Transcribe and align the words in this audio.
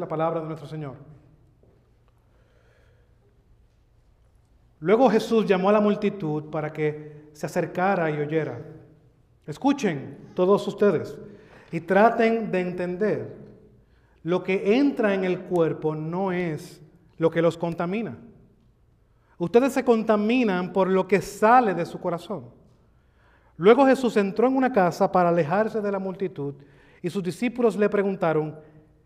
la 0.00 0.08
palabra 0.08 0.40
de 0.40 0.46
nuestro 0.46 0.66
Señor. 0.66 0.96
Luego 4.80 5.10
Jesús 5.10 5.46
llamó 5.46 5.68
a 5.68 5.72
la 5.72 5.80
multitud 5.80 6.44
para 6.50 6.72
que 6.72 7.28
se 7.32 7.46
acercara 7.46 8.10
y 8.10 8.18
oyera. 8.18 8.58
Escuchen 9.46 10.30
todos 10.34 10.66
ustedes 10.66 11.18
y 11.70 11.80
traten 11.80 12.50
de 12.50 12.60
entender. 12.60 13.36
Lo 14.22 14.42
que 14.42 14.76
entra 14.76 15.14
en 15.14 15.24
el 15.24 15.40
cuerpo 15.40 15.94
no 15.94 16.32
es 16.32 16.80
lo 17.18 17.30
que 17.30 17.42
los 17.42 17.56
contamina. 17.56 18.16
Ustedes 19.38 19.72
se 19.72 19.84
contaminan 19.84 20.72
por 20.72 20.88
lo 20.88 21.06
que 21.06 21.20
sale 21.20 21.74
de 21.74 21.86
su 21.86 21.98
corazón. 22.00 22.46
Luego 23.56 23.86
Jesús 23.86 24.16
entró 24.16 24.46
en 24.46 24.56
una 24.56 24.72
casa 24.72 25.10
para 25.10 25.28
alejarse 25.28 25.80
de 25.80 25.92
la 25.92 25.98
multitud 25.98 26.54
y 27.02 27.10
sus 27.10 27.22
discípulos 27.22 27.76
le 27.76 27.88
preguntaron, 27.88 28.58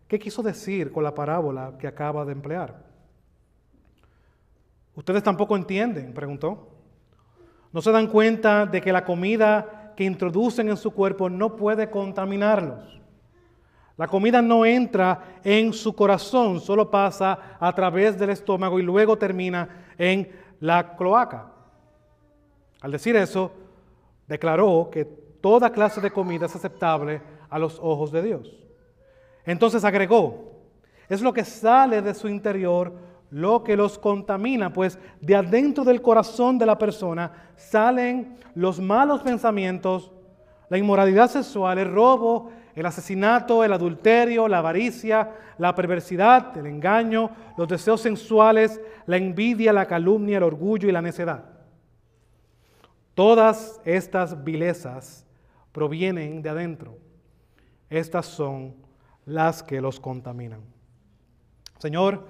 ¿qué 0.07 0.19
quiso 0.19 0.41
decir 0.43 0.91
con 0.91 1.03
la 1.03 1.13
parábola 1.13 1.73
que 1.79 1.87
acaba 1.87 2.25
de 2.25 2.31
emplear? 2.31 2.83
¿Ustedes 4.95 5.23
tampoco 5.23 5.55
entienden? 5.55 6.13
preguntó. 6.13 6.69
¿No 7.71 7.81
se 7.81 7.91
dan 7.91 8.07
cuenta 8.07 8.65
de 8.65 8.79
que 8.79 8.93
la 8.93 9.03
comida 9.03 9.93
que 9.97 10.05
introducen 10.05 10.69
en 10.69 10.77
su 10.77 10.91
cuerpo 10.91 11.29
no 11.29 11.55
puede 11.55 11.89
contaminarlos? 11.89 13.01
La 13.97 14.07
comida 14.07 14.41
no 14.41 14.65
entra 14.65 15.39
en 15.43 15.71
su 15.71 15.93
corazón, 15.95 16.59
solo 16.59 16.91
pasa 16.91 17.57
a 17.59 17.73
través 17.73 18.17
del 18.17 18.29
estómago 18.29 18.79
y 18.79 18.83
luego 18.83 19.17
termina 19.17 19.85
en 19.97 20.29
la 20.59 20.95
cloaca. 20.95 21.51
Al 22.81 22.91
decir 22.91 23.15
eso, 23.15 23.51
declaró 24.27 24.89
que 24.91 25.05
toda 25.05 25.71
clase 25.71 26.01
de 26.01 26.11
comida 26.11 26.45
es 26.45 26.55
aceptable 26.55 27.21
a 27.49 27.57
los 27.57 27.79
ojos 27.81 28.11
de 28.11 28.21
Dios. 28.21 28.64
Entonces 29.45 29.83
agregó, 29.83 30.51
es 31.07 31.21
lo 31.21 31.33
que 31.33 31.45
sale 31.45 32.01
de 32.01 32.13
su 32.13 32.27
interior 32.27 32.93
lo 33.31 33.63
que 33.63 33.75
los 33.75 33.97
contamina, 33.99 34.71
pues 34.71 34.97
de 35.19 35.35
adentro 35.35 35.83
del 35.83 36.01
corazón 36.01 36.57
de 36.57 36.65
la 36.65 36.77
persona 36.77 37.31
salen 37.55 38.37
los 38.53 38.79
malos 38.79 39.21
pensamientos, 39.21 40.11
la 40.69 40.77
inmoralidad 40.77 41.29
sexual, 41.29 41.77
el 41.77 41.91
robo, 41.91 42.51
el 42.75 42.85
asesinato, 42.85 43.63
el 43.63 43.73
adulterio, 43.73 44.47
la 44.47 44.59
avaricia, 44.59 45.31
la 45.57 45.73
perversidad, 45.73 46.57
el 46.57 46.65
engaño, 46.65 47.29
los 47.57 47.67
deseos 47.67 48.01
sensuales, 48.01 48.79
la 49.05 49.17
envidia, 49.17 49.73
la 49.73 49.85
calumnia, 49.85 50.37
el 50.37 50.43
orgullo 50.43 50.87
y 50.87 50.91
la 50.91 51.01
necedad. 51.01 51.45
Todas 53.13 53.79
estas 53.85 54.43
vilezas 54.43 55.25
provienen 55.71 56.41
de 56.41 56.49
adentro. 56.49 56.97
Estas 57.89 58.25
son 58.25 58.84
las 59.25 59.63
que 59.63 59.81
los 59.81 59.99
contaminan. 59.99 60.61
Señor, 61.79 62.27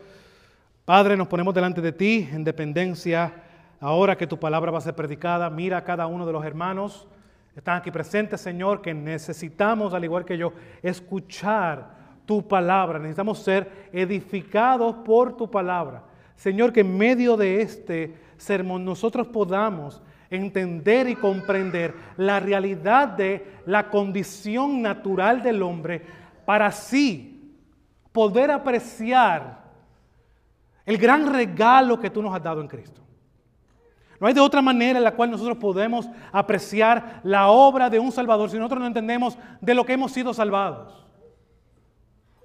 Padre, 0.85 1.17
nos 1.17 1.27
ponemos 1.27 1.53
delante 1.53 1.81
de 1.81 1.91
ti 1.91 2.27
en 2.31 2.43
dependencia. 2.43 3.33
Ahora 3.79 4.17
que 4.17 4.27
tu 4.27 4.39
palabra 4.39 4.71
va 4.71 4.77
a 4.77 4.81
ser 4.81 4.95
predicada, 4.95 5.49
mira 5.49 5.77
a 5.77 5.83
cada 5.83 6.07
uno 6.07 6.25
de 6.25 6.31
los 6.33 6.45
hermanos. 6.45 7.07
Están 7.55 7.77
aquí 7.77 7.91
presentes, 7.91 8.41
Señor, 8.41 8.81
que 8.81 8.93
necesitamos, 8.93 9.93
al 9.93 10.03
igual 10.03 10.25
que 10.25 10.37
yo, 10.37 10.53
escuchar 10.81 11.95
tu 12.25 12.47
palabra. 12.47 12.99
Necesitamos 12.99 13.39
ser 13.39 13.89
edificados 13.93 14.95
por 15.05 15.37
tu 15.37 15.49
palabra. 15.49 16.03
Señor, 16.35 16.73
que 16.73 16.81
en 16.81 16.97
medio 16.97 17.37
de 17.37 17.61
este 17.61 18.15
sermón 18.37 18.83
nosotros 18.83 19.27
podamos 19.27 20.01
entender 20.29 21.07
y 21.07 21.15
comprender 21.15 21.93
la 22.17 22.39
realidad 22.39 23.09
de 23.09 23.45
la 23.65 23.89
condición 23.89 24.81
natural 24.81 25.41
del 25.41 25.63
hombre 25.63 26.01
para 26.45 26.67
así 26.67 27.53
poder 28.11 28.51
apreciar 28.51 29.65
el 30.85 30.97
gran 30.97 31.31
regalo 31.31 31.99
que 31.99 32.09
tú 32.09 32.21
nos 32.21 32.33
has 32.33 32.43
dado 32.43 32.61
en 32.61 32.67
Cristo. 32.67 33.01
No 34.19 34.27
hay 34.27 34.33
de 34.33 34.39
otra 34.39 34.61
manera 34.61 34.97
en 34.97 35.03
la 35.03 35.13
cual 35.13 35.29
nosotros 35.29 35.57
podemos 35.57 36.07
apreciar 36.31 37.19
la 37.23 37.47
obra 37.47 37.89
de 37.89 37.99
un 37.99 38.11
Salvador 38.11 38.49
si 38.49 38.57
nosotros 38.57 38.79
no 38.79 38.87
entendemos 38.87 39.37
de 39.59 39.73
lo 39.73 39.85
que 39.85 39.93
hemos 39.93 40.11
sido 40.11 40.33
salvados, 40.33 41.05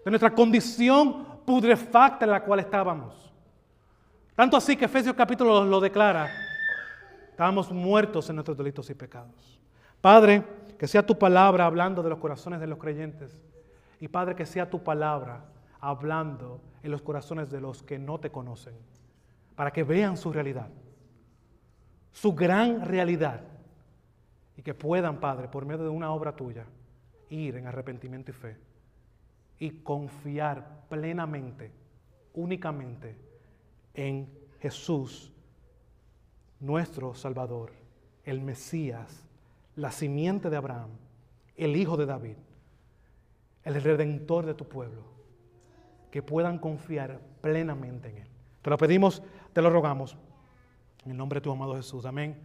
de 0.04 0.10
nuestra 0.10 0.34
condición 0.34 1.24
pudrefacta 1.44 2.24
en 2.24 2.32
la 2.32 2.42
cual 2.42 2.60
estábamos. 2.60 3.32
Tanto 4.34 4.56
así 4.56 4.74
que 4.74 4.86
Efesios 4.86 5.14
capítulo 5.14 5.54
2 5.54 5.68
lo 5.68 5.80
declara, 5.80 6.28
estábamos 7.30 7.70
muertos 7.70 8.28
en 8.30 8.36
nuestros 8.36 8.56
delitos 8.56 8.90
y 8.90 8.94
pecados. 8.94 9.60
Padre, 10.00 10.42
que 10.78 10.88
sea 10.88 11.04
tu 11.04 11.16
palabra 11.16 11.66
hablando 11.66 12.02
de 12.02 12.08
los 12.08 12.18
corazones 12.18 12.58
de 12.58 12.66
los 12.66 12.78
creyentes 12.78 13.38
y 14.00 14.08
Padre, 14.08 14.34
que 14.34 14.46
sea 14.46 14.68
tu 14.68 14.82
palabra 14.82 15.44
hablando 15.78 16.60
en 16.82 16.90
los 16.90 17.02
corazones 17.02 17.50
de 17.50 17.60
los 17.60 17.82
que 17.82 17.98
no 17.98 18.18
te 18.18 18.30
conocen, 18.30 18.74
para 19.54 19.70
que 19.70 19.84
vean 19.84 20.16
su 20.16 20.32
realidad, 20.32 20.68
su 22.10 22.34
gran 22.34 22.84
realidad, 22.84 23.42
y 24.56 24.62
que 24.62 24.74
puedan, 24.74 25.20
Padre, 25.20 25.48
por 25.48 25.64
medio 25.64 25.84
de 25.84 25.90
una 25.90 26.12
obra 26.12 26.34
tuya, 26.34 26.64
ir 27.28 27.56
en 27.56 27.66
arrepentimiento 27.66 28.30
y 28.30 28.34
fe 28.34 28.56
y 29.58 29.70
confiar 29.82 30.86
plenamente, 30.88 31.70
únicamente 32.34 33.16
en 33.94 34.28
Jesús, 34.60 35.32
nuestro 36.58 37.14
Salvador, 37.14 37.72
el 38.24 38.40
Mesías, 38.40 39.26
la 39.76 39.90
simiente 39.92 40.50
de 40.50 40.56
Abraham, 40.56 40.90
el 41.56 41.76
Hijo 41.76 41.96
de 41.96 42.06
David, 42.06 42.36
el 43.64 43.82
Redentor 43.82 44.46
de 44.46 44.54
tu 44.54 44.66
pueblo 44.66 45.02
que 46.10 46.22
puedan 46.22 46.58
confiar 46.58 47.20
plenamente 47.40 48.08
en 48.08 48.18
Él. 48.18 48.28
Te 48.62 48.70
lo 48.70 48.76
pedimos, 48.76 49.22
te 49.52 49.62
lo 49.62 49.70
rogamos. 49.70 50.16
En 51.04 51.12
el 51.12 51.16
nombre 51.16 51.38
de 51.38 51.44
tu 51.44 51.50
amado 51.50 51.76
Jesús. 51.76 52.04
Amén. 52.04 52.36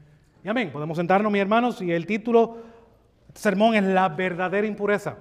Y 0.44 0.48
amén. 0.48 0.72
Podemos 0.72 0.98
sentarnos, 0.98 1.32
mis 1.32 1.42
hermanos, 1.42 1.82
y 1.82 1.92
el 1.92 2.06
título 2.06 2.58
del 3.28 3.38
sermón 3.38 3.76
es 3.76 3.84
La 3.84 4.10
verdadera 4.10 4.68
impureza. 4.68 5.18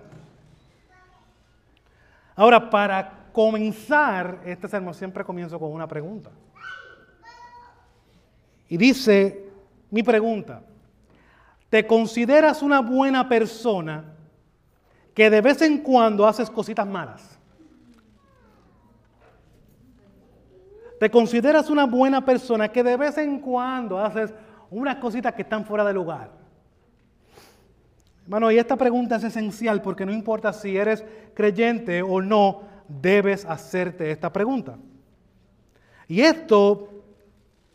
Ahora, 2.36 2.68
para 2.68 3.28
comenzar 3.32 4.40
este 4.44 4.68
sermón, 4.68 4.94
siempre 4.94 5.24
comienzo 5.24 5.58
con 5.58 5.72
una 5.72 5.88
pregunta. 5.88 6.30
Y 8.68 8.76
dice 8.76 9.48
mi 9.90 10.02
pregunta, 10.02 10.62
¿te 11.70 11.86
consideras 11.86 12.62
una 12.62 12.80
buena 12.80 13.28
persona 13.28 14.13
que 15.14 15.30
de 15.30 15.40
vez 15.40 15.62
en 15.62 15.78
cuando 15.78 16.26
haces 16.26 16.50
cositas 16.50 16.86
malas? 16.86 17.34
te 20.98 21.10
consideras 21.10 21.68
una 21.68 21.84
buena 21.84 22.24
persona 22.24 22.68
que 22.68 22.82
de 22.82 22.96
vez 22.96 23.18
en 23.18 23.38
cuando 23.40 23.98
haces 23.98 24.32
unas 24.70 24.96
cositas 24.96 25.34
que 25.34 25.42
están 25.42 25.64
fuera 25.66 25.84
de 25.84 25.92
lugar. 25.92 26.30
Hermano, 28.22 28.50
y 28.50 28.58
esta 28.58 28.74
pregunta 28.76 29.16
es 29.16 29.24
esencial 29.24 29.82
porque 29.82 30.06
no 30.06 30.12
importa 30.12 30.52
si 30.52 30.76
eres 30.76 31.04
creyente 31.34 32.00
o 32.00 32.22
no, 32.22 32.62
debes 32.88 33.44
hacerte 33.44 34.10
esta 34.10 34.32
pregunta. 34.32 34.78
Y 36.08 36.22
esto, 36.22 37.04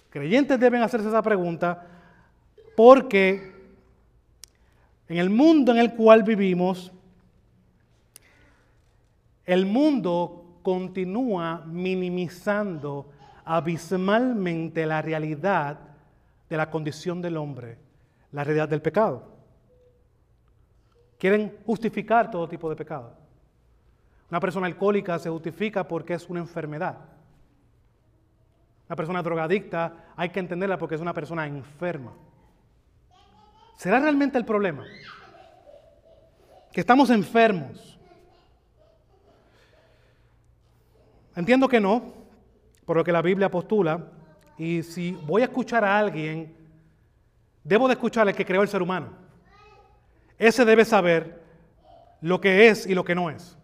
creyentes 0.09 0.59
deben 0.59 0.81
hacerse 0.81 1.09
esa 1.09 1.21
pregunta 1.21 1.85
porque 2.75 3.53
en 5.07 5.17
el 5.17 5.29
mundo 5.29 5.71
en 5.71 5.77
el 5.77 5.93
cual 5.93 6.23
vivimos, 6.23 6.91
el 9.49 9.65
mundo 9.65 10.59
continúa 10.61 11.63
minimizando 11.65 13.09
abismalmente 13.43 14.85
la 14.85 15.01
realidad 15.01 15.79
de 16.47 16.55
la 16.55 16.69
condición 16.69 17.19
del 17.19 17.35
hombre, 17.35 17.79
la 18.31 18.43
realidad 18.43 18.69
del 18.69 18.83
pecado. 18.83 19.23
Quieren 21.17 21.57
justificar 21.65 22.29
todo 22.29 22.47
tipo 22.47 22.69
de 22.69 22.75
pecado. 22.75 23.17
Una 24.29 24.39
persona 24.39 24.67
alcohólica 24.67 25.17
se 25.17 25.31
justifica 25.31 25.87
porque 25.87 26.13
es 26.13 26.29
una 26.29 26.41
enfermedad. 26.41 26.99
Una 28.87 28.95
persona 28.95 29.23
drogadicta 29.23 30.13
hay 30.15 30.29
que 30.29 30.41
entenderla 30.41 30.77
porque 30.77 30.93
es 30.93 31.01
una 31.01 31.13
persona 31.13 31.47
enferma. 31.47 32.13
¿Será 33.77 33.99
realmente 33.99 34.37
el 34.37 34.45
problema? 34.45 34.85
Que 36.71 36.81
estamos 36.81 37.09
enfermos. 37.09 37.98
Entiendo 41.39 41.69
que 41.69 41.79
no, 41.79 42.03
por 42.83 42.97
lo 42.97 43.03
que 43.05 43.13
la 43.13 43.21
Biblia 43.21 43.49
postula, 43.49 44.11
y 44.57 44.83
si 44.83 45.13
voy 45.25 45.41
a 45.41 45.45
escuchar 45.45 45.85
a 45.85 45.97
alguien, 45.97 46.53
debo 47.63 47.87
de 47.87 47.93
escuchar 47.93 48.27
al 48.27 48.35
que 48.35 48.45
creó 48.45 48.61
el 48.61 48.67
ser 48.67 48.81
humano. 48.81 49.07
Ese 50.37 50.65
debe 50.65 50.83
saber 50.83 51.41
lo 52.19 52.41
que 52.41 52.67
es 52.67 52.85
y 52.85 52.93
lo 52.93 53.05
que 53.05 53.15
no 53.15 53.29
es. 53.29 53.57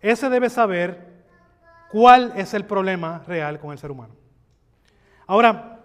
Ese 0.00 0.30
debe 0.30 0.48
saber 0.48 1.26
cuál 1.90 2.32
es 2.36 2.54
el 2.54 2.64
problema 2.64 3.22
real 3.26 3.60
con 3.60 3.72
el 3.72 3.78
ser 3.78 3.90
humano. 3.90 4.14
Ahora, 5.26 5.78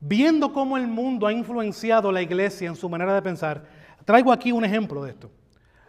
viendo 0.00 0.50
cómo 0.50 0.78
el 0.78 0.88
mundo 0.88 1.26
ha 1.26 1.32
influenciado 1.34 2.10
la 2.10 2.22
iglesia 2.22 2.68
en 2.68 2.76
su 2.76 2.88
manera 2.88 3.12
de 3.12 3.20
pensar, 3.20 3.66
traigo 4.06 4.32
aquí 4.32 4.50
un 4.50 4.64
ejemplo 4.64 5.04
de 5.04 5.10
esto. 5.10 5.30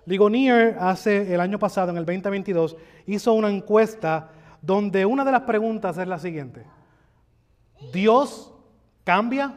Ligonier 0.05 0.77
hace 0.79 1.33
el 1.33 1.39
año 1.39 1.57
pasado, 1.57 1.91
en 1.91 1.97
el 1.97 2.05
2022, 2.05 2.75
hizo 3.05 3.33
una 3.33 3.49
encuesta 3.49 4.29
donde 4.61 5.05
una 5.05 5.23
de 5.23 5.31
las 5.31 5.41
preguntas 5.41 5.97
es 5.97 6.07
la 6.07 6.19
siguiente. 6.19 6.65
¿Dios 7.91 8.53
cambia? 9.03 9.53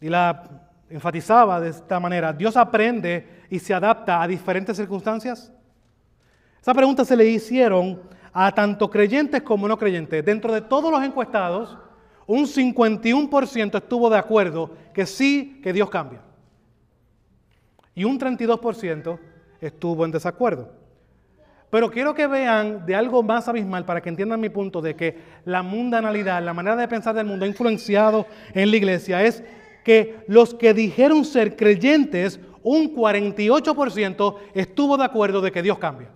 Y 0.00 0.08
la 0.08 0.68
enfatizaba 0.90 1.60
de 1.60 1.70
esta 1.70 1.98
manera, 2.00 2.32
¿Dios 2.32 2.56
aprende 2.56 3.44
y 3.48 3.58
se 3.58 3.72
adapta 3.72 4.20
a 4.20 4.26
diferentes 4.26 4.76
circunstancias? 4.76 5.52
Esa 6.60 6.74
pregunta 6.74 7.04
se 7.04 7.16
le 7.16 7.26
hicieron 7.26 8.02
a 8.32 8.52
tanto 8.52 8.88
creyentes 8.90 9.42
como 9.42 9.68
no 9.68 9.76
creyentes. 9.76 10.24
Dentro 10.24 10.52
de 10.52 10.62
todos 10.62 10.90
los 10.90 11.02
encuestados, 11.02 11.76
un 12.32 12.46
51% 12.46 13.76
estuvo 13.76 14.08
de 14.08 14.16
acuerdo 14.16 14.70
que 14.94 15.04
sí, 15.04 15.60
que 15.62 15.70
Dios 15.70 15.90
cambia. 15.90 16.22
Y 17.94 18.04
un 18.04 18.18
32% 18.18 19.18
estuvo 19.60 20.06
en 20.06 20.12
desacuerdo. 20.12 20.72
Pero 21.68 21.90
quiero 21.90 22.14
que 22.14 22.26
vean 22.26 22.86
de 22.86 22.94
algo 22.94 23.22
más 23.22 23.48
abismal 23.48 23.84
para 23.84 24.00
que 24.00 24.08
entiendan 24.08 24.40
mi 24.40 24.48
punto 24.48 24.80
de 24.80 24.96
que 24.96 25.18
la 25.44 25.62
mundanalidad, 25.62 26.42
la 26.42 26.54
manera 26.54 26.74
de 26.74 26.88
pensar 26.88 27.14
del 27.14 27.26
mundo 27.26 27.44
ha 27.44 27.48
influenciado 27.48 28.24
en 28.54 28.70
la 28.70 28.76
iglesia. 28.78 29.22
Es 29.22 29.44
que 29.84 30.24
los 30.26 30.54
que 30.54 30.72
dijeron 30.72 31.26
ser 31.26 31.54
creyentes, 31.54 32.40
un 32.62 32.96
48% 32.96 34.36
estuvo 34.54 34.96
de 34.96 35.04
acuerdo 35.04 35.42
de 35.42 35.52
que 35.52 35.60
Dios 35.60 35.78
cambia. 35.78 36.08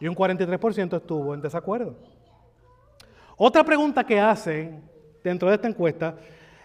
Y 0.00 0.08
un 0.08 0.14
43% 0.16 0.96
estuvo 0.96 1.34
en 1.34 1.42
desacuerdo. 1.42 2.15
Otra 3.36 3.64
pregunta 3.64 4.04
que 4.04 4.18
hacen 4.18 4.82
dentro 5.22 5.48
de 5.48 5.56
esta 5.56 5.68
encuesta 5.68 6.16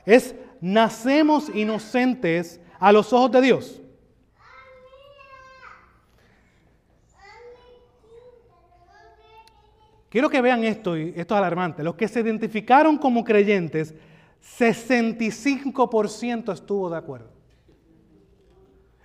es, 0.06 0.36
¿nacemos 0.62 1.54
inocentes 1.54 2.62
a 2.80 2.92
los 2.92 3.12
ojos 3.12 3.32
de 3.32 3.42
Dios? 3.42 3.82
Quiero 10.10 10.30
que 10.30 10.42
vean 10.42 10.64
esto, 10.64 10.98
y 10.98 11.14
esto 11.16 11.36
es 11.36 11.38
alarmante. 11.38 11.84
Los 11.84 11.96
que 11.96 12.08
se 12.08 12.20
identificaron 12.20 12.98
como 12.98 13.24
creyentes, 13.24 13.96
65% 14.42 16.54
estuvo 16.54 16.90
de 16.90 16.98
acuerdo. 16.98 17.30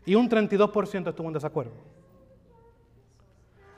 Y 0.04 0.16
un 0.16 0.28
32% 0.28 1.08
estuvo 1.08 1.28
en 1.28 1.34
desacuerdo. 1.34 1.72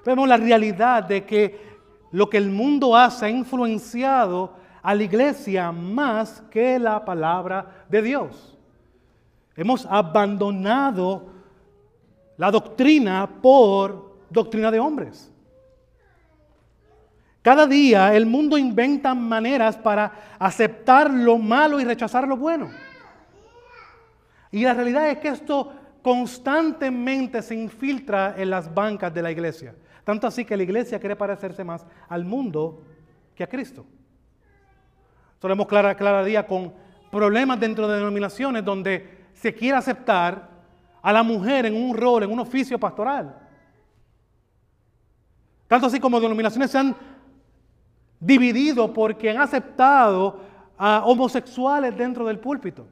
Vemos 0.05 0.26
la 0.26 0.38
realidad 0.38 1.05
de 1.05 1.26
que 1.26 1.77
lo 2.10 2.31
que 2.31 2.38
el 2.38 2.50
mundo 2.50 2.96
hace 2.96 3.26
ha 3.26 3.31
influenciado 3.31 4.55
a 4.82 4.94
la 4.94 5.02
iglesia 5.02 5.72
más 5.72 6.43
que 6.50 6.78
la 6.78 7.05
palabra 7.05 7.84
de 7.88 8.02
Dios. 8.02 8.56
Hemos 9.56 9.84
abandonado 9.87 11.26
la 12.37 12.50
doctrina 12.50 13.28
por 13.43 14.19
doctrina 14.31 14.70
de 14.70 14.78
hombres. 14.78 15.31
Cada 17.43 17.66
día 17.66 18.14
el 18.14 18.26
mundo 18.26 18.58
inventa 18.58 19.14
maneras 19.14 19.76
para 19.76 20.12
aceptar 20.38 21.11
lo 21.11 21.38
malo 21.38 21.81
y 21.81 21.84
rechazar 21.84 22.26
lo 22.26 22.37
bueno. 22.37 22.70
Y 24.50 24.62
la 24.62 24.75
realidad 24.75 25.08
es 25.11 25.19
que 25.19 25.28
esto 25.28 25.72
constantemente 26.02 27.43
se 27.43 27.54
infiltra 27.54 28.34
en 28.37 28.50
las 28.50 28.72
bancas 28.72 29.12
de 29.12 29.22
la 29.22 29.31
iglesia. 29.31 29.75
Tanto 30.08 30.26
así 30.26 30.46
que 30.46 30.56
la 30.56 30.62
iglesia 30.62 30.99
quiere 30.99 31.16
parecerse 31.16 31.62
más 31.62 31.84
al 32.08 32.25
mundo 32.25 32.82
que 33.34 33.44
a 33.44 33.46
Cristo. 33.46 33.84
Solemos 35.38 35.66
clara, 35.66 35.94
clara 35.94 36.25
día 36.25 36.46
con 36.46 36.72
problemas 37.10 37.60
dentro 37.60 37.87
de 37.87 37.99
denominaciones 37.99 38.64
donde 38.64 39.26
se 39.34 39.55
quiere 39.55 39.76
aceptar 39.76 40.49
a 41.02 41.12
la 41.12 41.22
mujer 41.22 41.66
en 41.66 41.76
un 41.76 41.94
rol, 41.94 42.22
en 42.22 42.32
un 42.32 42.40
oficio 42.40 42.81
pastoral. 42.81 43.38
Tanto 45.66 45.88
así 45.88 46.00
como 46.00 46.19
denominaciones 46.19 46.70
se 46.70 46.78
han 46.78 46.96
dividido 48.19 48.90
porque 48.90 49.28
han 49.28 49.43
aceptado 49.43 50.40
a 50.78 51.04
homosexuales 51.04 51.94
dentro 51.94 52.25
del 52.25 52.38
púlpito. 52.38 52.87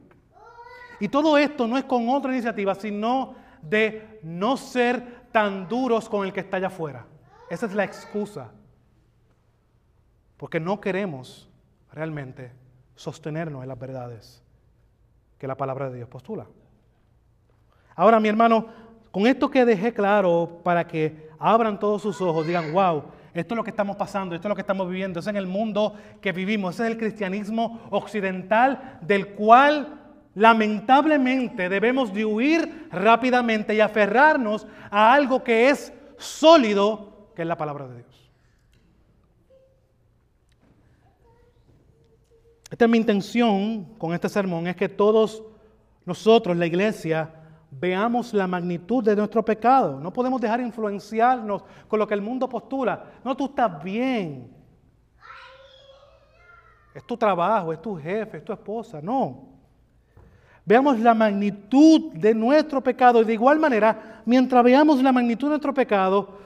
Y 0.99 1.07
todo 1.07 1.35
esto 1.35 1.67
no 1.67 1.79
es 1.79 1.83
con 1.85 2.09
otra 2.09 2.31
iniciativa, 2.31 2.75
sino 2.75 3.46
de 3.61 4.19
no 4.23 4.57
ser 4.57 5.27
tan 5.31 5.67
duros 5.67 6.09
con 6.09 6.25
el 6.25 6.33
que 6.33 6.39
está 6.39 6.57
allá 6.57 6.67
afuera. 6.67 7.05
Esa 7.49 7.65
es 7.65 7.73
la 7.73 7.83
excusa. 7.83 8.51
Porque 10.37 10.59
no 10.59 10.79
queremos 10.79 11.49
realmente 11.91 12.51
sostenernos 12.95 13.63
en 13.63 13.69
las 13.69 13.79
verdades 13.79 14.43
que 15.37 15.47
la 15.47 15.55
palabra 15.55 15.89
de 15.89 15.97
Dios 15.97 16.09
postula. 16.09 16.47
Ahora, 17.95 18.19
mi 18.19 18.29
hermano, 18.29 18.67
con 19.11 19.25
esto 19.25 19.49
que 19.49 19.65
dejé 19.65 19.93
claro 19.93 20.61
para 20.63 20.87
que 20.87 21.29
abran 21.39 21.79
todos 21.79 22.01
sus 22.01 22.21
ojos, 22.21 22.45
digan, 22.45 22.71
wow, 22.71 23.05
esto 23.33 23.53
es 23.53 23.57
lo 23.57 23.63
que 23.63 23.69
estamos 23.69 23.95
pasando, 23.95 24.35
esto 24.35 24.47
es 24.47 24.49
lo 24.49 24.55
que 24.55 24.61
estamos 24.61 24.87
viviendo, 24.89 25.19
es 25.19 25.27
en 25.27 25.35
el 25.35 25.47
mundo 25.47 25.95
que 26.21 26.31
vivimos, 26.31 26.75
ese 26.75 26.85
es 26.85 26.91
el 26.91 26.97
cristianismo 26.97 27.81
occidental 27.91 28.99
del 29.01 29.29
cual 29.29 30.06
lamentablemente 30.37 31.67
debemos 31.67 32.13
de 32.13 32.23
huir 32.23 32.87
rápidamente 32.91 33.73
y 33.73 33.79
aferrarnos 33.79 34.67
a 34.91 35.11
algo 35.11 35.43
que 35.43 35.69
es 35.69 35.91
sólido, 36.17 37.31
que 37.35 37.41
es 37.41 37.47
la 37.47 37.57
palabra 37.57 37.87
de 37.87 37.95
Dios. 37.95 38.29
Esta 42.69 42.85
es 42.85 42.91
mi 42.91 42.99
intención 42.99 43.85
con 43.97 44.13
este 44.13 44.29
sermón, 44.29 44.67
es 44.67 44.75
que 44.75 44.87
todos 44.87 45.41
nosotros, 46.05 46.55
la 46.55 46.67
iglesia, 46.67 47.33
veamos 47.71 48.31
la 48.31 48.45
magnitud 48.45 49.03
de 49.03 49.15
nuestro 49.15 49.43
pecado. 49.43 49.99
No 49.99 50.13
podemos 50.13 50.39
dejar 50.39 50.61
influenciarnos 50.61 51.63
con 51.87 51.97
lo 51.97 52.05
que 52.05 52.13
el 52.13 52.21
mundo 52.21 52.47
postula. 52.47 53.05
No, 53.23 53.35
tú 53.35 53.45
estás 53.45 53.83
bien. 53.83 54.55
Es 56.93 57.03
tu 57.07 57.17
trabajo, 57.17 57.73
es 57.73 57.81
tu 57.81 57.95
jefe, 57.95 58.37
es 58.37 58.45
tu 58.45 58.53
esposa. 58.53 59.01
No. 59.01 59.56
Veamos 60.67 60.99
la 60.99 61.13
magnitud 61.13 62.11
de 62.11 62.35
nuestro 62.35 62.83
pecado 62.83 63.21
y 63.21 63.25
de 63.25 63.31
igual 63.31 63.57
manera, 63.57 64.21
mientras 64.25 64.61
veamos 64.65 65.01
la 65.01 65.13
magnitud 65.13 65.47
de 65.47 65.51
nuestro 65.51 65.73
pecado, 65.73 66.39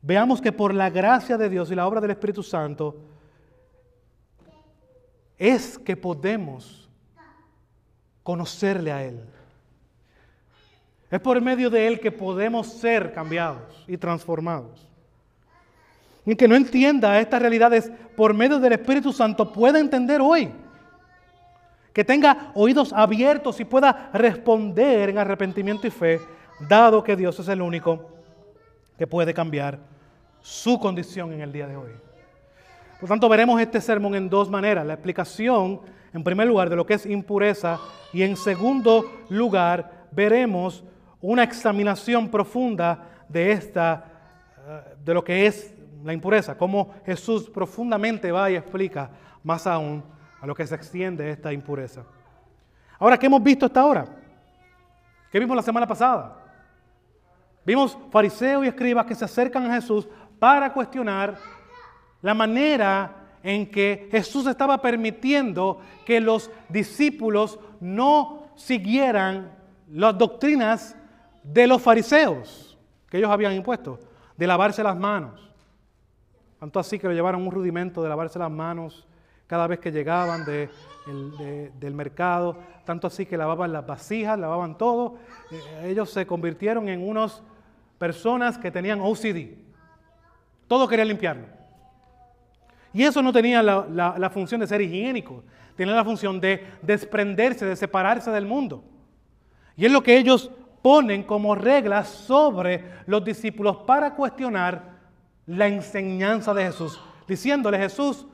veamos 0.00 0.40
que 0.40 0.52
por 0.52 0.72
la 0.72 0.88
gracia 0.88 1.36
de 1.36 1.48
Dios 1.48 1.68
y 1.68 1.74
la 1.74 1.84
obra 1.84 2.00
del 2.00 2.12
Espíritu 2.12 2.44
Santo 2.44 2.94
es 5.36 5.76
que 5.78 5.96
podemos 5.96 6.88
conocerle 8.22 8.92
a 8.92 9.02
Él. 9.02 9.20
Es 11.10 11.18
por 11.18 11.40
medio 11.40 11.68
de 11.68 11.88
Él 11.88 11.98
que 11.98 12.12
podemos 12.12 12.68
ser 12.68 13.12
cambiados 13.12 13.84
y 13.88 13.96
transformados. 13.96 14.86
Y 16.24 16.36
que 16.36 16.46
no 16.46 16.54
entienda 16.54 17.18
estas 17.18 17.42
realidades 17.42 17.90
por 18.16 18.32
medio 18.32 18.60
del 18.60 18.74
Espíritu 18.74 19.12
Santo 19.12 19.52
pueda 19.52 19.80
entender 19.80 20.20
hoy 20.20 20.52
que 21.96 22.04
tenga 22.04 22.52
oídos 22.52 22.92
abiertos 22.92 23.58
y 23.58 23.64
pueda 23.64 24.10
responder 24.12 25.08
en 25.08 25.16
arrepentimiento 25.16 25.86
y 25.86 25.90
fe, 25.90 26.20
dado 26.68 27.02
que 27.02 27.16
Dios 27.16 27.38
es 27.38 27.48
el 27.48 27.62
único 27.62 28.10
que 28.98 29.06
puede 29.06 29.32
cambiar 29.32 29.78
su 30.42 30.78
condición 30.78 31.32
en 31.32 31.40
el 31.40 31.50
día 31.50 31.66
de 31.66 31.74
hoy. 31.74 31.92
Por 33.00 33.08
tanto, 33.08 33.30
veremos 33.30 33.58
este 33.62 33.80
sermón 33.80 34.14
en 34.14 34.28
dos 34.28 34.50
maneras. 34.50 34.84
La 34.84 34.92
explicación, 34.92 35.80
en 36.12 36.22
primer 36.22 36.46
lugar, 36.46 36.68
de 36.68 36.76
lo 36.76 36.84
que 36.84 36.92
es 36.92 37.06
impureza 37.06 37.80
y 38.12 38.20
en 38.20 38.36
segundo 38.36 39.10
lugar, 39.30 40.08
veremos 40.10 40.84
una 41.22 41.44
examinación 41.44 42.28
profunda 42.28 43.06
de 43.26 43.52
esta, 43.52 44.04
eh, 44.68 44.96
de 45.02 45.14
lo 45.14 45.24
que 45.24 45.46
es 45.46 45.74
la 46.04 46.12
impureza, 46.12 46.58
cómo 46.58 46.90
Jesús 47.06 47.48
profundamente 47.48 48.30
va 48.30 48.50
y 48.50 48.56
explica 48.56 49.08
más 49.42 49.66
aún 49.66 50.14
lo 50.46 50.54
que 50.54 50.66
se 50.66 50.74
extiende 50.74 51.30
esta 51.30 51.52
impureza. 51.52 52.04
Ahora, 52.98 53.18
¿qué 53.18 53.26
hemos 53.26 53.42
visto 53.42 53.66
hasta 53.66 53.80
ahora? 53.80 54.06
¿Qué 55.30 55.38
vimos 55.38 55.56
la 55.56 55.62
semana 55.62 55.86
pasada? 55.86 56.36
Vimos 57.64 57.98
fariseos 58.10 58.64
y 58.64 58.68
escribas 58.68 59.06
que 59.06 59.14
se 59.14 59.24
acercan 59.24 59.70
a 59.70 59.74
Jesús 59.74 60.08
para 60.38 60.72
cuestionar 60.72 61.36
la 62.22 62.34
manera 62.34 63.12
en 63.42 63.70
que 63.70 64.08
Jesús 64.10 64.46
estaba 64.46 64.80
permitiendo 64.80 65.80
que 66.04 66.20
los 66.20 66.50
discípulos 66.68 67.58
no 67.80 68.44
siguieran 68.54 69.52
las 69.88 70.16
doctrinas 70.16 70.96
de 71.42 71.66
los 71.66 71.82
fariseos 71.82 72.66
que 73.08 73.18
ellos 73.18 73.30
habían 73.30 73.52
impuesto, 73.52 74.00
de 74.36 74.46
lavarse 74.46 74.82
las 74.82 74.96
manos. 74.96 75.50
Tanto 76.58 76.80
así 76.80 76.98
que 76.98 77.06
lo 77.06 77.14
llevaron 77.14 77.42
un 77.42 77.52
rudimento 77.52 78.02
de 78.02 78.08
lavarse 78.08 78.38
las 78.38 78.50
manos 78.50 79.06
cada 79.46 79.66
vez 79.66 79.78
que 79.78 79.92
llegaban 79.92 80.44
del 80.44 81.94
mercado, 81.94 82.58
tanto 82.84 83.06
así 83.06 83.26
que 83.26 83.36
lavaban 83.36 83.72
las 83.72 83.86
vasijas, 83.86 84.38
lavaban 84.38 84.76
todo. 84.76 85.16
Eh, 85.50 85.90
ellos 85.90 86.10
se 86.10 86.26
convirtieron 86.26 86.88
en 86.88 87.06
unas 87.06 87.42
personas 87.98 88.58
que 88.58 88.70
tenían 88.70 89.00
OCD. 89.00 89.58
Todo 90.66 90.88
querían 90.88 91.08
limpiarlo. 91.08 91.46
Y 92.92 93.04
eso 93.04 93.22
no 93.22 93.32
tenía 93.32 93.62
la, 93.62 94.30
función 94.32 94.60
de 94.60 94.66
ser 94.66 94.80
higiénico, 94.80 95.44
tenía 95.76 95.94
la 95.94 96.04
función 96.04 96.40
de 96.40 96.66
desprenderse, 96.80 97.66
de 97.66 97.76
separarse 97.76 98.30
del 98.30 98.46
mundo. 98.46 98.82
Y 99.76 99.84
es 99.84 99.92
lo 99.92 100.02
que 100.02 100.16
ellos 100.16 100.50
ponen 100.80 101.22
como 101.22 101.54
reglas 101.54 102.08
sobre 102.08 102.84
los 103.04 103.22
discípulos 103.22 103.76
para 103.86 104.14
cuestionar 104.14 104.96
la 105.44 105.66
enseñanza 105.66 106.54
de 106.54 106.64
Jesús, 106.64 106.98
diciéndole, 107.28 107.78
Jesús, 107.78 108.26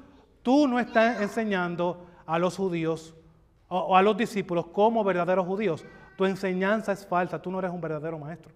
tú 0.42 0.68
no 0.68 0.78
estás 0.78 1.20
enseñando 1.20 2.06
a 2.26 2.38
los 2.38 2.56
judíos 2.56 3.14
o 3.68 3.96
a 3.96 4.02
los 4.02 4.16
discípulos 4.16 4.66
como 4.66 5.02
verdaderos 5.02 5.46
judíos. 5.46 5.84
Tu 6.16 6.26
enseñanza 6.26 6.92
es 6.92 7.06
falsa, 7.06 7.40
tú 7.40 7.50
no 7.50 7.58
eres 7.58 7.70
un 7.70 7.80
verdadero 7.80 8.18
maestro. 8.18 8.52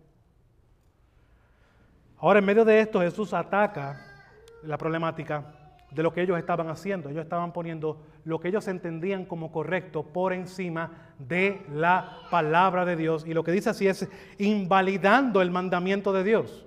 Ahora, 2.19 2.39
en 2.39 2.45
medio 2.45 2.65
de 2.65 2.81
esto, 2.81 3.01
Jesús 3.01 3.33
ataca 3.33 3.99
la 4.63 4.79
problemática 4.79 5.45
de 5.91 6.03
lo 6.03 6.13
que 6.13 6.23
ellos 6.23 6.39
estaban 6.39 6.69
haciendo. 6.69 7.09
Ellos 7.09 7.23
estaban 7.23 7.53
poniendo 7.53 8.03
lo 8.25 8.41
que 8.41 8.49
ellos 8.49 8.67
entendían 8.69 9.25
como 9.25 9.53
correcto 9.53 10.03
por 10.03 10.33
encima 10.33 10.93
de 11.19 11.65
la 11.73 12.19
palabra 12.31 12.85
de 12.85 12.97
Dios. 12.97 13.27
Y 13.27 13.35
lo 13.35 13.45
que 13.45 13.53
dice 13.53 13.71
así 13.71 13.87
es 13.87 14.09
invalidando 14.39 15.41
el 15.41 15.51
mandamiento 15.51 16.13
de 16.13 16.25
Dios. 16.25 16.67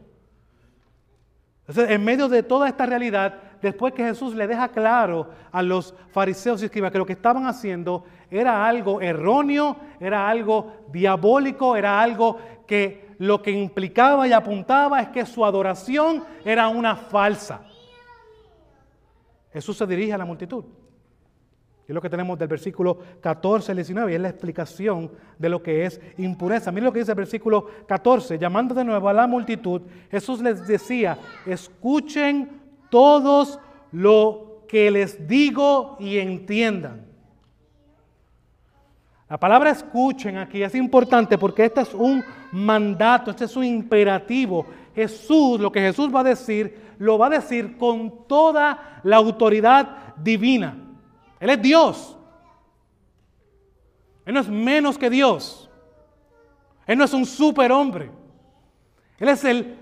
Entonces, 1.67 1.91
en 1.91 2.03
medio 2.03 2.29
de 2.29 2.41
toda 2.41 2.67
esta 2.67 2.85
realidad, 2.85 3.35
después 3.61 3.93
que 3.93 4.03
Jesús 4.03 4.35
le 4.35 4.47
deja 4.47 4.69
claro 4.69 5.29
a 5.51 5.61
los 5.61 5.93
fariseos 6.11 6.61
y 6.61 6.65
escribas 6.65 6.91
que 6.91 6.97
lo 6.97 7.05
que 7.05 7.13
estaban 7.13 7.45
haciendo 7.45 8.03
era 8.29 8.67
algo 8.67 9.01
erróneo, 9.01 9.75
era 9.99 10.29
algo 10.29 10.85
diabólico, 10.91 11.75
era 11.75 12.01
algo 12.01 12.37
que 12.67 13.09
lo 13.19 13.41
que 13.41 13.51
implicaba 13.51 14.27
y 14.27 14.33
apuntaba 14.33 15.01
es 15.01 15.09
que 15.09 15.25
su 15.25 15.43
adoración 15.43 16.23
era 16.45 16.67
una 16.69 16.95
falsa. 16.95 17.61
Jesús 19.51 19.77
se 19.77 19.87
dirige 19.87 20.13
a 20.13 20.17
la 20.17 20.25
multitud. 20.25 20.63
Es 21.89 21.95
lo 21.95 22.01
que 22.01 22.09
tenemos 22.09 22.37
del 22.37 22.47
versículo 22.47 22.99
14 23.19 23.71
al 23.71 23.77
19 23.77 24.11
y 24.11 24.15
es 24.15 24.21
la 24.21 24.29
explicación 24.29 25.11
de 25.39 25.49
lo 25.49 25.63
que 25.63 25.85
es 25.85 25.99
impureza. 26.19 26.71
Miren 26.71 26.85
lo 26.85 26.93
que 26.93 26.99
dice 26.99 27.13
el 27.13 27.17
versículo 27.17 27.65
14. 27.87 28.37
Llamando 28.37 28.75
de 28.75 28.85
nuevo 28.85 29.09
a 29.09 29.13
la 29.13 29.25
multitud, 29.25 29.81
Jesús 30.11 30.39
les 30.39 30.67
decía, 30.67 31.17
escuchen 31.47 32.58
todos 32.89 33.59
lo 33.91 34.63
que 34.67 34.91
les 34.91 35.27
digo 35.27 35.97
y 35.99 36.17
entiendan. 36.17 37.05
La 39.29 39.39
palabra 39.39 39.69
escuchen 39.69 40.37
aquí 40.37 40.63
es 40.63 40.73
importante 40.73 41.37
porque 41.37 41.65
este 41.65 41.81
es 41.81 41.93
un 41.93 42.23
mandato, 42.51 43.29
este 43.29 43.45
es 43.45 43.55
un 43.55 43.63
imperativo. 43.63 44.65
Jesús, 44.95 45.59
lo 45.59 45.71
que 45.71 45.81
Jesús 45.81 46.13
va 46.13 46.21
a 46.21 46.23
decir, 46.23 46.95
lo 46.97 47.17
va 47.17 47.27
a 47.27 47.31
decir 47.31 47.77
con 47.77 48.27
toda 48.27 49.01
la 49.03 49.17
autoridad 49.17 50.15
divina. 50.15 50.75
Él 51.39 51.51
es 51.51 51.61
Dios. 51.61 52.17
Él 54.25 54.33
no 54.33 54.39
es 54.39 54.49
menos 54.49 54.97
que 54.97 55.09
Dios. 55.09 55.69
Él 56.87 56.97
no 56.97 57.03
es 57.03 57.13
un 57.13 57.25
superhombre. 57.25 58.09
Él 59.19 59.29
es 59.29 59.43
el, 59.43 59.77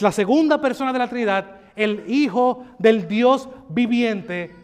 la 0.00 0.10
segunda 0.10 0.60
persona 0.60 0.92
de 0.92 0.98
la 0.98 1.08
Trinidad, 1.08 1.59
el 1.76 2.04
Hijo 2.08 2.64
del 2.78 3.06
Dios 3.08 3.48
viviente, 3.68 4.54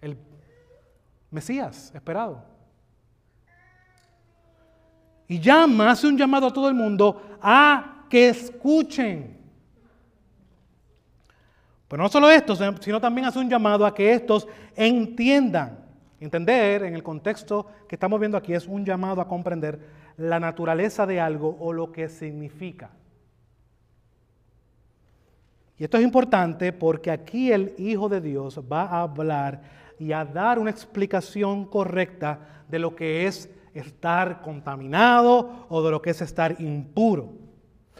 el 0.00 0.16
Mesías 1.30 1.92
esperado. 1.94 2.44
Y 5.28 5.40
llama, 5.40 5.90
hace 5.90 6.06
un 6.06 6.16
llamado 6.16 6.46
a 6.46 6.52
todo 6.52 6.68
el 6.68 6.74
mundo 6.74 7.38
a 7.40 8.04
que 8.08 8.28
escuchen. 8.28 9.36
Pero 11.88 12.02
no 12.02 12.08
solo 12.08 12.30
esto, 12.30 12.56
sino 12.80 13.00
también 13.00 13.26
hace 13.26 13.38
un 13.38 13.48
llamado 13.48 13.86
a 13.86 13.94
que 13.94 14.12
estos 14.12 14.46
entiendan. 14.74 15.84
Entender 16.18 16.84
en 16.84 16.94
el 16.94 17.02
contexto 17.02 17.66
que 17.88 17.96
estamos 17.96 18.18
viendo 18.18 18.38
aquí 18.38 18.54
es 18.54 18.66
un 18.66 18.84
llamado 18.84 19.20
a 19.20 19.28
comprender 19.28 19.78
la 20.16 20.40
naturaleza 20.40 21.06
de 21.06 21.20
algo 21.20 21.56
o 21.60 21.72
lo 21.72 21.92
que 21.92 22.08
significa. 22.08 22.90
Y 25.78 25.84
esto 25.84 25.98
es 25.98 26.04
importante 26.04 26.72
porque 26.72 27.10
aquí 27.10 27.52
el 27.52 27.74
Hijo 27.78 28.08
de 28.08 28.20
Dios 28.20 28.60
va 28.70 28.82
a 28.82 29.02
hablar 29.02 29.62
y 29.98 30.12
a 30.12 30.24
dar 30.24 30.58
una 30.58 30.70
explicación 30.70 31.66
correcta 31.66 32.64
de 32.68 32.78
lo 32.78 32.96
que 32.96 33.26
es 33.26 33.50
estar 33.74 34.40
contaminado 34.40 35.66
o 35.68 35.82
de 35.82 35.90
lo 35.90 36.00
que 36.00 36.10
es 36.10 36.20
estar 36.22 36.60
impuro. 36.60 37.32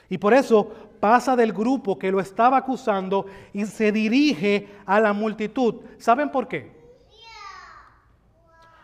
Y 0.08 0.18
por 0.18 0.32
eso 0.32 0.70
pasa 1.00 1.36
del 1.36 1.52
grupo 1.52 1.98
que 1.98 2.10
lo 2.10 2.20
estaba 2.20 2.56
acusando 2.56 3.26
y 3.52 3.64
se 3.66 3.92
dirige 3.92 4.68
a 4.86 4.98
la 5.00 5.12
multitud. 5.12 5.76
¿Saben 5.98 6.30
por 6.30 6.48
qué? 6.48 6.74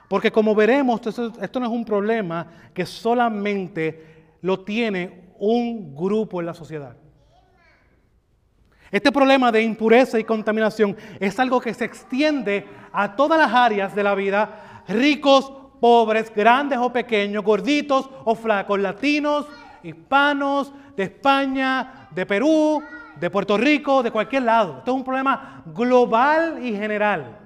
Porque 0.08 0.30
como 0.30 0.54
veremos, 0.54 1.00
esto, 1.06 1.60
no 1.60 1.66
es 1.66 1.72
un 1.72 1.86
problema 1.86 2.46
que 2.74 2.84
solamente 2.84 4.34
lo 4.42 4.60
tiene 4.60 5.32
un 5.38 5.94
grupo 5.94 6.40
en 6.40 6.46
la 6.46 6.54
sociedad. 6.54 6.96
Este 8.92 9.10
problema 9.10 9.50
de 9.50 9.62
impureza 9.62 10.18
y 10.18 10.24
contaminación 10.24 10.94
es 11.18 11.38
algo 11.40 11.62
que 11.62 11.72
se 11.72 11.86
extiende 11.86 12.68
a 12.92 13.16
todas 13.16 13.38
las 13.38 13.50
áreas 13.50 13.94
de 13.94 14.02
la 14.02 14.14
vida, 14.14 14.82
ricos, 14.86 15.50
pobres, 15.80 16.30
grandes 16.32 16.78
o 16.78 16.92
pequeños, 16.92 17.42
gorditos 17.42 18.10
o 18.26 18.34
flacos, 18.34 18.78
latinos, 18.78 19.46
hispanos, 19.82 20.74
de 20.94 21.04
España, 21.04 22.08
de 22.10 22.26
Perú, 22.26 22.82
de 23.18 23.30
Puerto 23.30 23.56
Rico, 23.56 24.02
de 24.02 24.10
cualquier 24.10 24.42
lado. 24.42 24.78
Esto 24.78 24.90
es 24.90 24.96
un 24.98 25.04
problema 25.04 25.62
global 25.64 26.62
y 26.62 26.76
general. 26.76 27.38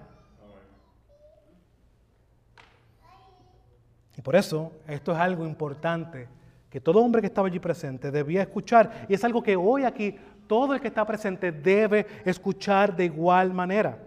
Y 4.17 4.21
por 4.21 4.35
eso 4.35 4.73
esto 4.89 5.13
es 5.13 5.19
algo 5.19 5.47
importante 5.47 6.27
que 6.69 6.81
todo 6.81 7.01
hombre 7.01 7.21
que 7.21 7.29
estaba 7.29 7.47
allí 7.47 7.61
presente 7.61 8.11
debía 8.11 8.43
escuchar. 8.43 9.07
Y 9.09 9.15
es 9.15 9.25
algo 9.25 9.43
que 9.43 9.55
hoy 9.55 9.85
aquí 9.85 10.17
todo 10.47 10.75
el 10.75 10.81
que 10.81 10.89
está 10.89 11.05
presente 11.07 11.53
debe 11.53 12.07
escuchar 12.25 12.95
de 12.95 13.07
igual 13.07 13.53
manera. 13.53 13.99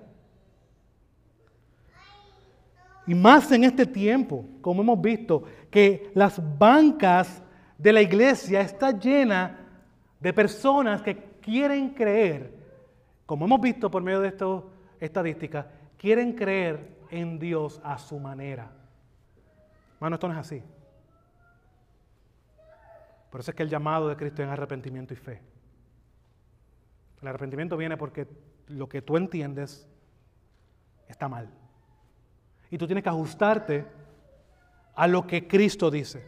Y 3.07 3.15
más 3.15 3.51
en 3.51 3.63
este 3.63 3.85
tiempo, 3.85 4.45
como 4.61 4.81
hemos 4.81 5.01
visto, 5.01 5.43
que 5.71 6.11
las 6.13 6.39
bancas 6.59 7.41
de 7.77 7.91
la 7.91 8.01
iglesia 8.01 8.61
está 8.61 8.91
llena 8.91 9.65
de 10.19 10.33
personas 10.33 11.01
que 11.01 11.15
quieren 11.41 11.89
creer, 11.89 12.53
como 13.25 13.45
hemos 13.45 13.61
visto 13.61 13.89
por 13.89 14.03
medio 14.03 14.21
de 14.21 14.27
estas 14.27 14.63
estadísticas, 14.99 15.65
quieren 15.97 16.33
creer 16.33 16.99
en 17.09 17.39
Dios 17.39 17.81
a 17.83 17.97
su 17.97 18.19
manera. 18.19 18.71
Bueno, 19.99 20.15
esto 20.15 20.27
no 20.27 20.33
es 20.35 20.39
así. 20.39 20.61
Por 23.29 23.41
eso 23.41 23.51
es 23.51 23.55
que 23.55 23.63
el 23.63 23.69
llamado 23.69 24.07
de 24.07 24.15
Cristo 24.15 24.43
es 24.43 24.49
arrepentimiento 24.49 25.13
y 25.13 25.17
fe. 25.17 25.41
El 27.21 27.27
arrepentimiento 27.27 27.77
viene 27.77 27.97
porque 27.97 28.27
lo 28.67 28.87
que 28.87 29.01
tú 29.01 29.17
entiendes 29.17 29.87
está 31.07 31.27
mal. 31.27 31.49
Y 32.71 32.77
tú 32.77 32.85
tienes 32.85 33.03
que 33.03 33.09
ajustarte 33.09 33.85
a 34.95 35.07
lo 35.07 35.25
que 35.25 35.47
Cristo 35.47 35.89
dice. 35.89 36.23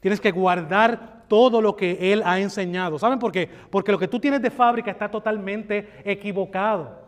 Tienes 0.00 0.20
que 0.20 0.30
guardar 0.30 1.24
todo 1.28 1.60
lo 1.60 1.76
que 1.76 2.12
Él 2.12 2.22
ha 2.24 2.38
enseñado. 2.40 2.98
¿Saben 2.98 3.18
por 3.18 3.32
qué? 3.32 3.48
Porque 3.70 3.92
lo 3.92 3.98
que 3.98 4.08
tú 4.08 4.20
tienes 4.20 4.42
de 4.42 4.50
fábrica 4.50 4.90
está 4.90 5.10
totalmente 5.10 6.02
equivocado. 6.04 7.01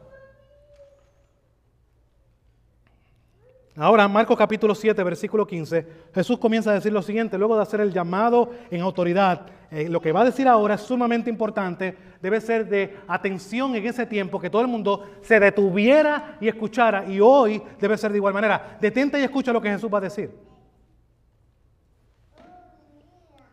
Ahora, 3.77 4.07
Marcos 4.07 4.39
capítulo 4.39 4.73
7, 4.73 5.03
versículo 5.03 5.45
15, 5.45 5.87
Jesús 6.15 6.39
comienza 6.39 6.71
a 6.71 6.75
decir 6.75 6.93
lo 6.93 7.03
siguiente, 7.03 7.37
luego 7.37 7.57
de 7.57 7.63
hacer 7.63 7.81
el 7.81 7.93
llamado 7.93 8.53
en 8.71 8.81
autoridad, 8.81 9.47
eh, 9.69 9.89
lo 9.89 10.01
que 10.01 10.13
va 10.13 10.21
a 10.21 10.27
decir 10.27 10.47
ahora 10.47 10.75
es 10.75 10.83
sumamente 10.83 11.29
importante, 11.29 11.97
debe 12.23 12.41
ser 12.41 12.69
de 12.69 12.97
atención 13.09 13.75
en 13.75 13.85
ese 13.85 14.07
tiempo, 14.07 14.39
que 14.39 14.49
todo 14.49 14.63
el 14.63 14.69
mundo 14.69 15.11
se 15.23 15.41
detuviera 15.41 16.39
y 16.41 16.47
escuchara, 16.47 17.05
y 17.05 17.19
hoy 17.19 17.61
debe 17.81 17.99
ser 17.99 18.13
de 18.13 18.19
igual 18.19 18.33
manera. 18.33 18.79
Detente 18.81 19.19
y 19.19 19.25
escucha 19.25 19.53
lo 19.53 19.61
que 19.61 19.71
Jesús 19.71 19.93
va 19.93 19.99
a 19.99 20.03
decir. 20.03 20.31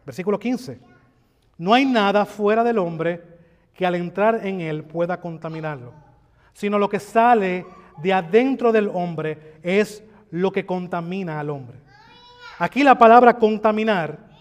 Versículo 0.05 0.37
15. 0.37 0.79
No 1.57 1.73
hay 1.73 1.85
nada 1.85 2.25
fuera 2.25 2.63
del 2.63 2.77
hombre 2.77 3.23
que 3.73 3.87
al 3.87 3.95
entrar 3.95 4.45
en 4.45 4.61
él 4.61 4.83
pueda 4.83 5.19
contaminarlo, 5.19 5.93
sino 6.53 6.77
lo 6.77 6.87
que 6.87 6.99
sale 6.99 7.65
de 7.97 8.13
adentro 8.13 8.71
del 8.71 8.87
hombre 8.87 9.55
es 9.63 10.03
lo 10.31 10.51
que 10.51 10.65
contamina 10.65 11.39
al 11.39 11.49
hombre. 11.49 11.77
Aquí 12.59 12.83
la 12.83 12.97
palabra 12.97 13.37
contaminar 13.37 14.31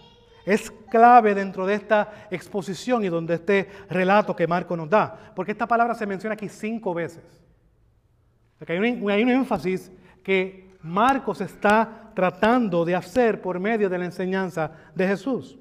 es 0.45 0.71
clave 0.89 1.35
dentro 1.35 1.65
de 1.65 1.75
esta 1.75 2.27
exposición 2.31 3.03
y 3.03 3.09
donde 3.09 3.35
este 3.35 3.69
relato 3.89 4.35
que 4.35 4.47
Marco 4.47 4.75
nos 4.75 4.89
da, 4.89 5.31
porque 5.35 5.51
esta 5.51 5.67
palabra 5.67 5.93
se 5.93 6.05
menciona 6.05 6.33
aquí 6.33 6.49
cinco 6.49 6.93
veces. 6.93 7.23
hay 8.67 9.23
un 9.23 9.29
énfasis 9.29 9.91
que 10.23 10.71
Marcos 10.81 11.41
está 11.41 12.11
tratando 12.15 12.83
de 12.85 12.95
hacer 12.95 13.41
por 13.41 13.59
medio 13.59 13.89
de 13.89 13.97
la 13.97 14.05
enseñanza 14.05 14.71
de 14.95 15.07
Jesús. 15.07 15.57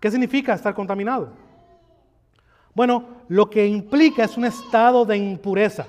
¿Qué 0.00 0.10
significa 0.10 0.54
estar 0.54 0.74
contaminado? 0.74 1.32
Bueno, 2.74 3.08
lo 3.28 3.50
que 3.50 3.66
implica 3.66 4.24
es 4.24 4.36
un 4.36 4.44
estado 4.44 5.04
de 5.04 5.16
impureza. 5.16 5.86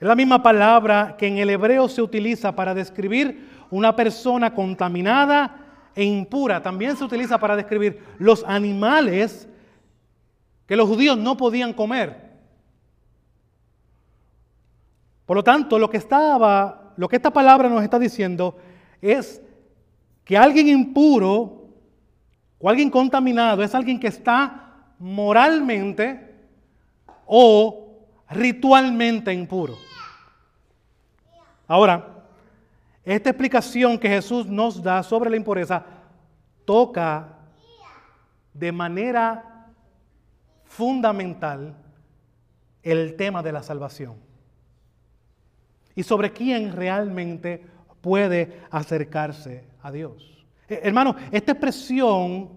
Es 0.00 0.08
la 0.08 0.16
misma 0.16 0.42
palabra 0.42 1.14
que 1.18 1.26
en 1.26 1.36
el 1.36 1.50
hebreo 1.50 1.86
se 1.86 2.00
utiliza 2.00 2.56
para 2.56 2.72
describir 2.72 3.50
una 3.70 3.94
persona 3.94 4.54
contaminada 4.54 5.60
e 5.94 6.04
impura. 6.04 6.62
También 6.62 6.96
se 6.96 7.04
utiliza 7.04 7.38
para 7.38 7.54
describir 7.54 8.02
los 8.18 8.42
animales 8.44 9.46
que 10.66 10.74
los 10.74 10.88
judíos 10.88 11.18
no 11.18 11.36
podían 11.36 11.74
comer. 11.74 12.30
Por 15.26 15.36
lo 15.36 15.44
tanto, 15.44 15.78
lo 15.78 15.90
que 15.90 15.98
lo 16.96 17.08
que 17.08 17.16
esta 17.16 17.30
palabra 17.30 17.68
nos 17.68 17.82
está 17.82 17.98
diciendo 17.98 18.56
es 19.02 19.42
que 20.24 20.38
alguien 20.38 20.66
impuro 20.68 21.68
o 22.58 22.70
alguien 22.70 22.88
contaminado 22.88 23.62
es 23.62 23.74
alguien 23.74 24.00
que 24.00 24.08
está 24.08 24.94
moralmente 24.98 26.36
o 27.26 28.06
ritualmente 28.30 29.32
impuro. 29.34 29.89
Ahora, 31.70 32.24
esta 33.04 33.30
explicación 33.30 33.96
que 33.96 34.08
Jesús 34.08 34.44
nos 34.44 34.82
da 34.82 35.04
sobre 35.04 35.30
la 35.30 35.36
impureza 35.36 35.84
toca 36.64 37.28
de 38.52 38.72
manera 38.72 39.68
fundamental 40.64 41.76
el 42.82 43.14
tema 43.14 43.40
de 43.40 43.52
la 43.52 43.62
salvación 43.62 44.16
y 45.94 46.02
sobre 46.02 46.32
quién 46.32 46.74
realmente 46.74 47.64
puede 48.00 48.62
acercarse 48.72 49.62
a 49.80 49.92
Dios. 49.92 50.44
Eh, 50.68 50.80
hermano, 50.82 51.14
esta 51.30 51.52
expresión 51.52 52.50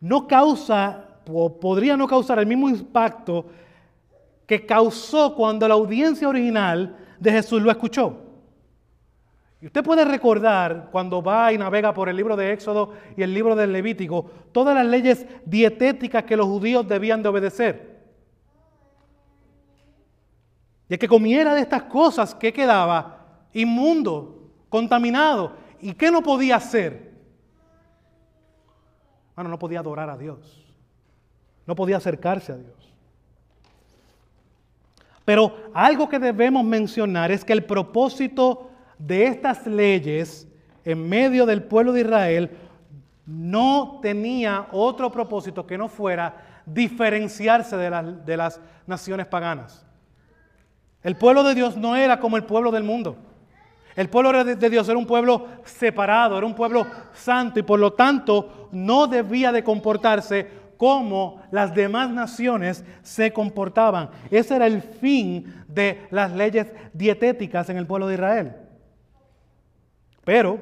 no 0.00 0.26
causa, 0.26 1.08
o 1.30 1.60
podría 1.60 1.94
no 1.98 2.08
causar 2.08 2.38
el 2.38 2.46
mismo 2.46 2.70
impacto 2.70 3.50
que 4.46 4.64
causó 4.64 5.34
cuando 5.34 5.68
la 5.68 5.74
audiencia 5.74 6.26
original 6.26 6.96
de 7.22 7.30
Jesús 7.30 7.62
lo 7.62 7.70
escuchó. 7.70 8.18
Y 9.60 9.66
usted 9.66 9.84
puede 9.84 10.04
recordar 10.04 10.88
cuando 10.90 11.22
va 11.22 11.52
y 11.52 11.58
navega 11.58 11.94
por 11.94 12.08
el 12.08 12.16
libro 12.16 12.36
de 12.36 12.52
Éxodo 12.52 12.94
y 13.16 13.22
el 13.22 13.32
libro 13.32 13.54
del 13.54 13.72
Levítico, 13.72 14.28
todas 14.50 14.74
las 14.74 14.84
leyes 14.84 15.24
dietéticas 15.46 16.24
que 16.24 16.36
los 16.36 16.46
judíos 16.46 16.86
debían 16.88 17.22
de 17.22 17.28
obedecer. 17.28 18.02
Y 20.88 20.94
el 20.94 20.98
que 20.98 21.06
comiera 21.06 21.54
de 21.54 21.60
estas 21.60 21.84
cosas, 21.84 22.34
¿qué 22.34 22.52
quedaba? 22.52 23.46
Inmundo, 23.52 24.50
contaminado. 24.68 25.52
¿Y 25.80 25.94
qué 25.94 26.10
no 26.10 26.24
podía 26.24 26.56
hacer? 26.56 27.12
Bueno, 29.36 29.48
no 29.48 29.60
podía 29.60 29.78
adorar 29.78 30.10
a 30.10 30.18
Dios. 30.18 30.66
No 31.66 31.76
podía 31.76 31.98
acercarse 31.98 32.50
a 32.50 32.56
Dios. 32.56 32.92
Pero 35.24 35.56
algo 35.72 36.08
que 36.08 36.18
debemos 36.18 36.64
mencionar 36.64 37.30
es 37.30 37.44
que 37.44 37.52
el 37.52 37.64
propósito 37.64 38.70
de 38.98 39.26
estas 39.26 39.66
leyes 39.66 40.48
en 40.84 41.08
medio 41.08 41.46
del 41.46 41.62
pueblo 41.62 41.92
de 41.92 42.00
Israel 42.00 42.50
no 43.24 44.00
tenía 44.02 44.66
otro 44.72 45.12
propósito 45.12 45.66
que 45.66 45.78
no 45.78 45.88
fuera 45.88 46.62
diferenciarse 46.66 47.76
de, 47.76 48.16
de 48.24 48.36
las 48.36 48.60
naciones 48.86 49.26
paganas. 49.26 49.86
El 51.02 51.16
pueblo 51.16 51.42
de 51.42 51.54
Dios 51.54 51.76
no 51.76 51.96
era 51.96 52.20
como 52.20 52.36
el 52.36 52.44
pueblo 52.44 52.70
del 52.70 52.84
mundo. 52.84 53.16
El 53.94 54.08
pueblo 54.08 54.44
de 54.44 54.70
Dios 54.70 54.88
era 54.88 54.96
un 54.96 55.06
pueblo 55.06 55.46
separado, 55.64 56.38
era 56.38 56.46
un 56.46 56.54
pueblo 56.54 56.86
santo 57.12 57.60
y 57.60 57.62
por 57.62 57.78
lo 57.78 57.92
tanto 57.92 58.68
no 58.72 59.06
debía 59.06 59.52
de 59.52 59.62
comportarse 59.62 60.61
como 60.82 61.40
las 61.52 61.72
demás 61.76 62.10
naciones 62.10 62.84
se 63.02 63.32
comportaban. 63.32 64.10
Ese 64.32 64.56
era 64.56 64.66
el 64.66 64.82
fin 64.82 65.62
de 65.68 66.08
las 66.10 66.32
leyes 66.32 66.66
dietéticas 66.92 67.70
en 67.70 67.76
el 67.76 67.86
pueblo 67.86 68.08
de 68.08 68.14
Israel. 68.14 68.56
Pero 70.24 70.58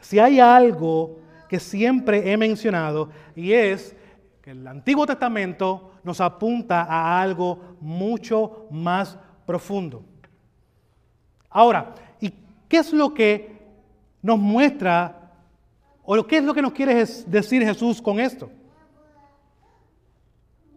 si 0.00 0.18
hay 0.18 0.40
algo 0.40 1.20
que 1.48 1.60
siempre 1.60 2.32
he 2.32 2.36
mencionado 2.36 3.10
y 3.36 3.52
es 3.52 3.94
que 4.42 4.50
el 4.50 4.66
Antiguo 4.66 5.06
Testamento 5.06 5.92
nos 6.02 6.20
apunta 6.20 6.82
a 6.82 7.22
algo 7.22 7.76
mucho 7.80 8.66
más 8.68 9.16
profundo. 9.46 10.02
Ahora, 11.48 11.94
¿y 12.18 12.32
qué 12.68 12.78
es 12.78 12.92
lo 12.92 13.14
que 13.14 13.60
nos 14.22 14.40
muestra 14.40 15.30
o 16.02 16.26
qué 16.26 16.38
es 16.38 16.42
lo 16.42 16.52
que 16.52 16.62
nos 16.62 16.72
quiere 16.72 16.96
decir 16.96 17.62
Jesús 17.62 18.02
con 18.02 18.18
esto? 18.18 18.50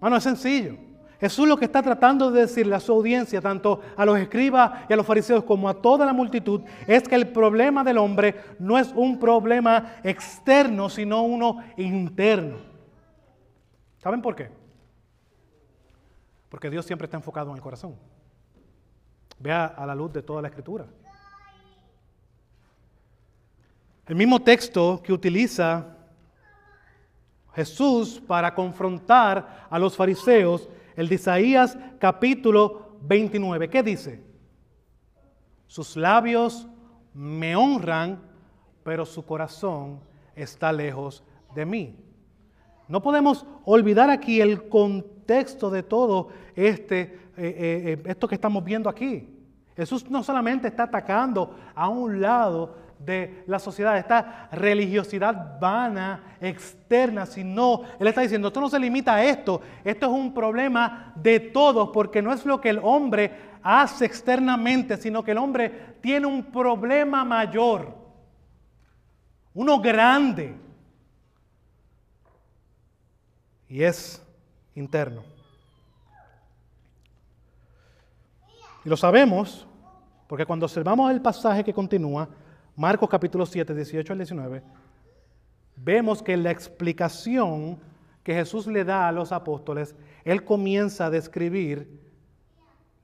Bueno, 0.03 0.17
es 0.17 0.23
sencillo. 0.25 0.75
Jesús 1.17 1.47
lo 1.47 1.55
que 1.55 1.63
está 1.63 1.81
tratando 1.81 2.29
de 2.29 2.41
decirle 2.41 2.75
a 2.75 2.81
su 2.81 2.91
audiencia, 2.91 3.39
tanto 3.39 3.79
a 3.95 4.05
los 4.05 4.19
escribas 4.19 4.81
y 4.89 4.91
a 4.91 4.97
los 4.97 5.05
fariseos 5.05 5.45
como 5.45 5.69
a 5.69 5.81
toda 5.81 6.05
la 6.05 6.11
multitud, 6.11 6.59
es 6.85 7.07
que 7.07 7.15
el 7.15 7.29
problema 7.29 7.85
del 7.85 7.99
hombre 7.99 8.35
no 8.59 8.77
es 8.77 8.91
un 8.97 9.17
problema 9.17 9.93
externo, 10.03 10.89
sino 10.89 11.23
uno 11.23 11.63
interno. 11.77 12.57
¿Saben 13.99 14.21
por 14.21 14.35
qué? 14.35 14.49
Porque 16.49 16.69
Dios 16.69 16.85
siempre 16.85 17.05
está 17.05 17.15
enfocado 17.15 17.51
en 17.51 17.55
el 17.55 17.61
corazón. 17.61 17.95
Vea 19.39 19.67
a 19.67 19.85
la 19.85 19.95
luz 19.95 20.11
de 20.11 20.21
toda 20.21 20.41
la 20.41 20.49
escritura. 20.49 20.85
El 24.05 24.15
mismo 24.17 24.41
texto 24.41 25.01
que 25.01 25.13
utiliza 25.13 25.95
Jesús 27.55 28.21
para 28.25 28.53
confrontar 28.53 29.67
a 29.69 29.79
los 29.79 29.95
fariseos 29.95 30.69
el 30.95 31.07
de 31.07 31.15
Isaías 31.15 31.77
capítulo 31.99 32.97
29. 33.01 33.69
¿Qué 33.69 33.83
dice? 33.83 34.23
Sus 35.67 35.95
labios 35.95 36.67
me 37.13 37.55
honran, 37.55 38.21
pero 38.83 39.05
su 39.05 39.25
corazón 39.25 39.99
está 40.35 40.71
lejos 40.71 41.23
de 41.55 41.65
mí. 41.65 41.95
No 42.87 43.01
podemos 43.01 43.45
olvidar 43.65 44.09
aquí 44.09 44.41
el 44.41 44.67
contexto 44.67 45.69
de 45.69 45.83
todo 45.83 46.29
este, 46.55 47.01
eh, 47.01 47.09
eh, 47.37 47.83
eh, 47.85 48.03
esto 48.05 48.27
que 48.27 48.35
estamos 48.35 48.63
viendo 48.63 48.89
aquí. 48.89 49.29
Jesús 49.75 50.09
no 50.09 50.21
solamente 50.21 50.67
está 50.67 50.83
atacando 50.83 51.55
a 51.73 51.89
un 51.89 52.21
lado 52.21 52.75
de 53.05 53.43
la 53.47 53.59
sociedad, 53.59 53.97
esta 53.97 54.49
religiosidad 54.51 55.59
vana, 55.59 56.37
externa, 56.39 57.25
sino 57.25 57.81
Él 57.99 58.07
está 58.07 58.21
diciendo, 58.21 58.47
esto 58.47 58.61
no 58.61 58.69
se 58.69 58.79
limita 58.79 59.15
a 59.15 59.23
esto, 59.23 59.61
esto 59.83 60.05
es 60.05 60.11
un 60.11 60.33
problema 60.33 61.13
de 61.15 61.39
todos, 61.39 61.89
porque 61.89 62.21
no 62.21 62.31
es 62.33 62.45
lo 62.45 62.61
que 62.61 62.69
el 62.69 62.79
hombre 62.81 63.53
hace 63.61 64.05
externamente, 64.05 64.97
sino 64.97 65.23
que 65.23 65.31
el 65.31 65.37
hombre 65.37 65.97
tiene 66.01 66.27
un 66.27 66.43
problema 66.43 67.23
mayor, 67.23 67.95
uno 69.53 69.79
grande, 69.79 70.55
y 73.67 73.83
es 73.83 74.21
interno. 74.75 75.23
Y 78.85 78.89
lo 78.89 78.97
sabemos 78.97 79.65
porque 80.27 80.45
cuando 80.45 80.65
observamos 80.65 81.11
el 81.11 81.21
pasaje 81.21 81.63
que 81.63 81.73
continúa, 81.73 82.27
Marcos 82.75 83.07
capítulo 83.07 83.45
7, 83.45 83.75
18 83.75 84.13
al 84.13 84.19
19, 84.19 84.63
vemos 85.75 86.23
que 86.23 86.35
la 86.35 86.49
explicación 86.49 87.79
que 88.23 88.33
Jesús 88.33 88.65
le 88.65 88.83
da 88.83 89.07
a 89.07 89.11
los 89.11 89.31
apóstoles, 89.31 89.95
Él 90.23 90.43
comienza 90.43 91.05
a 91.05 91.09
describir 91.11 91.99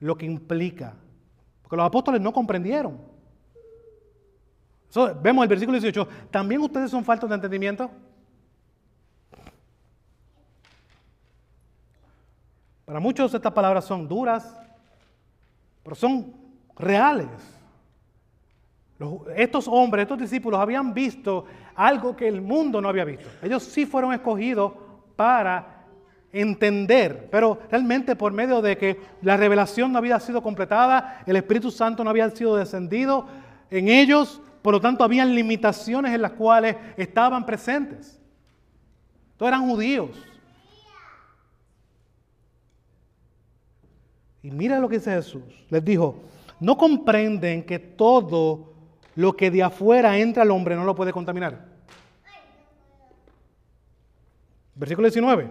lo 0.00 0.16
que 0.16 0.26
implica. 0.26 0.94
Porque 1.62 1.76
los 1.76 1.86
apóstoles 1.86 2.20
no 2.20 2.32
comprendieron. 2.32 2.98
vemos 5.22 5.42
el 5.44 5.48
versículo 5.48 5.78
18, 5.78 6.08
¿también 6.30 6.62
ustedes 6.62 6.90
son 6.90 7.04
faltos 7.04 7.28
de 7.28 7.36
entendimiento? 7.36 7.90
Para 12.86 12.98
muchos 12.98 13.32
estas 13.32 13.52
palabras 13.52 13.84
son 13.84 14.08
duras, 14.08 14.52
pero 15.84 15.94
son 15.94 16.34
reales 16.76 17.59
estos 19.34 19.66
hombres, 19.66 20.02
estos 20.02 20.18
discípulos 20.18 20.60
habían 20.60 20.92
visto 20.92 21.46
algo 21.74 22.14
que 22.14 22.28
el 22.28 22.42
mundo 22.42 22.80
no 22.80 22.88
había 22.88 23.04
visto. 23.04 23.28
Ellos 23.42 23.62
sí 23.62 23.86
fueron 23.86 24.12
escogidos 24.12 24.72
para 25.16 25.86
entender, 26.32 27.28
pero 27.30 27.58
realmente 27.70 28.14
por 28.14 28.32
medio 28.32 28.60
de 28.60 28.76
que 28.76 29.00
la 29.22 29.36
revelación 29.36 29.92
no 29.92 29.98
había 29.98 30.20
sido 30.20 30.42
completada, 30.42 31.22
el 31.26 31.36
Espíritu 31.36 31.70
Santo 31.70 32.04
no 32.04 32.10
había 32.10 32.28
sido 32.30 32.56
descendido 32.56 33.26
en 33.70 33.88
ellos, 33.88 34.40
por 34.62 34.74
lo 34.74 34.80
tanto 34.80 35.02
habían 35.02 35.34
limitaciones 35.34 36.14
en 36.14 36.22
las 36.22 36.32
cuales 36.32 36.76
estaban 36.96 37.46
presentes. 37.46 38.20
Todos 39.36 39.48
eran 39.48 39.66
judíos. 39.66 40.10
Y 44.42 44.50
mira 44.50 44.78
lo 44.78 44.88
que 44.88 44.98
dice 44.98 45.12
Jesús. 45.12 45.42
Les 45.70 45.84
dijo, 45.84 46.16
no 46.60 46.76
comprenden 46.76 47.62
que 47.62 47.78
todo 47.78 48.69
lo 49.20 49.36
que 49.36 49.50
de 49.50 49.62
afuera 49.62 50.16
entra 50.16 50.42
al 50.44 50.50
hombre 50.50 50.74
no 50.74 50.84
lo 50.84 50.94
puede 50.94 51.12
contaminar. 51.12 51.62
Versículo 54.74 55.08
19. 55.08 55.50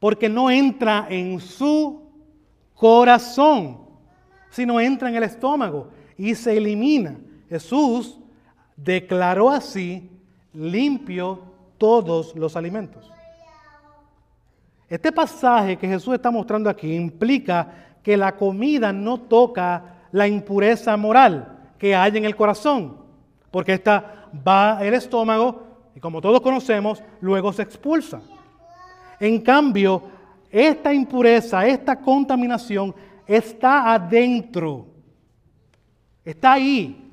porque 0.00 0.28
no 0.28 0.50
entra 0.50 1.06
en 1.08 1.40
su 1.40 2.10
corazón, 2.74 3.78
sino 4.50 4.78
entra 4.78 5.08
en 5.08 5.16
el 5.16 5.22
estómago 5.22 5.88
y 6.18 6.34
se 6.34 6.56
elimina. 6.56 7.16
Jesús 7.48 8.18
declaró 8.76 9.48
así 9.48 10.10
limpio 10.52 11.40
todos 11.78 12.34
los 12.36 12.54
alimentos. 12.54 13.10
Este 14.88 15.10
pasaje 15.10 15.76
que 15.76 15.88
Jesús 15.88 16.14
está 16.14 16.30
mostrando 16.30 16.68
aquí 16.68 16.94
implica 16.94 17.96
que 18.02 18.16
la 18.16 18.36
comida 18.36 18.92
no 18.92 19.20
toca 19.20 20.06
la 20.12 20.28
impureza 20.28 20.96
moral 20.98 21.53
que 21.84 21.94
hay 21.94 22.16
en 22.16 22.24
el 22.24 22.34
corazón, 22.34 22.96
porque 23.50 23.74
esta 23.74 24.30
va 24.48 24.78
al 24.78 24.94
estómago 24.94 25.90
y 25.94 26.00
como 26.00 26.18
todos 26.22 26.40
conocemos, 26.40 27.02
luego 27.20 27.52
se 27.52 27.60
expulsa. 27.60 28.22
En 29.20 29.38
cambio, 29.42 30.02
esta 30.50 30.94
impureza, 30.94 31.66
esta 31.66 32.00
contaminación 32.00 32.94
está 33.26 33.92
adentro, 33.92 34.86
está 36.24 36.54
ahí. 36.54 37.12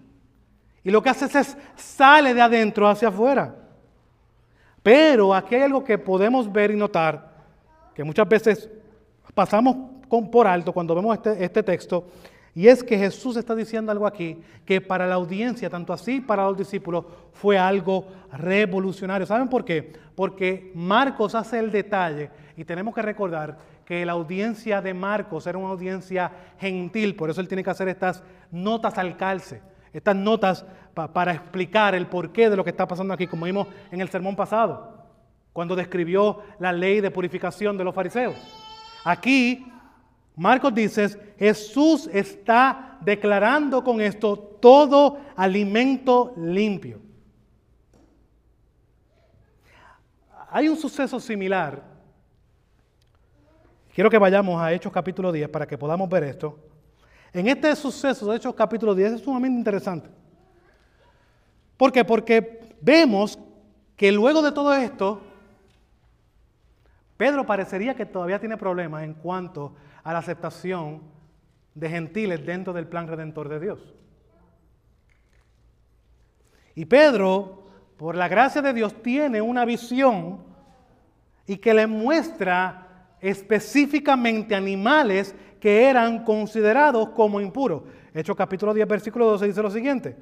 Y 0.85 0.89
lo 0.89 1.03
que 1.03 1.09
hace 1.09 1.37
es 1.37 1.57
sale 1.75 2.33
de 2.33 2.41
adentro 2.41 2.87
hacia 2.87 3.09
afuera. 3.09 3.53
Pero 4.81 5.35
aquí 5.35 5.55
hay 5.55 5.63
algo 5.63 5.83
que 5.83 5.97
podemos 5.97 6.49
ver 6.49 6.71
y 6.71 6.77
notar, 6.77 7.29
que 7.93 8.05
muchas 8.05 8.25
veces 8.25 8.69
pasamos 9.33 9.75
por 10.31 10.47
alto 10.47 10.71
cuando 10.71 10.95
vemos 10.95 11.17
este, 11.17 11.43
este 11.43 11.61
texto, 11.61 12.05
y 12.53 12.67
es 12.67 12.83
que 12.83 12.97
Jesús 12.97 13.37
está 13.37 13.55
diciendo 13.55 13.91
algo 13.91 14.05
aquí 14.05 14.41
que 14.65 14.81
para 14.81 15.07
la 15.07 15.15
audiencia, 15.15 15.69
tanto 15.69 15.93
así 15.93 16.19
para 16.19 16.43
los 16.43 16.57
discípulos, 16.57 17.05
fue 17.31 17.57
algo 17.57 18.07
revolucionario. 18.33 19.25
¿Saben 19.25 19.47
por 19.47 19.63
qué? 19.63 19.93
Porque 20.15 20.71
Marcos 20.75 21.33
hace 21.33 21.59
el 21.59 21.71
detalle 21.71 22.29
y 22.57 22.65
tenemos 22.65 22.93
que 22.93 23.01
recordar 23.01 23.57
que 23.85 24.05
la 24.05 24.11
audiencia 24.13 24.81
de 24.81 24.93
Marcos 24.93 25.47
era 25.47 25.57
una 25.57 25.69
audiencia 25.69 26.31
gentil, 26.59 27.15
por 27.15 27.29
eso 27.29 27.41
él 27.41 27.47
tiene 27.47 27.63
que 27.63 27.69
hacer 27.69 27.87
estas 27.87 28.23
notas 28.51 28.97
al 28.97 29.15
calce, 29.15 29.61
estas 29.93 30.15
notas 30.15 30.65
para 30.93 31.33
explicar 31.33 31.95
el 31.95 32.07
porqué 32.07 32.49
de 32.49 32.57
lo 32.57 32.63
que 32.63 32.69
está 32.69 32.87
pasando 32.87 33.13
aquí, 33.13 33.27
como 33.27 33.45
vimos 33.45 33.67
en 33.91 34.01
el 34.01 34.09
sermón 34.09 34.35
pasado, 34.35 35.07
cuando 35.53 35.75
describió 35.75 36.41
la 36.59 36.73
ley 36.73 36.99
de 37.01 37.11
purificación 37.11 37.77
de 37.77 37.83
los 37.85 37.95
fariseos. 37.95 38.35
Aquí 39.03 39.71
Marcos 40.35 40.73
dice, 40.73 41.35
Jesús 41.37 42.09
está 42.11 42.97
declarando 43.01 43.83
con 43.83 43.99
esto 43.99 44.37
todo 44.37 45.19
alimento 45.35 46.33
limpio. 46.37 46.99
Hay 50.49 50.67
un 50.67 50.77
suceso 50.77 51.19
similar. 51.19 51.81
Quiero 53.93 54.09
que 54.09 54.17
vayamos 54.17 54.61
a 54.61 54.71
Hechos 54.71 54.91
capítulo 54.91 55.31
10 55.31 55.49
para 55.49 55.67
que 55.67 55.77
podamos 55.77 56.09
ver 56.09 56.23
esto. 56.23 56.59
En 57.33 57.47
este 57.47 57.75
suceso 57.75 58.29
de 58.29 58.37
Hechos 58.37 58.53
capítulo 58.53 58.93
10 58.93 59.13
es 59.13 59.21
sumamente 59.21 59.57
interesante. 59.57 60.09
¿Por 61.77 61.91
qué? 61.91 62.03
Porque 62.05 62.75
vemos 62.81 63.39
que 63.95 64.11
luego 64.11 64.41
de 64.41 64.51
todo 64.51 64.73
esto, 64.73 65.21
Pedro 67.17 67.45
parecería 67.45 67.95
que 67.95 68.05
todavía 68.05 68.39
tiene 68.39 68.57
problemas 68.57 69.03
en 69.03 69.13
cuanto 69.13 69.67
a 69.67 69.90
la 70.05 70.19
aceptación 70.19 71.01
de 71.73 71.89
gentiles 71.89 72.45
dentro 72.45 72.73
del 72.73 72.87
plan 72.87 73.07
redentor 73.07 73.49
de 73.49 73.59
Dios. 73.59 73.93
Y 76.75 76.85
Pedro, 76.85 77.65
por 77.97 78.15
la 78.15 78.27
gracia 78.27 78.61
de 78.61 78.73
Dios, 78.73 79.01
tiene 79.01 79.41
una 79.41 79.65
visión 79.65 80.43
y 81.45 81.57
que 81.57 81.73
le 81.73 81.87
muestra 81.87 83.15
específicamente 83.19 84.55
animales 84.55 85.35
que 85.59 85.89
eran 85.89 86.23
considerados 86.23 87.09
como 87.09 87.39
impuros. 87.39 87.83
Hechos 88.13 88.35
capítulo 88.35 88.73
10, 88.73 88.87
versículo 88.87 89.25
12 89.25 89.47
dice 89.47 89.61
lo 89.61 89.69
siguiente. 89.69 90.17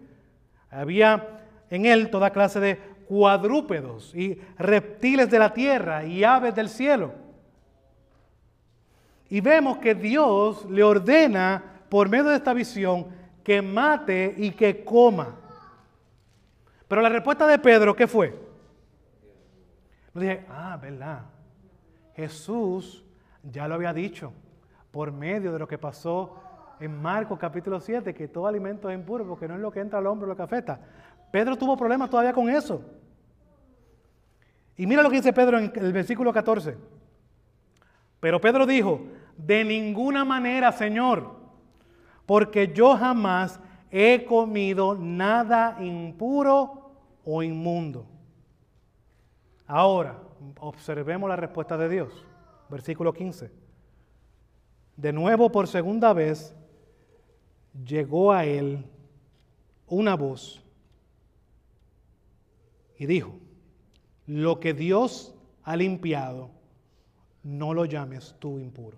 Había 0.69 1.45
en 1.69 1.85
él 1.85 2.09
toda 2.09 2.31
clase 2.31 2.59
de 2.59 2.77
cuadrúpedos 3.07 4.13
y 4.13 4.39
reptiles 4.57 5.29
de 5.31 5.39
la 5.39 5.53
tierra 5.53 6.03
y 6.03 6.23
aves 6.23 6.53
del 6.53 6.69
cielo 6.69 7.28
y 9.29 9.41
vemos 9.41 9.77
que 9.77 9.93
Dios 9.93 10.65
le 10.69 10.83
ordena 10.83 11.63
por 11.87 12.09
medio 12.09 12.25
de 12.25 12.35
esta 12.35 12.53
visión 12.53 13.07
que 13.43 13.61
mate 13.61 14.33
y 14.37 14.51
que 14.51 14.83
coma. 14.83 15.35
Pero 16.87 17.01
la 17.01 17.09
respuesta 17.09 17.45
de 17.45 17.59
Pedro, 17.59 17.95
¿qué 17.95 18.07
fue? 18.07 18.35
Le 20.15 20.21
dije, 20.21 20.45
ah, 20.49 20.77
verdad. 20.81 21.21
Jesús 22.15 23.05
ya 23.43 23.67
lo 23.67 23.75
había 23.75 23.93
dicho 23.93 24.33
por 24.91 25.11
medio 25.11 25.53
de 25.53 25.59
lo 25.59 25.67
que 25.67 25.77
pasó 25.77 26.35
en 26.79 26.99
Marcos 26.99 27.37
capítulo 27.37 27.79
7, 27.79 28.13
que 28.13 28.27
todo 28.27 28.47
alimento 28.47 28.89
es 28.89 28.97
impuro 28.97 29.27
porque 29.27 29.47
no 29.47 29.55
es 29.55 29.61
lo 29.61 29.71
que 29.71 29.79
entra 29.79 29.99
al 29.99 30.07
hombre 30.07 30.27
lo 30.27 30.35
que 30.35 30.41
afecta. 30.41 30.79
Pedro 31.31 31.55
tuvo 31.55 31.77
problemas 31.77 32.09
todavía 32.09 32.33
con 32.33 32.49
eso. 32.49 32.83
Y 34.75 34.87
mira 34.87 35.03
lo 35.03 35.09
que 35.09 35.17
dice 35.17 35.33
Pedro 35.33 35.59
en 35.59 35.71
el 35.75 35.93
versículo 35.93 36.33
14. 36.33 36.77
Pero 38.19 38.41
Pedro 38.41 38.65
dijo, 38.65 39.01
de 39.45 39.63
ninguna 39.63 40.25
manera, 40.25 40.71
Señor, 40.71 41.35
porque 42.25 42.71
yo 42.73 42.95
jamás 42.95 43.59
he 43.91 44.25
comido 44.25 44.95
nada 44.95 45.77
impuro 45.79 46.91
o 47.23 47.41
inmundo. 47.41 48.05
Ahora, 49.65 50.19
observemos 50.59 51.29
la 51.29 51.35
respuesta 51.35 51.77
de 51.77 51.89
Dios. 51.89 52.25
Versículo 52.69 53.13
15. 53.13 53.51
De 54.95 55.13
nuevo, 55.13 55.51
por 55.51 55.67
segunda 55.67 56.13
vez, 56.13 56.55
llegó 57.85 58.31
a 58.31 58.45
él 58.45 58.85
una 59.87 60.15
voz 60.15 60.63
y 62.97 63.05
dijo, 63.05 63.33
lo 64.27 64.59
que 64.59 64.73
Dios 64.73 65.33
ha 65.63 65.75
limpiado, 65.75 66.51
no 67.43 67.73
lo 67.73 67.85
llames 67.85 68.35
tú 68.39 68.59
impuro. 68.59 68.97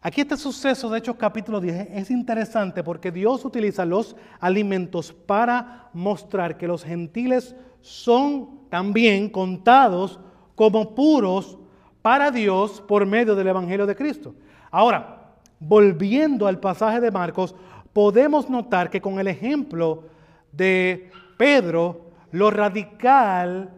Aquí 0.00 0.20
este 0.20 0.36
suceso 0.36 0.88
de 0.88 0.98
Hechos 0.98 1.16
capítulo 1.16 1.60
10 1.60 1.88
es 1.90 2.10
interesante 2.10 2.84
porque 2.84 3.10
Dios 3.10 3.44
utiliza 3.44 3.84
los 3.84 4.14
alimentos 4.38 5.12
para 5.12 5.88
mostrar 5.92 6.56
que 6.56 6.68
los 6.68 6.84
gentiles 6.84 7.56
son 7.80 8.68
también 8.68 9.28
contados 9.30 10.20
como 10.54 10.94
puros 10.94 11.58
para 12.02 12.30
Dios 12.30 12.80
por 12.86 13.04
medio 13.06 13.34
del 13.34 13.48
Evangelio 13.48 13.86
de 13.86 13.96
Cristo. 13.96 14.34
Ahora, 14.70 15.34
volviendo 15.58 16.46
al 16.46 16.60
pasaje 16.60 17.00
de 17.00 17.10
Marcos, 17.10 17.54
podemos 17.92 18.48
notar 18.48 18.90
que 18.90 19.00
con 19.00 19.18
el 19.18 19.26
ejemplo 19.26 20.04
de 20.52 21.10
Pedro, 21.36 22.10
lo 22.30 22.50
radical 22.50 23.70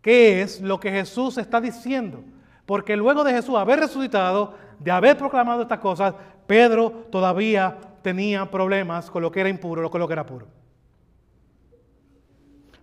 que 0.00 0.42
es 0.42 0.60
lo 0.60 0.78
que 0.80 0.90
Jesús 0.90 1.36
está 1.36 1.60
diciendo. 1.60 2.22
Porque 2.64 2.96
luego 2.96 3.24
de 3.24 3.32
Jesús 3.32 3.56
haber 3.56 3.80
resucitado, 3.80 4.54
de 4.78 4.90
haber 4.90 5.16
proclamado 5.16 5.62
estas 5.62 5.78
cosas, 5.78 6.14
Pedro 6.46 6.90
todavía 7.10 7.76
tenía 8.02 8.50
problemas 8.50 9.10
con 9.10 9.22
lo 9.22 9.30
que 9.30 9.40
era 9.40 9.48
impuro, 9.48 9.90
con 9.90 10.00
lo 10.00 10.06
que 10.06 10.12
era 10.12 10.24
puro. 10.24 10.46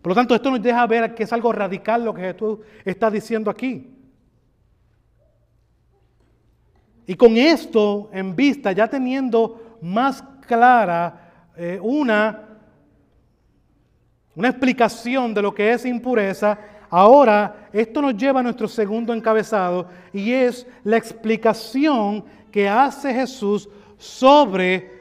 Por 0.01 0.09
lo 0.09 0.15
tanto, 0.15 0.35
esto 0.35 0.51
nos 0.51 0.61
deja 0.61 0.85
ver 0.85 1.15
que 1.15 1.23
es 1.23 1.31
algo 1.31 1.53
radical 1.53 2.03
lo 2.03 2.13
que 2.13 2.21
Jesús 2.21 2.59
está 2.83 3.09
diciendo 3.09 3.49
aquí. 3.49 3.89
Y 7.05 7.15
con 7.15 7.37
esto 7.37 8.09
en 8.11 8.35
vista, 8.35 8.73
ya 8.73 8.87
teniendo 8.87 9.77
más 9.81 10.21
clara 10.45 11.31
eh, 11.55 11.79
una, 11.81 12.41
una 14.35 14.49
explicación 14.49 15.33
de 15.33 15.41
lo 15.41 15.53
que 15.53 15.71
es 15.71 15.85
impureza, 15.85 16.57
Ahora, 16.95 17.69
esto 17.73 18.03
nos 18.03 18.15
lleva 18.15 18.41
a 18.41 18.43
nuestro 18.43 18.67
segundo 18.67 19.15
encabezado 19.15 19.87
y 20.13 20.31
es 20.31 20.67
la 20.83 20.95
explicación 20.95 22.23
que 22.51 22.69
hace 22.69 23.11
Jesús 23.11 23.67
sobre 23.97 24.91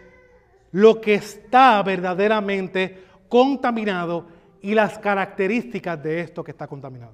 lo 0.70 0.98
que 1.02 1.12
está 1.12 1.82
verdaderamente 1.82 3.04
contaminado 3.28 4.24
y 4.62 4.72
las 4.72 4.98
características 4.98 6.02
de 6.02 6.20
esto 6.20 6.42
que 6.42 6.52
está 6.52 6.66
contaminado. 6.66 7.12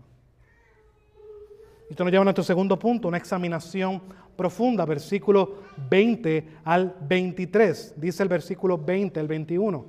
Esto 1.90 2.04
nos 2.04 2.12
lleva 2.12 2.22
a 2.22 2.26
nuestro 2.26 2.44
segundo 2.44 2.78
punto, 2.78 3.08
una 3.08 3.16
examinación 3.16 4.00
profunda, 4.36 4.84
versículo 4.84 5.56
20 5.90 6.58
al 6.62 6.94
23. 7.00 7.94
Dice 7.96 8.22
el 8.22 8.28
versículo 8.28 8.78
20 8.78 9.18
al 9.18 9.26
21 9.26 9.84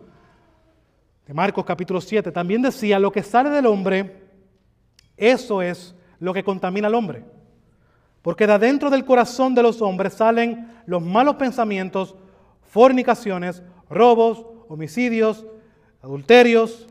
de 1.28 1.34
Marcos 1.36 1.63
capítulo 1.63 2.02
7. 2.02 2.32
También 2.32 2.63
decía, 2.63 2.97
lo 2.97 3.12
que 3.12 3.21
sale 3.21 3.52
del 3.52 3.67
hombre 3.67 4.29
eso 5.19 5.62
es 5.62 5.95
lo 6.19 6.34
que 6.34 6.43
contamina 6.43 6.88
al 6.88 6.95
hombre. 6.95 7.23
Porque 8.21 8.47
de 8.47 8.53
adentro 8.53 8.89
del 8.89 9.05
corazón 9.05 9.55
de 9.55 9.63
los 9.63 9.82
hombres 9.82 10.13
salen 10.13 10.67
los 10.86 11.01
malos 11.01 11.36
pensamientos, 11.36 12.15
fornicaciones, 12.63 13.63
robos, 13.89 14.45
homicidios, 14.67 15.45
adulterios, 16.01 16.88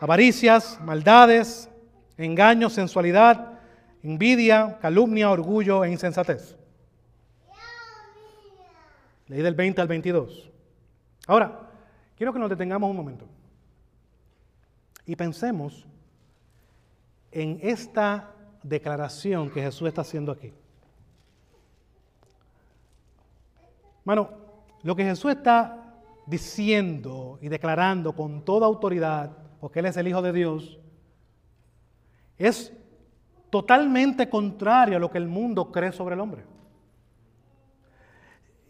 avaricias, 0.00 0.80
maldades, 0.82 1.68
engaño, 2.16 2.70
sensualidad, 2.70 3.58
envidia, 4.02 4.78
calumnia, 4.80 5.30
orgullo 5.30 5.84
e 5.84 5.90
insensatez. 5.90 6.56
Leí 9.28 9.42
del 9.42 9.54
20 9.54 9.80
al 9.80 9.88
22. 9.88 10.50
Ahora, 11.28 11.70
quiero 12.16 12.32
que 12.32 12.38
nos 12.38 12.50
detengamos 12.50 12.90
un 12.90 12.96
momento 12.96 13.26
y 15.06 15.16
pensemos 15.16 15.86
en 17.30 17.58
esta 17.62 18.30
declaración 18.62 19.50
que 19.50 19.62
Jesús 19.62 19.88
está 19.88 20.02
haciendo 20.02 20.32
aquí. 20.32 20.52
Bueno, 24.04 24.30
lo 24.82 24.96
que 24.96 25.04
Jesús 25.04 25.32
está 25.32 25.94
diciendo 26.26 27.38
y 27.40 27.48
declarando 27.48 28.14
con 28.14 28.44
toda 28.44 28.66
autoridad, 28.66 29.30
porque 29.60 29.80
Él 29.80 29.86
es 29.86 29.96
el 29.96 30.08
Hijo 30.08 30.22
de 30.22 30.32
Dios, 30.32 30.78
es 32.38 32.72
totalmente 33.50 34.28
contrario 34.28 34.96
a 34.96 35.00
lo 35.00 35.10
que 35.10 35.18
el 35.18 35.28
mundo 35.28 35.70
cree 35.70 35.92
sobre 35.92 36.14
el 36.14 36.20
hombre. 36.20 36.44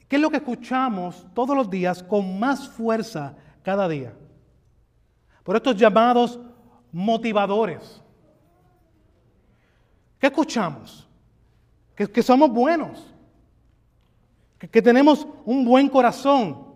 ¿Qué 0.08 0.16
es 0.16 0.22
lo 0.22 0.28
que 0.28 0.36
escuchamos 0.36 1.26
todos 1.34 1.56
los 1.56 1.70
días 1.70 2.02
con 2.02 2.38
más 2.38 2.68
fuerza 2.68 3.34
cada 3.62 3.88
día? 3.88 4.12
Por 5.42 5.56
estos 5.56 5.76
llamados 5.76 6.38
motivadores. 6.92 8.00
¿Qué 10.18 10.26
escuchamos? 10.28 11.08
Que, 11.94 12.22
somos 12.22 12.50
buenos, 12.50 13.14
que, 14.58 14.68
que 14.68 14.82
tenemos 14.82 15.26
un 15.44 15.64
buen 15.64 15.88
corazón 15.88 16.66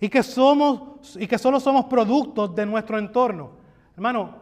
y 0.00 0.08
que 0.08 0.22
somos 0.24 0.90
y 1.16 1.26
que 1.26 1.38
solo 1.38 1.60
somos 1.60 1.84
productos 1.86 2.54
de 2.54 2.66
nuestro 2.66 2.98
entorno. 2.98 3.52
Hermano, 3.94 4.34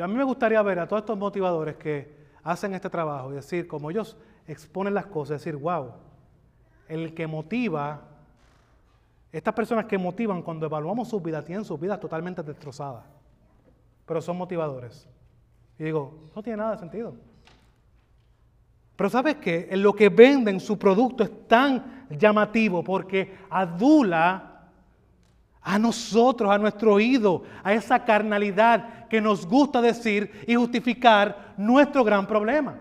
a 0.00 0.06
mí 0.06 0.14
me 0.14 0.24
gustaría 0.24 0.62
ver 0.62 0.78
a 0.78 0.88
todos 0.88 1.02
estos 1.02 1.18
motivadores 1.18 1.76
que 1.76 2.20
hacen 2.42 2.74
este 2.74 2.88
trabajo 2.88 3.32
y 3.32 3.36
decir, 3.36 3.66
como 3.66 3.90
ellos 3.90 4.16
exponen 4.46 4.94
las 4.94 5.06
cosas, 5.06 5.42
decir, 5.42 5.56
wow, 5.56 5.92
el 6.88 7.14
que 7.14 7.26
motiva, 7.26 8.08
estas 9.32 9.54
personas 9.54 9.84
que 9.84 9.98
motivan 9.98 10.42
cuando 10.42 10.66
evaluamos 10.66 11.08
sus 11.08 11.22
vidas, 11.22 11.44
tienen 11.44 11.64
sus 11.64 11.78
vidas 11.78 12.00
totalmente 12.00 12.42
destrozadas, 12.42 13.04
pero 14.06 14.20
son 14.20 14.36
motivadores. 14.36 15.08
Y 15.78 15.84
digo, 15.84 16.24
no 16.34 16.42
tiene 16.42 16.58
nada 16.58 16.72
de 16.72 16.78
sentido. 16.78 17.14
Pero 18.96 19.08
¿sabes 19.08 19.36
qué? 19.36 19.68
Lo 19.76 19.94
que 19.94 20.10
venden 20.10 20.60
su 20.60 20.78
producto 20.78 21.24
es 21.24 21.48
tan 21.48 22.06
llamativo 22.10 22.84
porque 22.84 23.38
adula 23.48 24.68
a 25.62 25.78
nosotros, 25.78 26.50
a 26.50 26.58
nuestro 26.58 26.94
oído, 26.94 27.44
a 27.62 27.72
esa 27.72 28.04
carnalidad 28.04 29.08
que 29.08 29.20
nos 29.20 29.46
gusta 29.46 29.80
decir 29.80 30.44
y 30.46 30.54
justificar 30.54 31.54
nuestro 31.56 32.04
gran 32.04 32.26
problema. 32.26 32.78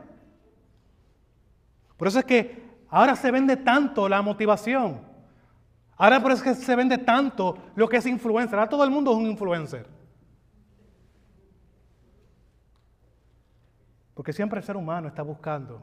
Por 1.96 2.08
eso 2.08 2.20
es 2.20 2.26
que 2.26 2.64
ahora 2.90 3.16
se 3.16 3.32
vende 3.32 3.58
tanto 3.58 4.08
la 4.10 4.22
motivación. 4.22 5.09
Ahora 6.00 6.20
por 6.20 6.32
eso 6.32 6.44
es 6.44 6.58
que 6.58 6.66
se 6.66 6.76
vende 6.76 6.98
tanto 6.98 7.56
lo 7.76 7.88
que 7.88 7.98
es 7.98 8.06
influencer. 8.08 8.58
Ahora 8.58 8.70
todo 8.70 8.84
el 8.84 8.90
mundo 8.90 9.12
es 9.12 9.18
un 9.18 9.28
influencer. 9.28 9.86
Porque 14.16 14.34
siempre 14.34 14.60
el 14.60 14.66
ser 14.66 14.76
humano 14.76 15.08
está 15.08 15.22
buscando 15.22 15.80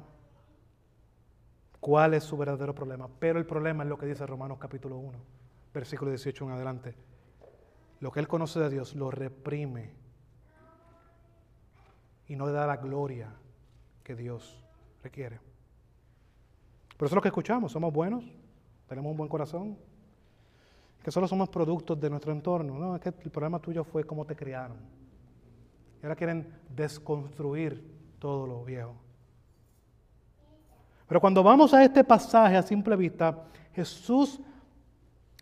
cuál 1.78 2.14
es 2.14 2.24
su 2.24 2.36
verdadero 2.36 2.74
problema. 2.74 3.08
Pero 3.20 3.38
el 3.38 3.46
problema 3.46 3.84
es 3.84 3.88
lo 3.88 3.96
que 3.96 4.06
dice 4.06 4.26
Romanos 4.26 4.58
capítulo 4.58 4.96
1 4.98 5.36
versículo 5.76 6.10
18 6.10 6.44
en 6.44 6.50
adelante. 6.52 6.94
Lo 8.00 8.10
que 8.10 8.20
él 8.20 8.28
conoce 8.28 8.58
de 8.60 8.70
Dios 8.70 8.94
lo 8.94 9.10
reprime 9.10 9.92
y 12.28 12.34
no 12.34 12.46
le 12.46 12.52
da 12.52 12.66
la 12.66 12.78
gloria 12.78 13.30
que 14.02 14.14
Dios 14.14 14.62
requiere. 15.02 15.38
Pero 16.96 17.06
eso 17.06 17.12
es 17.12 17.12
lo 17.12 17.20
que 17.20 17.28
escuchamos, 17.28 17.72
somos 17.72 17.92
buenos, 17.92 18.24
tenemos 18.88 19.10
un 19.10 19.18
buen 19.18 19.28
corazón, 19.28 19.76
que 21.06 21.12
solo 21.12 21.28
somos 21.28 21.48
productos 21.48 22.00
de 22.00 22.10
nuestro 22.10 22.32
entorno. 22.32 22.76
No, 22.76 22.96
es 22.96 23.00
que 23.00 23.10
el 23.10 23.30
problema 23.30 23.60
tuyo 23.60 23.84
fue 23.84 24.02
cómo 24.02 24.24
te 24.24 24.34
criaron. 24.34 24.76
Y 26.00 26.04
ahora 26.04 26.16
quieren 26.16 26.52
desconstruir 26.68 27.80
todo 28.18 28.44
lo 28.44 28.64
viejo. 28.64 28.92
Pero 31.06 31.20
cuando 31.20 31.44
vamos 31.44 31.72
a 31.72 31.84
este 31.84 32.02
pasaje 32.02 32.56
a 32.56 32.62
simple 32.64 32.96
vista, 32.96 33.44
Jesús 33.72 34.40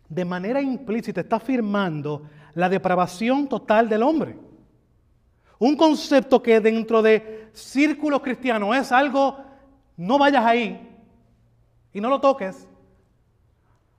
de 0.07 0.23
manera 0.23 0.61
implícita 0.61 1.21
está 1.21 1.37
afirmando 1.37 2.21
la 2.53 2.69
depravación 2.69 3.47
total 3.47 3.89
del 3.89 4.03
hombre. 4.03 4.37
Un 5.57 5.75
concepto 5.75 6.43
que 6.43 6.59
dentro 6.59 7.01
de 7.01 7.49
círculos 7.53 8.21
cristianos 8.21 8.77
es 8.77 8.91
algo, 8.91 9.37
no 9.97 10.19
vayas 10.19 10.45
ahí 10.45 10.95
y 11.91 11.99
no 11.99 12.07
lo 12.07 12.21
toques. 12.21 12.67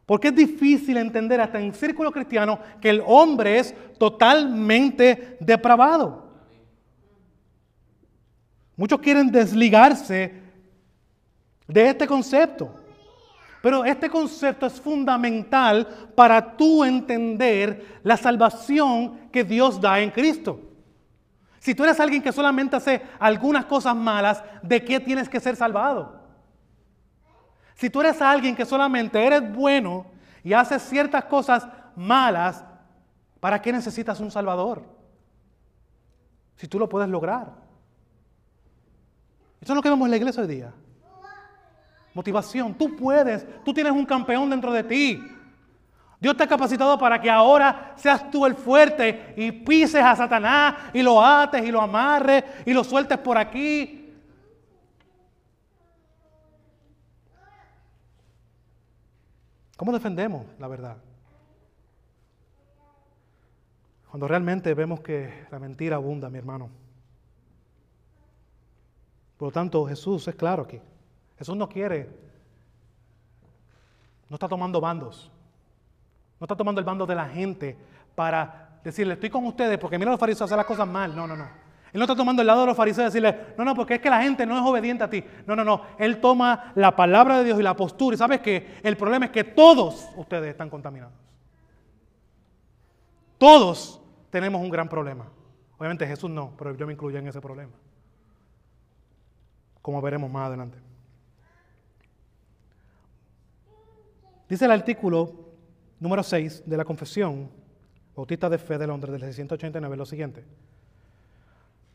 Porque 0.06 0.28
es 0.28 0.36
difícil 0.36 0.96
entender 0.96 1.40
hasta 1.40 1.60
en 1.60 1.74
círculos 1.74 2.12
cristianos 2.12 2.60
que 2.80 2.90
el 2.90 3.02
hombre 3.04 3.58
es 3.58 3.74
totalmente 3.98 5.36
depravado. 5.40 6.30
Muchos 8.76 9.00
quieren 9.00 9.32
desligarse 9.32 10.42
de 11.66 11.88
este 11.88 12.06
concepto. 12.06 12.72
Pero 13.60 13.84
este 13.84 14.08
concepto 14.08 14.66
es 14.66 14.80
fundamental 14.80 16.12
para 16.14 16.56
tú 16.56 16.84
entender 16.84 17.98
la 18.04 18.16
salvación 18.16 19.28
que 19.32 19.42
Dios 19.42 19.80
da 19.80 19.98
en 19.98 20.12
Cristo. 20.12 20.60
Si 21.58 21.74
tú 21.74 21.82
eres 21.82 21.98
alguien 21.98 22.22
que 22.22 22.30
solamente 22.30 22.76
hace 22.76 23.02
algunas 23.18 23.64
cosas 23.64 23.96
malas, 23.96 24.40
¿de 24.62 24.84
qué 24.84 25.00
tienes 25.00 25.28
que 25.28 25.40
ser 25.40 25.56
salvado? 25.56 26.15
Si 27.76 27.90
tú 27.90 28.00
eres 28.00 28.20
alguien 28.22 28.56
que 28.56 28.64
solamente 28.64 29.24
eres 29.24 29.54
bueno 29.54 30.06
y 30.42 30.54
haces 30.54 30.82
ciertas 30.82 31.24
cosas 31.26 31.68
malas, 31.94 32.64
¿para 33.38 33.60
qué 33.60 33.70
necesitas 33.70 34.18
un 34.18 34.30
Salvador? 34.30 34.82
Si 36.56 36.66
tú 36.66 36.78
lo 36.78 36.88
puedes 36.88 37.08
lograr. 37.08 37.52
Eso 39.60 39.72
es 39.72 39.76
lo 39.76 39.82
que 39.82 39.90
vemos 39.90 40.06
en 40.06 40.10
la 40.10 40.16
iglesia 40.16 40.42
hoy 40.42 40.48
día. 40.48 40.72
Motivación. 42.14 42.72
Tú 42.72 42.96
puedes. 42.96 43.46
Tú 43.62 43.74
tienes 43.74 43.92
un 43.92 44.06
campeón 44.06 44.48
dentro 44.48 44.72
de 44.72 44.82
ti. 44.82 45.22
Dios 46.18 46.34
te 46.34 46.44
ha 46.44 46.48
capacitado 46.48 46.98
para 46.98 47.20
que 47.20 47.30
ahora 47.30 47.92
seas 47.96 48.30
tú 48.30 48.46
el 48.46 48.54
fuerte 48.54 49.34
y 49.36 49.52
pises 49.52 50.02
a 50.02 50.16
Satanás 50.16 50.74
y 50.94 51.02
lo 51.02 51.22
ates 51.22 51.62
y 51.62 51.70
lo 51.70 51.82
amarres 51.82 52.42
y 52.64 52.72
lo 52.72 52.82
sueltes 52.82 53.18
por 53.18 53.36
aquí. 53.36 54.05
¿Cómo 59.76 59.92
defendemos 59.92 60.46
la 60.58 60.68
verdad? 60.68 60.96
Cuando 64.10 64.28
realmente 64.28 64.72
vemos 64.72 65.00
que 65.00 65.46
la 65.50 65.58
mentira 65.58 65.96
abunda, 65.96 66.30
mi 66.30 66.38
hermano. 66.38 66.70
Por 69.36 69.48
lo 69.48 69.52
tanto, 69.52 69.84
Jesús 69.86 70.26
es 70.28 70.34
claro 70.34 70.62
aquí. 70.62 70.80
Jesús 71.38 71.54
no 71.54 71.68
quiere, 71.68 72.08
no 74.30 74.36
está 74.36 74.48
tomando 74.48 74.80
bandos, 74.80 75.30
no 76.40 76.44
está 76.44 76.56
tomando 76.56 76.78
el 76.80 76.86
bando 76.86 77.04
de 77.04 77.14
la 77.14 77.28
gente 77.28 77.76
para 78.14 78.80
decirle, 78.82 79.14
estoy 79.14 79.28
con 79.28 79.44
ustedes 79.44 79.78
porque 79.78 79.98
mira 79.98 80.10
los 80.10 80.20
fariseos 80.20 80.48
hacen 80.48 80.56
las 80.56 80.66
cosas 80.66 80.88
mal. 80.88 81.14
No, 81.14 81.26
no, 81.26 81.36
no. 81.36 81.65
Él 81.92 81.98
no 81.98 82.04
está 82.04 82.16
tomando 82.16 82.42
el 82.42 82.46
lado 82.46 82.60
de 82.60 82.66
los 82.66 82.76
fariseos 82.76 83.04
y 83.04 83.20
decirle, 83.20 83.54
no, 83.56 83.64
no, 83.64 83.74
porque 83.74 83.94
es 83.94 84.00
que 84.00 84.10
la 84.10 84.22
gente 84.22 84.44
no 84.44 84.56
es 84.58 84.64
obediente 84.64 85.04
a 85.04 85.10
ti. 85.10 85.24
No, 85.46 85.56
no, 85.56 85.64
no. 85.64 85.82
Él 85.98 86.20
toma 86.20 86.72
la 86.74 86.94
palabra 86.94 87.38
de 87.38 87.44
Dios 87.44 87.58
y 87.58 87.62
la 87.62 87.74
postura. 87.74 88.14
Y 88.14 88.18
sabes 88.18 88.40
que 88.40 88.78
el 88.82 88.96
problema 88.96 89.26
es 89.26 89.30
que 89.30 89.44
todos 89.44 90.08
ustedes 90.16 90.50
están 90.50 90.68
contaminados. 90.68 91.14
Todos 93.38 94.00
tenemos 94.30 94.60
un 94.60 94.70
gran 94.70 94.88
problema. 94.88 95.26
Obviamente 95.78 96.06
Jesús 96.06 96.30
no, 96.30 96.52
pero 96.56 96.74
yo 96.74 96.86
me 96.86 96.92
incluyo 96.92 97.18
en 97.18 97.28
ese 97.28 97.40
problema. 97.40 97.72
Como 99.82 100.00
veremos 100.02 100.30
más 100.30 100.48
adelante. 100.48 100.78
Dice 104.48 104.64
el 104.64 104.70
artículo 104.70 105.32
número 105.98 106.22
6 106.22 106.64
de 106.66 106.76
la 106.76 106.84
Confesión 106.84 107.50
Bautista 108.14 108.48
de 108.48 108.58
Fe 108.58 108.78
de 108.78 108.86
Londres 108.86 109.12
del 109.12 109.20
689 109.22 109.96
lo 109.96 110.06
siguiente. 110.06 110.44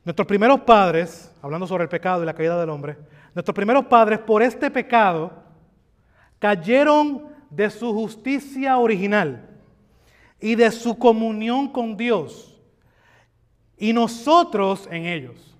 Nuestros 0.03 0.27
primeros 0.27 0.61
padres, 0.61 1.31
hablando 1.41 1.67
sobre 1.67 1.83
el 1.83 1.89
pecado 1.89 2.23
y 2.23 2.25
la 2.25 2.33
caída 2.33 2.59
del 2.59 2.69
hombre, 2.69 2.97
nuestros 3.35 3.53
primeros 3.53 3.85
padres 3.85 4.19
por 4.19 4.41
este 4.41 4.71
pecado 4.71 5.31
cayeron 6.39 7.27
de 7.51 7.69
su 7.69 7.93
justicia 7.93 8.77
original 8.77 9.47
y 10.39 10.55
de 10.55 10.71
su 10.71 10.97
comunión 10.97 11.71
con 11.71 11.95
Dios 11.95 12.59
y 13.77 13.93
nosotros 13.93 14.87
en 14.89 15.05
ellos. 15.05 15.55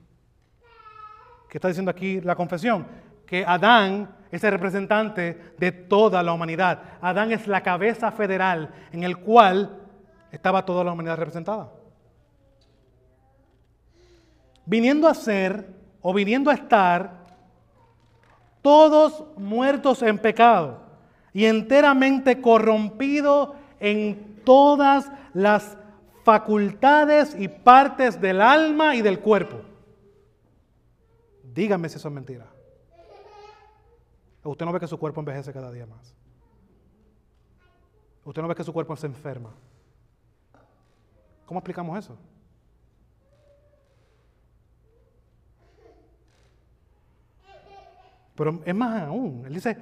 ¿Qué 1.47 1.57
está 1.57 1.67
diciendo 1.67 1.91
aquí 1.91 2.19
la 2.21 2.35
confesión? 2.35 2.87
Que 3.27 3.45
Adán 3.45 4.15
es 4.31 4.43
el 4.43 4.51
representante 4.51 5.53
de 5.59 5.71
toda 5.71 6.23
la 6.23 6.33
humanidad. 6.33 6.81
Adán 7.01 7.31
es 7.31 7.45
la 7.45 7.61
cabeza 7.61 8.11
federal 8.11 8.73
en 8.91 9.03
el 9.03 9.17
cual 9.17 9.77
estaba 10.31 10.65
toda 10.65 10.83
la 10.83 10.93
humanidad 10.93 11.17
representada. 11.17 11.69
Viniendo 14.65 15.07
a 15.07 15.13
ser 15.13 15.73
o 16.01 16.13
viniendo 16.13 16.49
a 16.49 16.53
estar 16.53 17.21
todos 18.61 19.25
muertos 19.37 20.01
en 20.01 20.17
pecado 20.19 20.79
y 21.33 21.45
enteramente 21.45 22.41
corrompidos 22.41 23.49
en 23.79 24.41
todas 24.45 25.11
las 25.33 25.77
facultades 26.23 27.35
y 27.37 27.47
partes 27.47 28.21
del 28.21 28.41
alma 28.41 28.95
y 28.95 29.01
del 29.01 29.19
cuerpo. 29.19 29.61
Dígame 31.53 31.89
si 31.89 31.97
eso 31.97 32.07
es 32.07 32.13
mentira. 32.13 32.47
Usted 34.43 34.65
no 34.65 34.71
ve 34.71 34.79
que 34.79 34.87
su 34.87 34.97
cuerpo 34.97 35.19
envejece 35.19 35.53
cada 35.53 35.71
día 35.71 35.85
más. 35.85 36.15
Usted 38.23 38.41
no 38.41 38.47
ve 38.47 38.55
que 38.55 38.63
su 38.63 38.73
cuerpo 38.73 38.95
se 38.95 39.07
enferma. 39.07 39.51
¿Cómo 41.45 41.59
explicamos 41.59 41.97
eso? 41.97 42.17
Pero 48.41 48.59
es 48.65 48.73
más 48.73 49.03
aún. 49.03 49.43
Él 49.45 49.53
dice, 49.53 49.77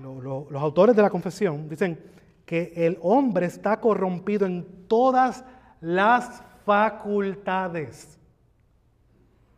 los 0.00 0.62
autores 0.62 0.96
de 0.96 1.02
la 1.02 1.10
confesión 1.10 1.68
dicen 1.68 2.00
que 2.46 2.72
el 2.74 2.96
hombre 3.02 3.44
está 3.44 3.78
corrompido 3.78 4.46
en 4.46 4.86
todas 4.88 5.44
las 5.82 6.42
facultades. 6.64 8.18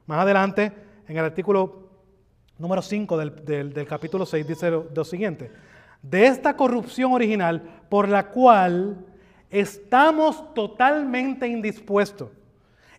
Más 0.07 0.19
adelante, 0.19 0.73
en 1.07 1.17
el 1.17 1.27
artículo 1.27 1.91
número 2.59 2.83
5 2.83 3.17
del, 3.17 3.87
capítulo 3.87 4.27
6, 4.27 4.49
dice 4.49 4.69
lo 4.69 5.05
siguiente. 5.05 5.53
De 6.03 6.27
esta 6.27 6.57
corrupción 6.57 7.13
original 7.13 7.63
por 7.89 8.09
la 8.09 8.31
cual 8.31 8.99
estamos 9.49 10.53
totalmente 10.55 11.47
indispuestos, 11.47 12.31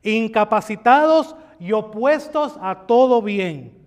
incapacitados 0.01 1.35
y 1.59 1.73
opuestos 1.73 2.57
a 2.61 2.87
todo 2.87 3.21
bien 3.21 3.78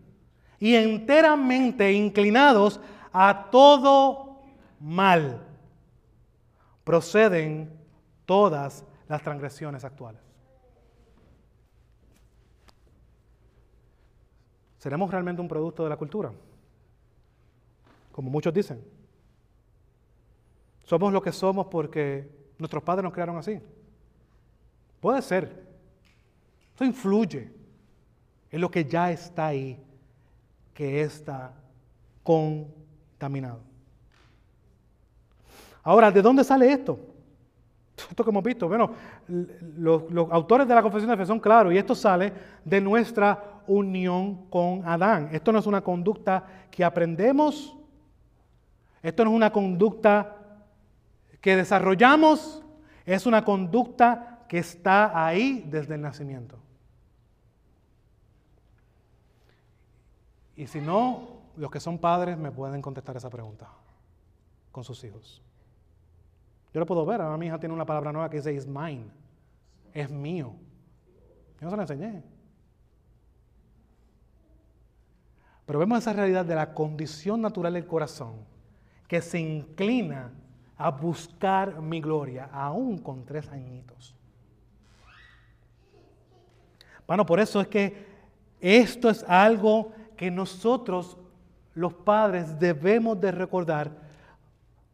y 0.63 0.77
enteramente 0.77 1.93
inclinados 1.93 2.81
a 3.13 3.51
todo 3.51 4.43
mal. 4.79 5.45
Proceden 6.85 7.69
todas 8.25 8.85
las 9.09 9.21
transgresiones 9.25 9.85
actuales. 9.85 10.21
¿Seremos 14.79 15.11
realmente 15.11 15.43
un 15.43 15.49
producto 15.49 15.83
de 15.83 15.89
la 15.89 15.97
cultura? 15.97 16.31
Como 18.13 18.31
muchos 18.31 18.55
dicen. 18.55 18.85
Somos 20.85 21.13
lo 21.13 21.21
que 21.21 21.33
somos 21.33 21.67
porque 21.67 22.31
nuestros 22.59 22.85
padres 22.85 23.03
nos 23.03 23.13
crearon 23.13 23.37
así. 23.37 23.59
Puede 25.01 25.23
ser. 25.23 25.67
Eso 26.73 26.85
influye 26.85 27.53
en 28.49 28.61
lo 28.61 28.71
que 28.71 28.85
ya 28.85 29.11
está 29.11 29.49
ahí 29.49 29.89
que 30.83 31.03
está 31.03 31.53
contaminado. 32.25 33.61
Ahora, 35.85 36.11
¿de 36.11 36.21
dónde 36.21 36.43
sale 36.43 36.73
esto? 36.73 36.99
Esto 38.11 38.25
que 38.25 38.31
hemos 38.31 38.43
visto, 38.43 38.67
bueno, 38.67 38.91
los, 39.29 40.03
autores 40.33 40.67
de 40.67 40.75
la 40.75 40.83
confesión 40.83 41.09
de 41.09 41.17
fe 41.17 41.25
son 41.25 41.39
claros 41.39 41.73
y 41.73 41.79
esto 41.79 41.95
sale 41.95 42.33
de 42.65 42.81
nuestra 42.81 43.61
unión 43.69 44.47
con 44.51 44.85
Adán. 44.85 45.29
Esto 45.31 45.53
no 45.53 45.61
es 45.61 45.67
una 45.67 45.83
conducta 45.83 46.45
que 46.69 46.83
aprendemos, 46.83 47.77
esto 49.05 49.25
no 49.25 49.31
es 49.31 49.37
una 49.37 49.53
conducta 49.53 50.37
que 51.41 51.55
desarrollamos, 51.55 52.61
es 53.07 53.25
una 53.25 53.45
conducta 53.45 54.47
que 54.49 54.59
está 54.59 55.25
ahí 55.25 55.65
desde 55.71 55.95
el 55.95 56.01
nacimiento. 56.01 56.62
Y 60.57 60.67
si 60.67 60.81
no, 60.81 61.43
los 61.57 61.71
que 61.71 61.81
son 61.81 61.99
padres 61.99 62.37
me 62.37 62.51
pueden 62.51 62.83
contestar 62.83 63.17
esa 63.17 63.31
pregunta 63.31 63.69
con 64.71 64.85
sus 64.85 65.03
hijos. 65.05 65.43
Yo 66.73 66.81
lo 66.81 66.87
puedo 66.87 67.05
ver, 67.05 67.21
ahora 67.21 67.37
mi 67.37 67.47
hija 67.47 67.59
tiene 67.59 67.75
una 67.75 67.85
palabra 67.85 68.13
nueva 68.13 68.31
que 68.31 68.39
dice 68.39 68.53
is 68.53 68.67
mine, 68.67 69.11
es 69.93 70.11
mío. 70.11 70.55
Yo 71.61 71.65
no 71.67 71.71
se 71.71 71.77
la 71.77 71.83
enseñé. 71.83 72.23
Pero 75.67 75.79
vemos 75.79 75.99
esa 75.99 76.13
realidad 76.13 76.45
de 76.45 76.55
la 76.55 76.75
condición 76.75 77.41
natural 77.41 77.75
del 77.75 77.87
corazón 77.87 78.35
que 79.07 79.21
se 79.21 79.39
inclina 79.39 80.33
a 80.77 80.91
buscar 80.91 81.81
mi 81.81 82.01
gloria, 82.01 82.49
aún 82.53 82.99
con 82.99 83.25
tres 83.25 83.49
añitos. 83.49 84.17
Bueno, 87.07 87.27
por 87.27 87.39
eso 87.39 87.61
es 87.61 87.69
que 87.69 88.07
esto 88.61 89.11
es 89.11 89.23
algo 89.25 89.93
que 90.17 90.31
nosotros, 90.31 91.17
los 91.75 91.95
padres, 91.95 92.59
debemos 92.59 93.21
de 93.21 93.33
recordar, 93.33 93.91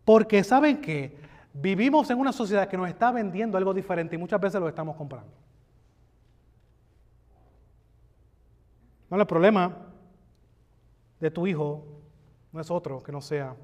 porque 0.04 0.42
saben 0.42 0.81
que 0.81 1.16
vivimos 1.52 2.09
en 2.11 2.18
una 2.18 2.33
sociedad 2.33 2.68
que 2.68 2.76
nos 2.76 2.88
está 2.88 3.11
vendiendo 3.11 3.59
algo 3.59 3.74
diferente 3.74 4.14
y 4.16 4.18
muchas 4.18 4.40
veces 4.40 4.61
lo 4.61 4.68
estamos 4.68 4.96
comprando. 4.96 5.33
No, 9.11 9.18
el 9.18 9.26
problema 9.26 9.74
de 11.18 11.31
tu 11.31 11.46
hijo 11.46 11.85
no 12.52 12.61
es 12.61 12.70
otro 12.70 13.02
que 13.02 13.12
no 13.12 13.20
sea 13.20 13.57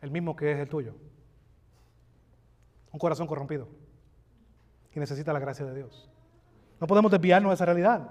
el 0.00 0.10
mismo 0.10 0.34
que 0.34 0.52
es 0.52 0.58
el 0.58 0.68
tuyo. 0.68 0.94
Un 2.92 2.98
corazón 2.98 3.26
corrompido 3.26 3.68
que 4.90 4.98
necesita 4.98 5.32
la 5.32 5.38
gracia 5.38 5.64
de 5.64 5.74
Dios. 5.74 6.08
No 6.80 6.86
podemos 6.86 7.10
desviarnos 7.10 7.50
de 7.50 7.54
esa 7.54 7.66
realidad. 7.66 8.10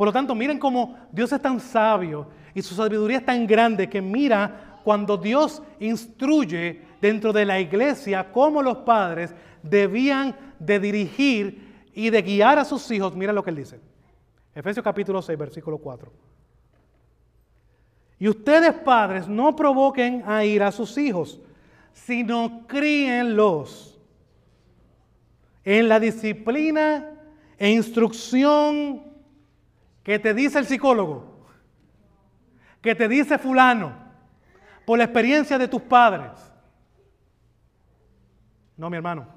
Por 0.00 0.06
lo 0.06 0.12
tanto, 0.14 0.34
miren 0.34 0.58
cómo 0.58 0.96
Dios 1.12 1.30
es 1.30 1.42
tan 1.42 1.60
sabio 1.60 2.26
y 2.54 2.62
su 2.62 2.74
sabiduría 2.74 3.18
es 3.18 3.26
tan 3.26 3.46
grande 3.46 3.90
que 3.90 4.00
mira 4.00 4.78
cuando 4.82 5.18
Dios 5.18 5.62
instruye 5.78 6.80
dentro 7.02 7.34
de 7.34 7.44
la 7.44 7.60
iglesia 7.60 8.32
cómo 8.32 8.62
los 8.62 8.78
padres 8.78 9.34
debían 9.62 10.34
de 10.58 10.80
dirigir 10.80 11.90
y 11.92 12.08
de 12.08 12.22
guiar 12.22 12.58
a 12.58 12.64
sus 12.64 12.90
hijos. 12.90 13.14
Mira 13.14 13.34
lo 13.34 13.44
que 13.44 13.50
él 13.50 13.56
dice. 13.56 13.78
Efesios 14.54 14.82
capítulo 14.82 15.20
6, 15.20 15.38
versículo 15.38 15.76
4. 15.76 16.10
Y 18.20 18.28
ustedes 18.28 18.72
padres 18.72 19.28
no 19.28 19.54
provoquen 19.54 20.24
a 20.26 20.46
ir 20.46 20.62
a 20.62 20.72
sus 20.72 20.96
hijos, 20.96 21.38
sino 21.92 22.66
críenlos 22.66 24.00
en 25.62 25.90
la 25.90 26.00
disciplina 26.00 27.06
e 27.58 27.68
instrucción 27.68 29.09
que 30.10 30.18
te 30.18 30.34
dice 30.34 30.58
el 30.58 30.66
psicólogo, 30.66 31.46
que 32.82 32.96
te 32.96 33.06
dice 33.06 33.38
fulano, 33.38 33.94
por 34.84 34.98
la 34.98 35.04
experiencia 35.04 35.56
de 35.56 35.68
tus 35.68 35.82
padres. 35.82 36.32
No, 38.76 38.90
mi 38.90 38.96
hermano. 38.96 39.28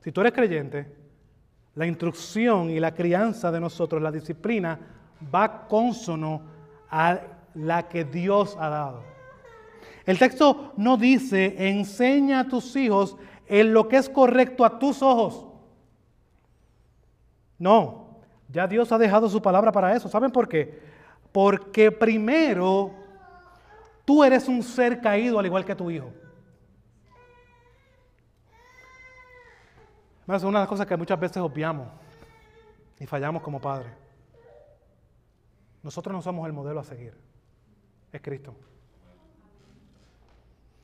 Si 0.00 0.10
tú 0.10 0.20
eres 0.20 0.32
creyente, 0.32 0.92
la 1.76 1.86
instrucción 1.86 2.70
y 2.70 2.80
la 2.80 2.92
crianza 2.92 3.52
de 3.52 3.60
nosotros, 3.60 4.02
la 4.02 4.10
disciplina, 4.10 4.80
va 5.32 5.68
consono 5.68 6.42
a 6.90 7.20
la 7.54 7.88
que 7.88 8.02
Dios 8.02 8.56
ha 8.58 8.68
dado. 8.68 9.04
El 10.04 10.18
texto 10.18 10.72
no 10.76 10.96
dice, 10.96 11.68
enseña 11.68 12.40
a 12.40 12.48
tus 12.48 12.74
hijos 12.74 13.16
en 13.46 13.72
lo 13.72 13.88
que 13.88 13.98
es 13.98 14.08
correcto 14.08 14.64
a 14.64 14.80
tus 14.80 15.02
ojos. 15.02 15.46
No, 17.60 18.01
ya 18.52 18.66
Dios 18.66 18.92
ha 18.92 18.98
dejado 18.98 19.28
su 19.28 19.40
palabra 19.40 19.72
para 19.72 19.96
eso. 19.96 20.08
¿Saben 20.08 20.30
por 20.30 20.48
qué? 20.48 20.78
Porque 21.32 21.90
primero 21.90 22.92
tú 24.04 24.22
eres 24.22 24.46
un 24.46 24.62
ser 24.62 25.00
caído 25.00 25.38
al 25.38 25.46
igual 25.46 25.64
que 25.64 25.74
tu 25.74 25.90
hijo. 25.90 26.12
Es 30.28 30.42
una 30.44 30.58
de 30.58 30.62
las 30.62 30.68
cosas 30.68 30.86
que 30.86 30.96
muchas 30.96 31.18
veces 31.18 31.38
obviamos 31.38 31.88
y 32.98 33.06
fallamos 33.06 33.42
como 33.42 33.60
padres. 33.60 33.92
Nosotros 35.82 36.14
no 36.14 36.22
somos 36.22 36.46
el 36.46 36.52
modelo 36.52 36.80
a 36.80 36.84
seguir, 36.84 37.14
es 38.12 38.20
Cristo. 38.20 38.54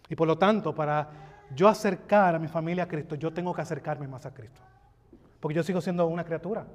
Y 0.09 0.17
por 0.17 0.27
lo 0.27 0.37
tanto, 0.37 0.75
para 0.75 1.09
yo 1.55 1.69
acercar 1.69 2.35
a 2.35 2.39
mi 2.39 2.49
familia 2.49 2.85
a 2.85 2.89
Cristo, 2.89 3.15
yo 3.15 3.33
tengo 3.33 3.55
que 3.55 3.61
acercarme 3.61 4.09
más 4.09 4.27
a 4.27 4.35
Cristo. 4.35 4.61
Porque 5.39 5.55
yo 5.55 5.63
sigo 5.63 5.81
siendo 5.81 6.07
una 6.07 6.25
criatura 6.25 6.67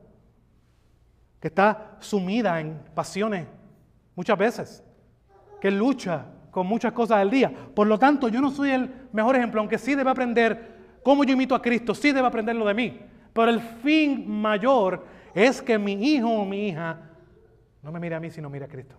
que 1.44 1.50
está 1.50 1.98
sumida 2.00 2.58
en 2.62 2.80
pasiones 2.96 3.46
muchas 4.16 4.38
veces, 4.38 4.84
que 5.60 5.70
lucha 5.70 6.26
con 6.50 6.66
muchas 6.66 6.94
cosas 6.94 7.20
del 7.20 7.30
día. 7.30 7.52
Por 7.76 7.86
lo 7.86 8.00
tanto, 8.00 8.30
yo 8.30 8.40
no 8.40 8.50
soy 8.50 8.70
el 8.70 8.90
mejor 9.12 9.36
ejemplo, 9.36 9.60
aunque 9.60 9.78
sí 9.78 9.94
debe 9.94 10.10
aprender 10.10 11.00
cómo 11.04 11.26
yo 11.26 11.34
imito 11.34 11.54
a 11.54 11.62
Cristo, 11.62 11.94
sí 11.94 12.14
debe 12.14 12.28
aprenderlo 12.28 12.66
de 12.66 12.74
mí. 12.74 12.98
Pero 13.34 13.50
el 13.50 13.60
fin 13.60 14.26
mayor 14.26 15.06
es 15.36 15.62
que 15.62 15.78
mi 15.78 15.92
hijo 16.14 16.30
o 16.30 16.46
mi 16.46 16.70
hija 16.70 17.10
no 17.82 17.92
me 17.92 18.00
mire 18.00 18.16
a 18.16 18.22
mí, 18.22 18.32
sino 18.32 18.50
mire 18.50 18.64
a 18.64 18.70
Cristo. 18.70 18.96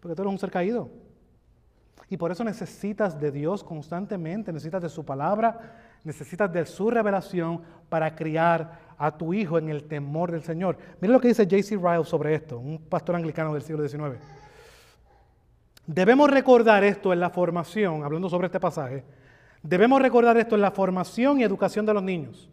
Porque 0.00 0.14
tú 0.16 0.22
eres 0.22 0.32
un 0.32 0.38
ser 0.38 0.50
caído. 0.50 0.88
Y 2.08 2.16
por 2.16 2.30
eso 2.32 2.42
necesitas 2.42 3.20
de 3.20 3.32
Dios 3.32 3.62
constantemente, 3.62 4.50
necesitas 4.50 4.80
de 4.80 4.88
su 4.88 5.04
palabra, 5.04 5.98
necesitas 6.04 6.50
de 6.50 6.64
su 6.64 6.88
revelación 6.88 7.60
para 7.90 8.14
criar 8.14 8.85
a 8.98 9.16
tu 9.16 9.34
hijo 9.34 9.58
en 9.58 9.68
el 9.68 9.84
temor 9.84 10.32
del 10.32 10.42
Señor. 10.42 10.78
Mira 11.00 11.12
lo 11.12 11.20
que 11.20 11.28
dice 11.28 11.44
J.C. 11.44 11.76
Ryle 11.76 12.04
sobre 12.04 12.34
esto, 12.34 12.58
un 12.58 12.78
pastor 12.78 13.16
anglicano 13.16 13.52
del 13.52 13.62
siglo 13.62 13.86
XIX. 13.86 14.18
Debemos 15.86 16.30
recordar 16.30 16.82
esto 16.84 17.12
en 17.12 17.20
la 17.20 17.30
formación, 17.30 18.02
hablando 18.02 18.28
sobre 18.28 18.46
este 18.46 18.58
pasaje, 18.58 19.04
debemos 19.62 20.00
recordar 20.00 20.36
esto 20.36 20.54
en 20.54 20.60
la 20.62 20.70
formación 20.70 21.40
y 21.40 21.44
educación 21.44 21.86
de 21.86 21.94
los 21.94 22.02
niños. 22.02 22.48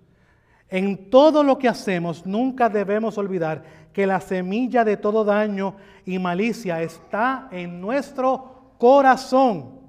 En 0.70 1.10
todo 1.10 1.44
lo 1.44 1.58
que 1.58 1.68
hacemos, 1.68 2.26
nunca 2.26 2.70
debemos 2.70 3.18
olvidar 3.18 3.64
que 3.91 4.08
la 4.08 4.20
semilla 4.20 4.84
de 4.84 4.98
todo 4.98 5.24
daño 5.24 5.76
y 6.06 6.18
malicia 6.18 6.82
está 6.82 7.48
en 7.52 7.80
nuestro 7.80 8.74
corazón. 8.78 9.80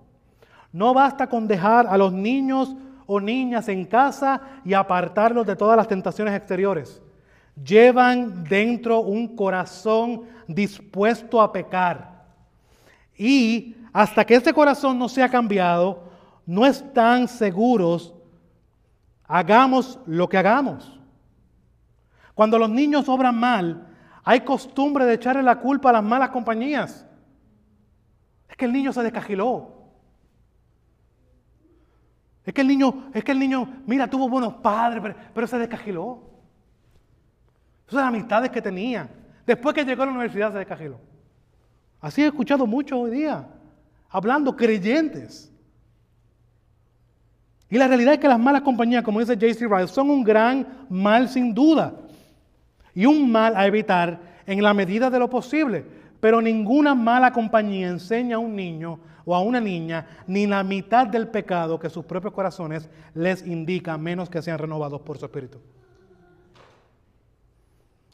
No 0.73 0.93
basta 0.93 1.29
con 1.29 1.47
dejar 1.47 1.87
a 1.87 1.97
los 1.97 2.13
niños 2.13 2.77
o 3.07 3.21
niñas 3.21 3.69
en 3.69 3.85
casa 3.85 4.41
y 4.65 4.75
apartarlos 4.75 5.47
de 5.47 5.57
todas 5.57 5.77
las 5.77 5.89
tentaciones 5.89 6.35
exteriores. 6.35 7.03
Llevan 7.63 8.45
dentro 8.45 9.01
un 9.01 9.37
corazón 9.37 10.23
dispuesto 10.49 11.41
a 11.41 11.53
pecar. 11.53 12.25
Y 13.17 13.77
hasta 13.93 14.25
que 14.25 14.35
este 14.35 14.53
corazón 14.53 14.99
no 14.99 15.09
sea 15.09 15.29
cambiado, 15.29 16.05
no 16.47 16.67
están 16.67 17.29
seguros, 17.29 18.13
hagamos 19.27 19.99
lo 20.07 20.29
que 20.29 20.39
hagamos. 20.39 20.99
Cuando 22.35 22.59
los 22.59 22.69
niños 22.69 23.09
obran 23.09 23.39
mal, 23.39 23.87
hay 24.25 24.41
costumbre 24.41 25.05
de 25.05 25.15
echarle 25.15 25.43
la 25.43 25.61
culpa 25.61 25.91
a 25.91 25.95
las 25.95 26.03
malas 26.03 26.31
compañías. 26.31 27.07
Es 28.49 28.57
que 28.57 28.65
el 28.65 28.73
niño 28.73 28.93
se 28.93 29.03
descajiló. 29.03 29.84
Es 32.45 32.53
que 32.53 32.61
el 32.61 32.69
niño, 32.69 33.11
es 33.15 33.25
que 33.25 33.33
el 33.33 33.39
niño, 33.39 33.67
mira, 33.87 34.09
tuvo 34.09 34.29
buenos 34.29 34.55
padres, 34.55 35.15
pero, 35.33 35.47
se 35.47 35.59
descajiló. 35.59 36.23
Esas 37.89 38.03
amistades 38.03 38.51
que 38.51 38.61
tenía. 38.61 39.09
Después 39.47 39.75
que 39.75 39.85
llegó 39.85 40.03
a 40.03 40.07
la 40.07 40.13
universidad 40.13 40.53
se 40.53 40.59
descajiló. 40.59 41.01
Así 42.01 42.23
he 42.23 42.27
escuchado 42.27 42.67
mucho 42.67 43.01
hoy 43.01 43.13
día, 43.13 43.49
hablando 44.11 44.55
creyentes. 44.55 45.51
Y 47.71 47.79
la 47.79 47.89
realidad 47.89 48.15
es 48.15 48.21
que 48.21 48.29
las 48.29 48.39
malas 48.39 48.61
compañías, 48.61 49.03
como 49.03 49.21
dice 49.21 49.35
J.C. 49.35 49.67
Ryle, 49.67 49.89
son 49.89 50.11
un 50.11 50.23
gran 50.23 50.87
mal 50.91 51.29
sin 51.31 51.55
duda. 51.55 51.95
Y 52.95 53.07
un 53.07 53.31
mal 53.33 53.57
a 53.57 53.67
evitar 53.67 54.21
en 54.47 54.63
la 54.63 54.75
medida 54.75 55.09
de 55.09 55.19
lo 55.19 55.31
posible. 55.31 55.85
Pero 56.21 56.43
ninguna 56.43 56.95
mala 56.95 57.33
compañía 57.33 57.89
enseña 57.89 58.37
a 58.37 58.39
un 58.39 58.55
niño 58.55 59.01
o 59.25 59.35
a 59.35 59.41
una 59.41 59.61
niña 59.61 60.07
ni 60.27 60.47
la 60.47 60.63
mitad 60.63 61.07
del 61.07 61.29
pecado 61.29 61.79
que 61.79 61.91
sus 61.91 62.05
propios 62.05 62.33
corazones 62.33 62.89
les 63.15 63.47
indica, 63.47 63.97
menos 63.97 64.29
que 64.29 64.43
sean 64.43 64.59
renovados 64.59 65.01
por 65.01 65.19
su 65.19 65.25
espíritu. 65.25 65.59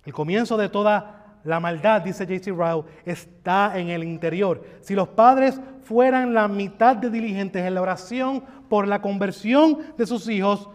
El 0.04 0.12
comienzo 0.12 0.56
de 0.56 0.68
toda 0.68 1.38
la 1.44 1.60
maldad, 1.60 2.02
dice 2.02 2.26
J.C. 2.26 2.52
Rao, 2.52 2.84
está 3.04 3.78
en 3.78 3.88
el 3.88 4.04
interior. 4.04 4.64
Si 4.80 4.94
los 4.94 5.08
padres 5.08 5.60
fueran 5.82 6.34
la 6.34 6.48
mitad 6.48 6.96
de 6.96 7.10
diligentes 7.10 7.64
en 7.64 7.74
la 7.74 7.82
oración 7.82 8.44
por 8.68 8.86
la 8.86 9.02
conversión 9.02 9.78
de 9.96 10.06
sus 10.06 10.28
hijos, 10.28 10.68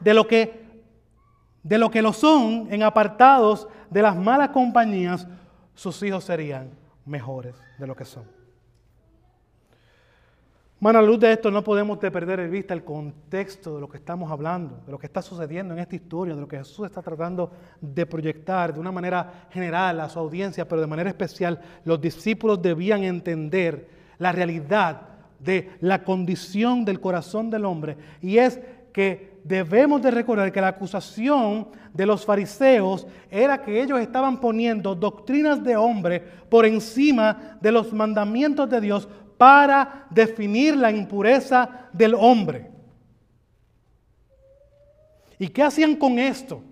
de 0.00 0.14
lo 0.14 0.26
que, 0.26 0.82
de 1.62 1.78
lo, 1.78 1.90
que 1.90 2.02
lo 2.02 2.12
son 2.12 2.68
en 2.70 2.82
apartados 2.82 3.66
de 3.90 4.02
las 4.02 4.16
malas 4.16 4.50
compañías, 4.50 5.26
sus 5.74 6.02
hijos 6.02 6.24
serían 6.24 6.70
mejores 7.04 7.56
de 7.78 7.86
lo 7.86 7.96
que 7.96 8.04
son. 8.04 8.35
Bueno, 10.78 10.98
a 10.98 11.02
la 11.02 11.08
luz 11.08 11.18
de 11.18 11.32
esto 11.32 11.50
no 11.50 11.64
podemos 11.64 11.96
perder 11.96 12.38
de 12.38 12.48
vista 12.48 12.74
el 12.74 12.84
contexto 12.84 13.76
de 13.76 13.80
lo 13.80 13.88
que 13.88 13.96
estamos 13.96 14.30
hablando, 14.30 14.82
de 14.84 14.92
lo 14.92 14.98
que 14.98 15.06
está 15.06 15.22
sucediendo 15.22 15.72
en 15.72 15.80
esta 15.80 15.96
historia, 15.96 16.34
de 16.34 16.40
lo 16.42 16.46
que 16.46 16.58
Jesús 16.58 16.84
está 16.84 17.00
tratando 17.00 17.50
de 17.80 18.04
proyectar 18.04 18.74
de 18.74 18.80
una 18.80 18.92
manera 18.92 19.46
general 19.50 19.98
a 20.00 20.08
su 20.10 20.18
audiencia, 20.18 20.68
pero 20.68 20.82
de 20.82 20.86
manera 20.86 21.08
especial 21.08 21.58
los 21.86 21.98
discípulos 21.98 22.60
debían 22.60 23.04
entender 23.04 23.88
la 24.18 24.32
realidad 24.32 25.00
de 25.38 25.70
la 25.80 26.04
condición 26.04 26.84
del 26.84 27.00
corazón 27.00 27.48
del 27.48 27.64
hombre 27.64 27.96
y 28.20 28.36
es 28.36 28.60
que 28.92 29.40
debemos 29.44 30.02
de 30.02 30.10
recordar 30.10 30.52
que 30.52 30.60
la 30.60 30.68
acusación 30.68 31.68
de 31.94 32.04
los 32.04 32.26
fariseos 32.26 33.06
era 33.30 33.62
que 33.62 33.82
ellos 33.82 33.98
estaban 34.00 34.40
poniendo 34.40 34.94
doctrinas 34.94 35.62
de 35.64 35.76
hombre 35.76 36.22
por 36.50 36.66
encima 36.66 37.58
de 37.62 37.72
los 37.72 37.92
mandamientos 37.94 38.68
de 38.68 38.80
Dios 38.80 39.08
para 39.36 40.06
definir 40.10 40.76
la 40.76 40.90
impureza 40.90 41.88
del 41.92 42.14
hombre. 42.14 42.70
¿Y 45.38 45.48
qué 45.48 45.62
hacían 45.62 45.96
con 45.96 46.18
esto? 46.18 46.62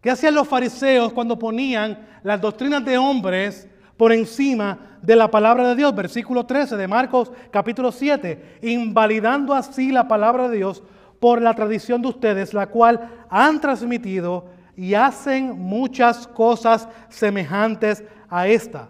¿Qué 0.00 0.10
hacían 0.10 0.34
los 0.34 0.46
fariseos 0.46 1.12
cuando 1.12 1.38
ponían 1.38 2.06
las 2.22 2.40
doctrinas 2.40 2.84
de 2.84 2.98
hombres 2.98 3.66
por 3.96 4.12
encima 4.12 4.98
de 5.02 5.16
la 5.16 5.30
palabra 5.30 5.68
de 5.68 5.76
Dios? 5.76 5.94
Versículo 5.94 6.46
13 6.46 6.76
de 6.76 6.86
Marcos 6.86 7.32
capítulo 7.50 7.90
7, 7.90 8.58
invalidando 8.62 9.54
así 9.54 9.90
la 9.90 10.06
palabra 10.06 10.48
de 10.48 10.56
Dios 10.56 10.82
por 11.18 11.42
la 11.42 11.54
tradición 11.54 12.00
de 12.00 12.08
ustedes, 12.08 12.54
la 12.54 12.68
cual 12.68 13.24
han 13.28 13.60
transmitido 13.60 14.46
y 14.76 14.94
hacen 14.94 15.58
muchas 15.58 16.28
cosas 16.28 16.88
semejantes 17.08 18.04
a 18.28 18.46
esta. 18.46 18.88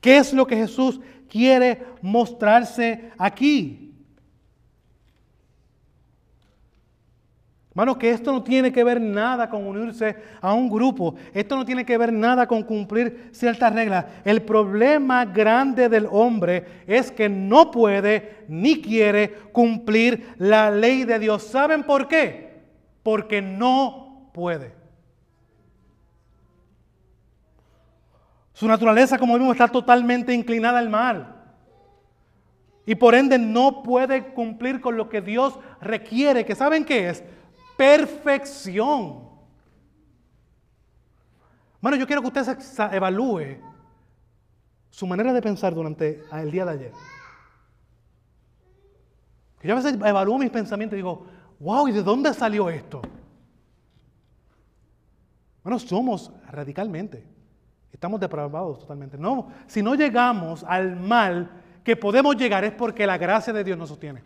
¿Qué 0.00 0.18
es 0.18 0.32
lo 0.32 0.46
que 0.46 0.56
Jesús 0.56 1.00
quiere 1.28 1.82
mostrarse 2.02 3.12
aquí. 3.18 3.86
Hermano, 7.76 7.98
que 7.98 8.08
esto 8.08 8.32
no 8.32 8.42
tiene 8.42 8.72
que 8.72 8.82
ver 8.82 8.98
nada 8.98 9.50
con 9.50 9.66
unirse 9.66 10.16
a 10.40 10.54
un 10.54 10.70
grupo. 10.70 11.14
Esto 11.34 11.56
no 11.56 11.64
tiene 11.66 11.84
que 11.84 11.98
ver 11.98 12.10
nada 12.10 12.46
con 12.46 12.62
cumplir 12.62 13.28
ciertas 13.32 13.74
reglas. 13.74 14.06
El 14.24 14.40
problema 14.40 15.26
grande 15.26 15.90
del 15.90 16.08
hombre 16.10 16.64
es 16.86 17.10
que 17.10 17.28
no 17.28 17.70
puede 17.70 18.46
ni 18.48 18.80
quiere 18.80 19.30
cumplir 19.52 20.32
la 20.38 20.70
ley 20.70 21.04
de 21.04 21.18
Dios. 21.18 21.42
¿Saben 21.42 21.82
por 21.82 22.08
qué? 22.08 22.62
Porque 23.02 23.42
no 23.42 24.30
puede. 24.32 24.85
Su 28.56 28.66
naturaleza, 28.66 29.18
como 29.18 29.34
vimos, 29.34 29.52
está 29.52 29.68
totalmente 29.68 30.32
inclinada 30.32 30.78
al 30.78 30.88
mal. 30.88 31.44
Y 32.86 32.94
por 32.94 33.14
ende 33.14 33.38
no 33.38 33.82
puede 33.82 34.32
cumplir 34.32 34.80
con 34.80 34.96
lo 34.96 35.10
que 35.10 35.20
Dios 35.20 35.58
requiere, 35.78 36.46
que 36.46 36.54
saben 36.54 36.82
qué 36.82 37.10
es 37.10 37.22
perfección. 37.76 39.28
Bueno, 41.82 41.98
yo 41.98 42.06
quiero 42.06 42.22
que 42.22 42.28
usted 42.28 42.58
evalúe 42.94 43.58
su 44.88 45.06
manera 45.06 45.34
de 45.34 45.42
pensar 45.42 45.74
durante 45.74 46.22
el 46.32 46.50
día 46.50 46.64
de 46.64 46.72
ayer. 46.72 46.92
yo 49.64 49.72
a 49.74 49.76
veces 49.76 49.98
evalúo 50.02 50.38
mis 50.38 50.48
pensamientos 50.48 50.94
y 50.94 51.02
digo, 51.02 51.26
wow, 51.60 51.88
¿y 51.88 51.92
de 51.92 52.02
dónde 52.02 52.32
salió 52.32 52.70
esto? 52.70 53.02
Bueno, 55.62 55.78
somos 55.78 56.32
radicalmente. 56.50 57.35
Estamos 57.92 58.20
depravados 58.20 58.80
totalmente. 58.80 59.16
No, 59.16 59.48
si 59.66 59.82
no 59.82 59.94
llegamos 59.94 60.64
al 60.64 60.96
mal 60.96 61.50
que 61.82 61.96
podemos 61.96 62.36
llegar 62.36 62.64
es 62.64 62.72
porque 62.72 63.06
la 63.06 63.16
gracia 63.16 63.52
de 63.52 63.64
Dios 63.64 63.78
nos 63.78 63.88
sostiene. 63.88 64.22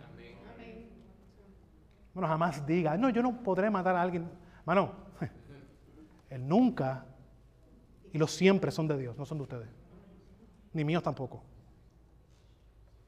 Bueno, 2.14 2.26
jamás 2.26 2.66
diga, 2.66 2.96
no, 2.96 3.10
yo 3.10 3.22
no 3.22 3.42
podré 3.42 3.70
matar 3.70 3.94
a 3.96 4.02
alguien. 4.02 4.28
Mano, 4.64 4.92
el 6.30 6.46
nunca 6.48 7.04
y 8.12 8.18
los 8.18 8.32
siempre 8.32 8.70
son 8.70 8.88
de 8.88 8.98
Dios, 8.98 9.16
no 9.16 9.24
son 9.24 9.38
de 9.38 9.42
ustedes. 9.42 9.68
Ni 10.72 10.84
míos 10.84 11.02
tampoco. 11.02 11.42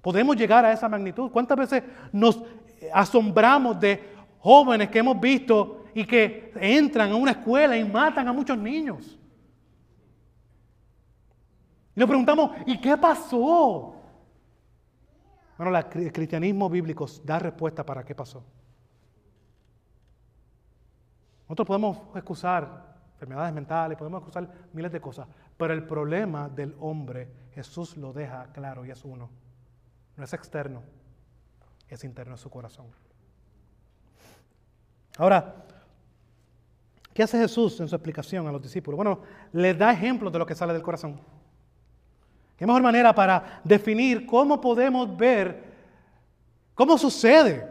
Podemos 0.00 0.36
llegar 0.36 0.64
a 0.64 0.72
esa 0.72 0.88
magnitud. 0.88 1.30
¿Cuántas 1.30 1.56
veces 1.56 1.82
nos 2.12 2.42
asombramos 2.92 3.78
de 3.78 4.02
jóvenes 4.38 4.90
que 4.90 4.98
hemos 4.98 5.20
visto 5.20 5.84
y 5.94 6.04
que 6.04 6.52
entran 6.56 7.10
a 7.10 7.16
una 7.16 7.30
escuela 7.32 7.76
y 7.76 7.84
matan 7.84 8.26
a 8.28 8.32
muchos 8.32 8.58
niños? 8.58 9.18
Y 11.94 12.00
nos 12.00 12.08
preguntamos, 12.08 12.50
¿y 12.66 12.80
qué 12.80 12.96
pasó? 12.96 13.94
Bueno, 15.58 15.76
el 15.76 16.12
cristianismo 16.12 16.68
bíblico 16.68 17.06
da 17.24 17.38
respuesta 17.38 17.84
para 17.84 18.04
qué 18.04 18.14
pasó. 18.14 18.42
Nosotros 21.42 21.66
podemos 21.66 21.98
excusar 22.14 22.92
enfermedades 23.12 23.52
mentales, 23.52 23.98
podemos 23.98 24.20
excusar 24.20 24.50
miles 24.72 24.90
de 24.90 25.00
cosas, 25.00 25.28
pero 25.56 25.74
el 25.74 25.86
problema 25.86 26.48
del 26.48 26.74
hombre, 26.80 27.28
Jesús 27.52 27.96
lo 27.96 28.12
deja 28.12 28.50
claro 28.52 28.84
y 28.86 28.90
es 28.90 29.04
uno. 29.04 29.28
No 30.16 30.24
es 30.24 30.32
externo, 30.32 30.82
es 31.88 32.02
interno, 32.04 32.34
es 32.34 32.40
su 32.40 32.50
corazón. 32.50 32.86
Ahora, 35.18 35.66
¿qué 37.12 37.22
hace 37.22 37.38
Jesús 37.38 37.78
en 37.80 37.88
su 37.88 37.94
explicación 37.94 38.46
a 38.48 38.52
los 38.52 38.62
discípulos? 38.62 38.96
Bueno, 38.96 39.20
les 39.52 39.76
da 39.76 39.92
ejemplos 39.92 40.32
de 40.32 40.38
lo 40.38 40.46
que 40.46 40.54
sale 40.54 40.72
del 40.72 40.82
corazón. 40.82 41.20
¿Qué 42.62 42.66
mejor 42.66 42.82
manera 42.84 43.12
para 43.12 43.60
definir 43.64 44.24
cómo 44.24 44.60
podemos 44.60 45.16
ver 45.16 45.64
cómo 46.76 46.96
sucede 46.96 47.68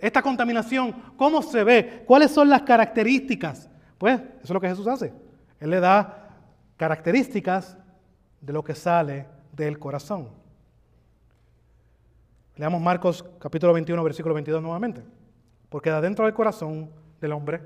esta 0.00 0.22
contaminación, 0.22 0.92
¿cómo 1.16 1.40
se 1.40 1.62
ve? 1.62 2.02
¿Cuáles 2.04 2.32
son 2.32 2.48
las 2.48 2.62
características? 2.62 3.70
Pues 3.96 4.18
eso 4.18 4.42
es 4.42 4.50
lo 4.50 4.60
que 4.60 4.70
Jesús 4.70 4.88
hace. 4.88 5.12
Él 5.60 5.70
le 5.70 5.78
da 5.78 6.30
características 6.76 7.78
de 8.40 8.52
lo 8.52 8.64
que 8.64 8.74
sale 8.74 9.28
del 9.52 9.78
corazón. 9.78 10.30
Leamos 12.56 12.82
Marcos 12.82 13.24
capítulo 13.38 13.72
21, 13.72 14.02
versículo 14.02 14.34
22 14.34 14.62
nuevamente. 14.62 15.04
Porque 15.68 15.90
de 15.90 15.96
adentro 15.96 16.24
del 16.24 16.34
corazón 16.34 16.90
del 17.20 17.30
hombre 17.30 17.62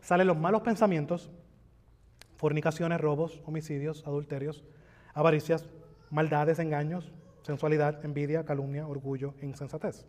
salen 0.00 0.26
los 0.26 0.38
malos 0.38 0.62
pensamientos, 0.62 1.28
fornicaciones, 2.38 2.98
robos, 2.98 3.42
homicidios, 3.44 4.06
adulterios, 4.06 4.64
avaricias, 5.14 5.66
maldades, 6.10 6.58
engaños, 6.58 7.10
sensualidad, 7.42 8.04
envidia, 8.04 8.44
calumnia, 8.44 8.86
orgullo 8.86 9.34
insensatez. 9.42 10.06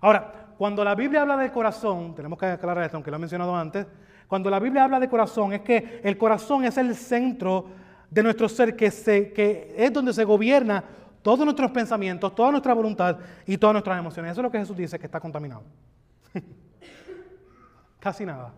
Ahora, 0.00 0.48
cuando 0.58 0.84
la 0.84 0.94
Biblia 0.94 1.22
habla 1.22 1.36
del 1.36 1.50
corazón, 1.50 2.14
tenemos 2.14 2.38
que 2.38 2.46
aclarar 2.46 2.84
esto, 2.84 2.96
aunque 2.96 3.10
lo 3.10 3.16
he 3.16 3.20
mencionado 3.20 3.56
antes, 3.56 3.86
cuando 4.28 4.50
la 4.50 4.58
Biblia 4.58 4.84
habla 4.84 5.00
de 5.00 5.08
corazón 5.08 5.52
es 5.52 5.60
que 5.62 6.00
el 6.02 6.18
corazón 6.18 6.64
es 6.64 6.76
el 6.76 6.94
centro 6.94 7.66
de 8.10 8.22
nuestro 8.22 8.48
ser, 8.48 8.76
que, 8.76 8.90
que 9.32 9.74
es 9.76 9.92
donde 9.92 10.12
se 10.12 10.24
gobierna 10.24 10.84
todos 11.22 11.40
nuestros 11.44 11.70
pensamientos, 11.70 12.34
toda 12.34 12.50
nuestra 12.50 12.74
voluntad 12.74 13.18
y 13.46 13.56
todas 13.56 13.72
nuestras 13.72 13.98
emociones. 13.98 14.32
Eso 14.32 14.40
es 14.40 14.44
lo 14.44 14.50
que 14.50 14.58
Jesús 14.58 14.76
dice 14.76 14.98
que 14.98 15.06
está 15.06 15.20
contaminado. 15.20 15.62
Casi 17.98 18.26
nada. 18.26 18.52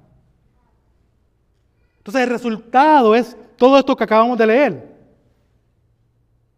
Entonces 1.99 2.23
el 2.23 2.31
resultado 2.31 3.15
es 3.15 3.37
todo 3.57 3.79
esto 3.79 3.97
que 3.97 4.05
acabamos 4.05 4.37
de 4.37 4.47
leer. 4.47 4.96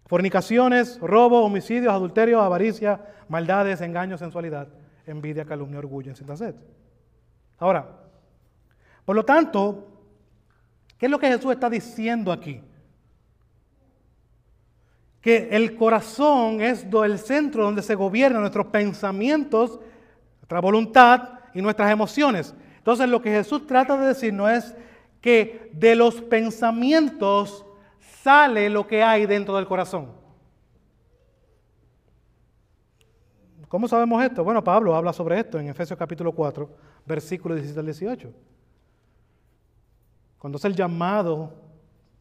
Fornicaciones, 0.09 0.99
robos, 1.01 1.45
homicidios, 1.45 1.93
adulterios, 1.93 2.43
avaricia, 2.43 2.99
maldades, 3.29 3.83
engaños, 3.83 4.19
sensualidad, 4.21 4.67
envidia, 5.07 5.45
calumnia, 5.45 5.79
orgullo, 5.79 6.15
sed. 6.15 6.55
Ahora, 7.59 7.87
por 9.05 9.15
lo 9.15 9.25
tanto, 9.25 9.87
¿qué 10.97 11.07
es 11.07 11.13
lo 11.13 11.19
que 11.19 11.29
Jesús 11.29 11.53
está 11.53 11.69
diciendo 11.69 12.33
aquí? 12.33 12.63
Que 15.21 15.51
el 15.53 15.77
corazón 15.77 16.63
es 16.63 16.87
el 16.91 17.19
centro 17.19 17.65
donde 17.65 17.83
se 17.83 17.95
gobiernan 17.95 18.41
nuestros 18.41 18.69
pensamientos, 18.69 19.79
nuestra 20.41 20.61
voluntad 20.61 21.41
y 21.53 21.61
nuestras 21.61 21.93
emociones. 21.93 22.55
Entonces 22.79 23.11
lo 23.11 23.21
que 23.21 23.31
Jesús 23.31 23.67
trata 23.67 24.01
de 24.01 24.07
decir 24.07 24.33
no 24.33 24.49
es 24.49 24.75
que 25.21 25.71
de 25.75 25.95
los 25.95 26.23
pensamientos 26.23 27.67
sale 28.29 28.69
lo 28.69 28.87
que 28.87 29.03
hay 29.03 29.25
dentro 29.25 29.57
del 29.57 29.67
corazón. 29.67 30.09
¿Cómo 33.69 33.89
sabemos 33.89 34.23
esto? 34.23 34.45
Bueno, 34.45 34.63
Pablo 34.63 34.95
habla 34.95 35.15
sobre 35.15 35.41
esto 35.41 35.59
en 35.59 35.69
Efesios 35.71 35.99
capítulo 35.99 36.33
4, 36.33 36.69
versículos 37.07 37.57
17 37.57 37.81
al 37.81 37.87
18. 37.87 38.31
Cuando 40.39 40.59
es 40.59 40.65
el 40.67 40.75
llamado 40.75 41.55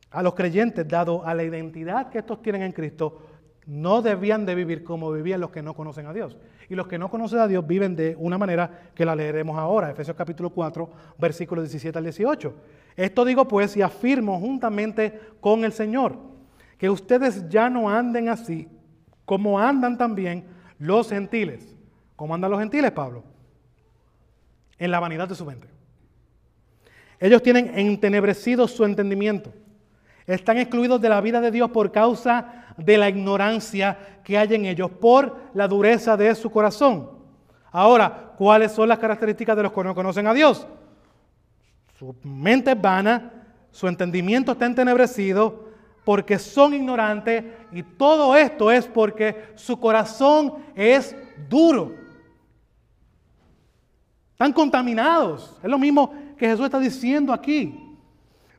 a 0.09 0.23
los 0.23 0.33
creyentes, 0.33 0.87
dado 0.87 1.25
a 1.25 1.33
la 1.33 1.43
identidad 1.43 2.09
que 2.09 2.19
estos 2.19 2.41
tienen 2.41 2.61
en 2.61 2.71
Cristo, 2.71 3.23
no 3.65 4.01
debían 4.01 4.45
de 4.45 4.55
vivir 4.55 4.85
como 4.85 5.11
vivían 5.11 5.41
los 5.41 5.49
que 5.49 5.61
no 5.61 5.73
conocen 5.73 6.05
a 6.07 6.13
Dios. 6.13 6.37
Y 6.69 6.75
los 6.75 6.87
que 6.87 6.97
no 6.97 7.09
conocen 7.09 7.39
a 7.39 7.47
Dios 7.47 7.65
viven 7.65 7.95
de 7.95 8.15
una 8.19 8.37
manera 8.37 8.89
que 8.93 9.05
la 9.05 9.15
leeremos 9.15 9.57
ahora, 9.57 9.89
Efesios 9.89 10.17
capítulo 10.17 10.49
4, 10.49 10.89
versículos 11.17 11.63
17 11.63 11.97
al 11.97 12.03
18. 12.03 12.53
Esto 12.95 13.23
digo 13.23 13.47
pues 13.47 13.77
y 13.77 13.81
afirmo 13.81 14.39
juntamente 14.39 15.19
con 15.39 15.63
el 15.63 15.71
Señor, 15.71 16.17
que 16.77 16.89
ustedes 16.89 17.47
ya 17.47 17.69
no 17.69 17.89
anden 17.89 18.27
así 18.27 18.67
como 19.23 19.59
andan 19.59 19.97
también 19.97 20.45
los 20.79 21.09
gentiles. 21.09 21.75
¿Cómo 22.15 22.33
andan 22.33 22.51
los 22.51 22.59
gentiles, 22.59 22.91
Pablo? 22.91 23.23
En 24.77 24.91
la 24.91 24.99
vanidad 24.99 25.27
de 25.27 25.35
su 25.35 25.45
mente. 25.45 25.67
Ellos 27.19 27.41
tienen 27.41 27.77
entenebrecido 27.77 28.67
su 28.67 28.85
entendimiento. 28.85 29.53
Están 30.25 30.57
excluidos 30.57 31.01
de 31.01 31.09
la 31.09 31.21
vida 31.21 31.41
de 31.41 31.51
Dios 31.51 31.71
por 31.71 31.91
causa 31.91 32.56
de 32.77 32.97
la 32.97 33.09
ignorancia 33.09 33.97
que 34.23 34.37
hay 34.37 34.53
en 34.53 34.65
ellos, 34.65 34.89
por 34.91 35.35
la 35.53 35.67
dureza 35.67 36.15
de 36.15 36.33
su 36.35 36.49
corazón. 36.49 37.09
Ahora, 37.71 38.33
¿cuáles 38.37 38.71
son 38.71 38.87
las 38.87 38.99
características 38.99 39.57
de 39.57 39.63
los 39.63 39.73
que 39.73 39.83
no 39.83 39.95
conocen 39.95 40.27
a 40.27 40.33
Dios? 40.33 40.67
Su 41.97 42.15
mente 42.23 42.71
es 42.71 42.81
vana, 42.81 43.31
su 43.71 43.87
entendimiento 43.87 44.51
está 44.51 44.65
entenebrecido, 44.65 45.67
porque 46.05 46.39
son 46.39 46.73
ignorantes 46.73 47.43
y 47.71 47.83
todo 47.83 48.35
esto 48.35 48.71
es 48.71 48.85
porque 48.85 49.51
su 49.55 49.77
corazón 49.77 50.53
es 50.73 51.15
duro. 51.49 51.93
Están 54.31 54.53
contaminados. 54.53 55.57
Es 55.61 55.69
lo 55.69 55.77
mismo 55.77 56.13
que 56.37 56.47
Jesús 56.47 56.65
está 56.65 56.79
diciendo 56.79 57.33
aquí. 57.33 57.97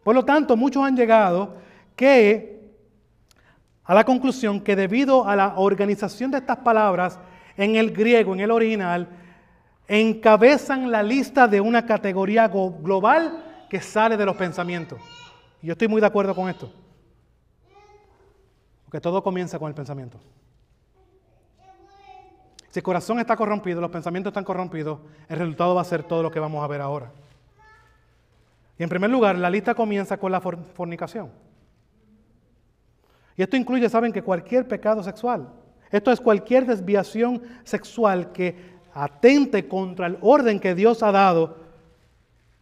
Por 0.03 0.15
lo 0.15 0.25
tanto, 0.25 0.57
muchos 0.57 0.85
han 0.85 0.97
llegado 0.97 1.55
que 1.95 2.58
a 3.89 3.95
la 3.95 4.05
conclusión 4.05 4.61
que 4.61 4.77
debido 4.77 5.27
a 5.27 5.35
la 5.35 5.55
organización 5.57 6.31
de 6.31 6.39
estas 6.39 6.59
palabras 6.59 7.19
en 7.57 7.75
el 7.75 7.91
griego, 7.91 8.35
en 8.35 8.41
el 8.41 8.51
original, 8.51 9.09
encabezan 9.89 10.91
la 10.91 11.03
lista 11.03 11.49
de 11.49 11.63
una 11.63 11.87
categoría 11.87 12.49
global 12.49 13.67
que 13.71 13.81
sale 13.81 14.19
de 14.19 14.27
los 14.27 14.37
pensamientos. 14.37 15.01
Y 15.63 15.69
yo 15.69 15.73
estoy 15.73 15.89
muy 15.89 16.03
de 16.03 16.07
acuerdo 16.07 16.35
con 16.35 16.51
esto. 16.51 16.71
Porque 18.85 19.01
todo 19.01 19.23
comienza 19.23 19.59
con 19.59 19.69
el 19.69 19.75
pensamiento. 19.75 20.21
Si 22.69 22.81
el 22.81 22.83
corazón 22.83 23.19
está 23.21 23.37
corrompido, 23.37 23.81
los 23.81 23.91
pensamientos 23.91 24.33
están 24.33 24.45
corrompidos, 24.45 24.99
el 25.31 25.39
resultado 25.39 25.75
va 25.75 25.81
a 25.81 25.85
ser 25.85 26.03
todo 26.03 26.23
lo 26.23 26.31
que 26.31 26.41
vamos 26.41 26.63
a 26.63 26.67
ver 26.67 26.83
ahora. 26.83 27.11
Y 28.79 28.83
en 28.83 28.91
primer 28.91 29.09
lugar, 29.09 29.39
la 29.39 29.49
lista 29.49 29.75
comienza 29.75 30.19
con 30.19 30.31
la 30.31 30.43
fornicación. 30.43 31.48
Y 33.39 33.43
esto 33.43 33.57
incluye, 33.57 33.89
saben, 33.89 34.13
que 34.13 34.21
cualquier 34.21 34.67
pecado 34.67 35.01
sexual. 35.03 35.49
Esto 35.93 36.11
es 36.11 36.21
cualquier 36.21 36.67
desviación 36.67 37.41
sexual 37.63 38.33
que 38.33 38.77
atente 38.93 39.69
contra 39.69 40.09
el 40.09 40.19
orden 40.21 40.59
que 40.59 40.75
Dios 40.75 41.05
ha 41.05 41.13
dado 41.13 41.57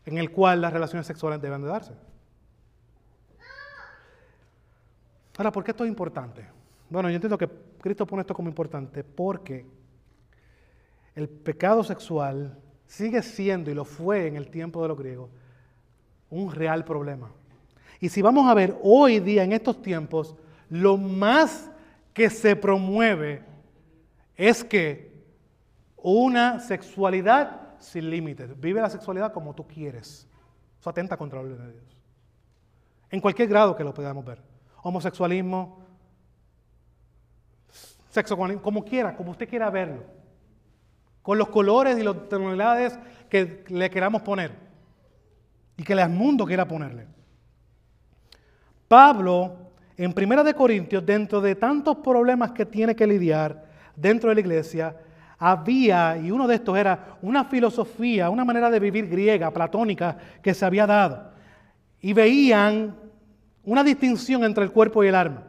en 0.05 0.19
el 0.19 0.31
cual 0.31 0.61
las 0.61 0.75
relaciones 0.75 1.07
sexuales 1.07 1.41
deben 1.41 1.63
de 1.63 1.69
darse. 1.69 1.93
Ahora, 5.39 5.51
¿por 5.51 5.65
qué 5.65 5.71
esto 5.71 5.85
es 5.85 5.89
importante? 5.89 6.47
Bueno, 6.91 7.09
yo 7.09 7.15
entiendo 7.15 7.39
que 7.39 7.49
Cristo 7.81 8.07
pone 8.07 8.21
esto 8.21 8.35
como 8.35 8.51
importante 8.51 9.03
porque 9.03 9.65
el 11.15 11.27
pecado 11.27 11.85
sexual 11.85 12.59
sigue 12.87 13.23
siendo, 13.23 13.71
y 13.71 13.75
lo 13.75 13.87
fue 13.87 14.27
en 14.27 14.37
el 14.37 14.51
tiempo 14.51 14.83
de 14.83 14.89
los 14.89 14.99
griegos, 14.99 15.31
un 16.29 16.53
real 16.53 16.85
problema. 16.85 17.31
Y 17.99 18.11
si 18.11 18.21
vamos 18.21 18.47
a 18.47 18.53
ver 18.53 18.77
hoy 18.83 19.21
día, 19.21 19.43
en 19.43 19.53
estos 19.53 19.81
tiempos, 19.81 20.37
lo 20.69 20.97
más 20.97 21.71
que 22.13 22.31
se 22.31 22.57
promueve 22.57 23.43
es 24.37 24.65
que 24.65 25.15
una 25.97 26.61
sexualidad 26.61 27.67
sin 27.79 28.11
límites. 28.11 28.59
Vive 28.59 28.81
la 28.81 28.91
sexualidad 28.91 29.33
como 29.33 29.55
tú 29.55 29.67
quieres. 29.67 30.29
Eso 30.79 30.91
atenta 30.91 31.17
contra 31.17 31.43
la 31.43 31.49
ley 31.49 31.59
de 31.59 31.73
Dios. 31.73 31.97
En 33.11 33.21
cualquier 33.21 33.49
grado 33.49 33.77
que 33.77 33.85
lo 33.85 33.95
podamos 33.95 34.25
ver. 34.25 34.43
Homosexualismo, 34.83 35.79
sexo 38.11 38.37
como 38.63 38.85
quiera, 38.85 39.17
como 39.17 39.33
usted 39.33 39.49
quiera 39.49 39.71
verlo. 39.71 40.05
Con 41.23 41.39
los 41.39 41.49
colores 41.49 41.99
y 41.99 42.03
las 42.03 42.29
tonalidades 42.29 42.99
que 43.29 43.65
le 43.69 43.91
queramos 43.91 44.23
poner. 44.23 44.53
Y 45.77 45.83
que 45.83 45.93
el 45.93 46.09
mundo 46.09 46.47
quiera 46.47 46.67
ponerle. 46.67 47.07
Pablo, 48.89 49.66
en 49.97 50.13
Primera 50.13 50.45
de 50.45 50.55
Corintios, 50.55 51.05
dentro 51.05 51.41
de 51.41 51.55
tantos 51.55 51.97
problemas 51.99 52.53
que 52.53 52.67
tiene 52.67 52.95
que 52.95 53.07
lidiar 53.07 53.65
dentro 53.95 54.29
de 54.29 54.35
la 54.35 54.41
iglesia, 54.41 54.97
había, 55.39 56.17
y 56.19 56.31
uno 56.31 56.47
de 56.47 56.57
estos 56.57 56.77
era 56.77 57.19
una 57.23 57.45
filosofía, 57.45 58.31
una 58.31 58.45
manera 58.45 58.71
de 58.71 58.81
vivir 58.81 59.09
griega, 59.09 59.51
platónica, 59.51 60.17
que 60.43 60.55
se 60.55 60.65
había 60.65 60.87
dado. 60.87 61.31
Y 62.01 62.13
veían 62.13 62.95
una 63.65 63.83
distinción 63.83 64.45
entre 64.45 64.65
el 64.65 64.71
cuerpo 64.71 65.03
y 65.03 65.09
el 65.09 65.15
alma. 65.15 65.45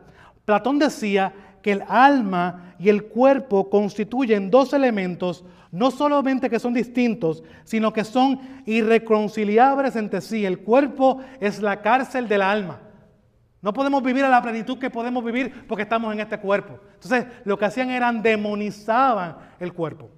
Platón 0.46 0.80
decía 0.80 1.34
que 1.62 1.74
el 1.74 1.84
alma 1.88 2.76
y 2.80 2.90
el 2.90 3.06
cuerpo 3.06 3.70
constituyen 3.70 4.50
dos 4.50 4.74
elementos, 4.74 5.44
no 5.72 5.92
solamente 5.92 6.50
que 6.50 6.60
son 6.60 6.74
distintos, 6.74 7.44
sino 7.64 7.92
que 7.92 8.04
son 8.04 8.40
irreconciliables 8.66 9.96
entre 9.96 10.22
sí. 10.22 10.46
El 10.46 10.60
cuerpo 10.60 11.20
es 11.40 11.62
la 11.62 11.82
cárcel 11.82 12.28
del 12.28 12.42
alma. 12.42 12.80
No 13.62 13.74
podemos 13.74 14.04
vivir 14.04 14.24
a 14.24 14.30
la 14.30 14.42
plenitud 14.42 14.78
que 14.78 14.90
podemos 14.90 15.24
vivir 15.24 15.66
porque 15.68 15.84
estamos 15.84 16.14
en 16.14 16.20
este 16.20 16.40
cuerpo. 16.40 16.80
Entonces, 16.94 17.26
lo 17.44 17.58
que 17.58 17.66
hacían 17.66 17.90
era 17.90 18.12
demonizaban 18.12 19.38
el 19.60 19.74
cuerpo. 19.74 20.10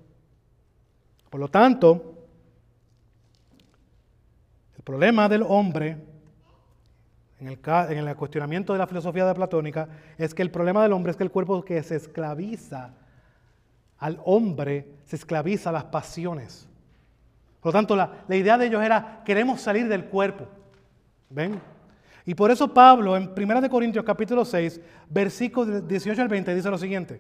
Por 1.30 1.40
lo 1.40 1.48
tanto, 1.48 2.16
el 4.76 4.84
problema 4.84 5.30
del 5.30 5.44
hombre, 5.44 5.98
en 7.40 7.48
el, 7.48 7.60
en 7.90 8.08
el 8.08 8.16
cuestionamiento 8.16 8.74
de 8.74 8.80
la 8.80 8.88
filosofía 8.88 9.26
de 9.26 9.36
platónica, 9.36 9.88
es 10.18 10.34
que 10.34 10.42
el 10.42 10.52
problema 10.52 10.84
del 10.84 10.94
hombre 10.94 11.12
es 11.12 11.18
que 11.18 11.24
el 11.24 11.32
cuerpo 11.32 11.64
que 11.64 11.82
se 11.84 11.96
esclaviza 11.96 12.94
al 14.00 14.20
hombre 14.26 14.88
se 15.06 15.16
esclaviza 15.16 15.70
a 15.70 15.74
las 15.74 15.86
pasiones. 15.86 16.68
Por 17.62 17.74
lo 17.74 17.78
tanto, 17.78 17.96
la, 17.96 18.24
la 18.28 18.36
idea 18.36 18.58
de 18.58 18.68
ellos 18.68 18.82
era, 18.82 19.22
queremos 19.26 19.62
salir 19.62 19.88
del 19.88 20.06
cuerpo. 20.06 20.48
¿Ven? 21.30 21.62
Y 22.30 22.36
por 22.36 22.52
eso 22.52 22.72
Pablo 22.72 23.18
en 23.18 23.34
1 23.36 23.70
Corintios 23.72 24.06
capítulo 24.06 24.46
6, 24.46 24.80
versículos 25.10 25.88
18 25.88 26.22
al 26.22 26.28
20 26.28 26.54
dice 26.54 26.70
lo 26.70 26.78
siguiente. 26.78 27.20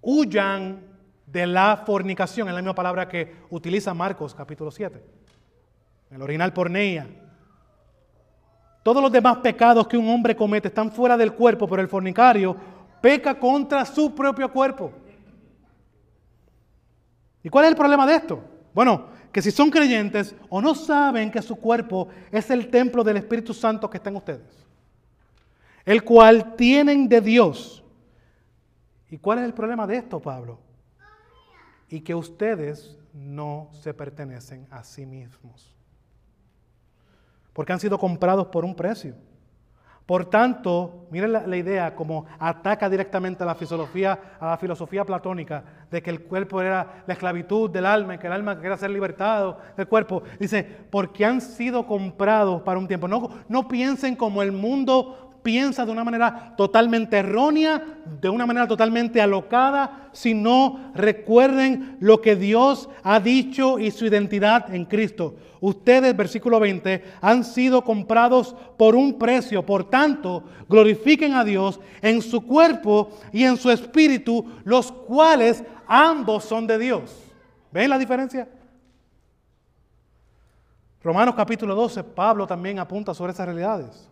Huyan 0.00 0.82
de 1.26 1.46
la 1.46 1.82
fornicación, 1.84 2.48
es 2.48 2.54
la 2.54 2.62
misma 2.62 2.74
palabra 2.74 3.06
que 3.06 3.36
utiliza 3.50 3.92
Marcos 3.92 4.34
capítulo 4.34 4.70
7. 4.70 5.04
En 6.08 6.16
el 6.16 6.22
original 6.22 6.54
porneia. 6.54 7.06
Todos 8.82 9.02
los 9.02 9.12
demás 9.12 9.36
pecados 9.40 9.86
que 9.86 9.98
un 9.98 10.08
hombre 10.08 10.34
comete 10.34 10.68
están 10.68 10.90
fuera 10.90 11.18
del 11.18 11.34
cuerpo, 11.34 11.68
pero 11.68 11.82
el 11.82 11.88
fornicario 11.88 12.56
peca 13.02 13.38
contra 13.38 13.84
su 13.84 14.14
propio 14.14 14.50
cuerpo. 14.50 14.90
¿Y 17.42 17.50
cuál 17.50 17.66
es 17.66 17.72
el 17.72 17.76
problema 17.76 18.06
de 18.06 18.14
esto? 18.14 18.42
Bueno, 18.72 19.19
que 19.32 19.42
si 19.42 19.50
son 19.50 19.70
creyentes 19.70 20.34
o 20.48 20.60
no 20.60 20.74
saben 20.74 21.30
que 21.30 21.42
su 21.42 21.56
cuerpo 21.56 22.08
es 22.30 22.50
el 22.50 22.68
templo 22.68 23.04
del 23.04 23.18
Espíritu 23.18 23.54
Santo 23.54 23.88
que 23.88 23.98
está 23.98 24.10
en 24.10 24.16
ustedes, 24.16 24.66
el 25.84 26.02
cual 26.02 26.56
tienen 26.56 27.08
de 27.08 27.20
Dios. 27.20 27.84
¿Y 29.08 29.18
cuál 29.18 29.40
es 29.40 29.44
el 29.44 29.54
problema 29.54 29.86
de 29.86 29.96
esto, 29.96 30.20
Pablo? 30.20 30.58
Y 31.88 32.00
que 32.00 32.14
ustedes 32.14 32.96
no 33.12 33.68
se 33.72 33.92
pertenecen 33.92 34.66
a 34.70 34.84
sí 34.84 35.06
mismos, 35.06 35.74
porque 37.52 37.72
han 37.72 37.80
sido 37.80 37.98
comprados 37.98 38.48
por 38.48 38.64
un 38.64 38.74
precio. 38.74 39.14
Por 40.10 40.24
tanto, 40.24 41.06
miren 41.12 41.30
la, 41.30 41.56
idea 41.56 41.94
como 41.94 42.26
ataca 42.40 42.90
directamente 42.90 43.44
a 43.44 43.46
la 43.46 43.54
filosofía, 43.54 44.18
a 44.40 44.48
la 44.48 44.56
filosofía 44.56 45.04
platónica 45.04 45.62
de 45.88 46.02
que 46.02 46.10
el 46.10 46.22
cuerpo 46.22 46.60
era 46.60 47.04
la 47.06 47.12
esclavitud 47.12 47.70
del 47.70 47.86
alma 47.86 48.16
y 48.16 48.18
que 48.18 48.26
el 48.26 48.32
alma 48.32 48.60
quería 48.60 48.76
ser 48.76 48.90
libertado 48.90 49.58
del 49.76 49.86
cuerpo. 49.86 50.24
Dice, 50.40 50.64
porque 50.90 51.24
han 51.24 51.40
sido 51.40 51.86
comprados 51.86 52.60
para 52.62 52.80
un 52.80 52.88
tiempo. 52.88 53.06
No, 53.06 53.28
no 53.48 53.68
piensen 53.68 54.16
como 54.16 54.42
el 54.42 54.50
mundo 54.50 55.29
piensa 55.42 55.84
de 55.84 55.92
una 55.92 56.04
manera 56.04 56.54
totalmente 56.56 57.18
errónea, 57.18 57.82
de 58.20 58.28
una 58.28 58.46
manera 58.46 58.66
totalmente 58.66 59.20
alocada, 59.20 60.08
sino 60.12 60.92
recuerden 60.94 61.96
lo 62.00 62.20
que 62.20 62.36
Dios 62.36 62.88
ha 63.02 63.20
dicho 63.20 63.78
y 63.78 63.90
su 63.90 64.06
identidad 64.06 64.74
en 64.74 64.84
Cristo. 64.84 65.36
Ustedes, 65.60 66.16
versículo 66.16 66.58
20, 66.58 67.04
han 67.20 67.44
sido 67.44 67.82
comprados 67.82 68.56
por 68.78 68.94
un 68.96 69.18
precio, 69.18 69.64
por 69.64 69.88
tanto, 69.88 70.44
glorifiquen 70.68 71.34
a 71.34 71.44
Dios 71.44 71.80
en 72.00 72.22
su 72.22 72.46
cuerpo 72.46 73.10
y 73.32 73.44
en 73.44 73.56
su 73.56 73.70
espíritu, 73.70 74.46
los 74.64 74.90
cuales 74.90 75.62
ambos 75.86 76.44
son 76.44 76.66
de 76.66 76.78
Dios. 76.78 77.14
¿Ven 77.70 77.90
la 77.90 77.98
diferencia? 77.98 78.48
Romanos 81.02 81.34
capítulo 81.34 81.74
12, 81.74 82.04
Pablo 82.04 82.46
también 82.46 82.78
apunta 82.78 83.14
sobre 83.14 83.32
esas 83.32 83.46
realidades. 83.46 84.10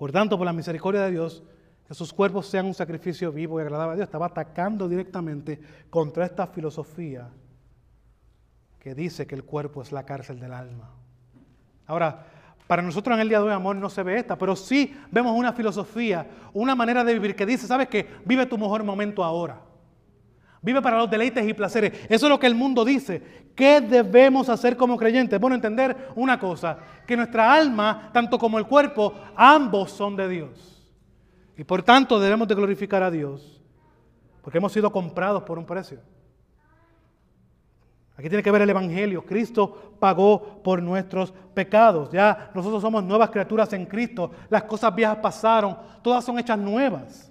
Por 0.00 0.12
tanto, 0.12 0.38
por 0.38 0.46
la 0.46 0.54
misericordia 0.54 1.02
de 1.02 1.10
Dios, 1.10 1.42
que 1.86 1.92
sus 1.92 2.10
cuerpos 2.10 2.46
sean 2.46 2.64
un 2.64 2.72
sacrificio 2.72 3.30
vivo 3.30 3.60
y 3.60 3.62
agradable 3.64 3.92
a 3.92 3.96
Dios. 3.96 4.06
Estaba 4.06 4.24
atacando 4.24 4.88
directamente 4.88 5.60
contra 5.90 6.24
esta 6.24 6.46
filosofía 6.46 7.28
que 8.78 8.94
dice 8.94 9.26
que 9.26 9.34
el 9.34 9.44
cuerpo 9.44 9.82
es 9.82 9.92
la 9.92 10.06
cárcel 10.06 10.40
del 10.40 10.54
alma. 10.54 10.88
Ahora, 11.86 12.24
para 12.66 12.80
nosotros 12.80 13.14
en 13.14 13.20
el 13.20 13.28
día 13.28 13.40
de 13.40 13.44
hoy, 13.44 13.52
amor, 13.52 13.76
no 13.76 13.90
se 13.90 14.02
ve 14.02 14.16
esta, 14.16 14.38
pero 14.38 14.56
sí 14.56 14.96
vemos 15.10 15.36
una 15.36 15.52
filosofía, 15.52 16.26
una 16.54 16.74
manera 16.74 17.04
de 17.04 17.12
vivir 17.12 17.36
que 17.36 17.44
dice, 17.44 17.66
¿sabes 17.66 17.88
qué? 17.88 18.08
Vive 18.24 18.46
tu 18.46 18.56
mejor 18.56 18.82
momento 18.82 19.22
ahora. 19.22 19.60
Vive 20.62 20.82
para 20.82 20.98
los 20.98 21.10
deleites 21.10 21.46
y 21.48 21.54
placeres. 21.54 21.92
Eso 22.08 22.26
es 22.26 22.30
lo 22.30 22.38
que 22.38 22.46
el 22.46 22.54
mundo 22.54 22.84
dice. 22.84 23.22
¿Qué 23.54 23.80
debemos 23.80 24.48
hacer 24.48 24.76
como 24.76 24.96
creyentes? 24.96 25.40
Bueno, 25.40 25.56
entender 25.56 26.10
una 26.14 26.38
cosa, 26.38 26.78
que 27.06 27.16
nuestra 27.16 27.52
alma, 27.52 28.10
tanto 28.12 28.38
como 28.38 28.58
el 28.58 28.66
cuerpo, 28.66 29.14
ambos 29.36 29.90
son 29.90 30.16
de 30.16 30.28
Dios. 30.28 30.92
Y 31.56 31.64
por 31.64 31.82
tanto 31.82 32.20
debemos 32.20 32.46
de 32.48 32.54
glorificar 32.54 33.02
a 33.02 33.10
Dios, 33.10 33.60
porque 34.42 34.58
hemos 34.58 34.72
sido 34.72 34.90
comprados 34.92 35.42
por 35.42 35.58
un 35.58 35.66
precio. 35.66 36.00
Aquí 38.16 38.28
tiene 38.28 38.42
que 38.42 38.50
ver 38.50 38.60
el 38.60 38.68
Evangelio. 38.68 39.24
Cristo 39.24 39.94
pagó 39.98 40.62
por 40.62 40.82
nuestros 40.82 41.32
pecados. 41.54 42.10
Ya 42.12 42.50
nosotros 42.54 42.82
somos 42.82 43.02
nuevas 43.02 43.30
criaturas 43.30 43.72
en 43.72 43.86
Cristo. 43.86 44.30
Las 44.50 44.64
cosas 44.64 44.94
viejas 44.94 45.16
pasaron. 45.22 45.74
Todas 46.02 46.22
son 46.22 46.38
hechas 46.38 46.58
nuevas. 46.58 47.29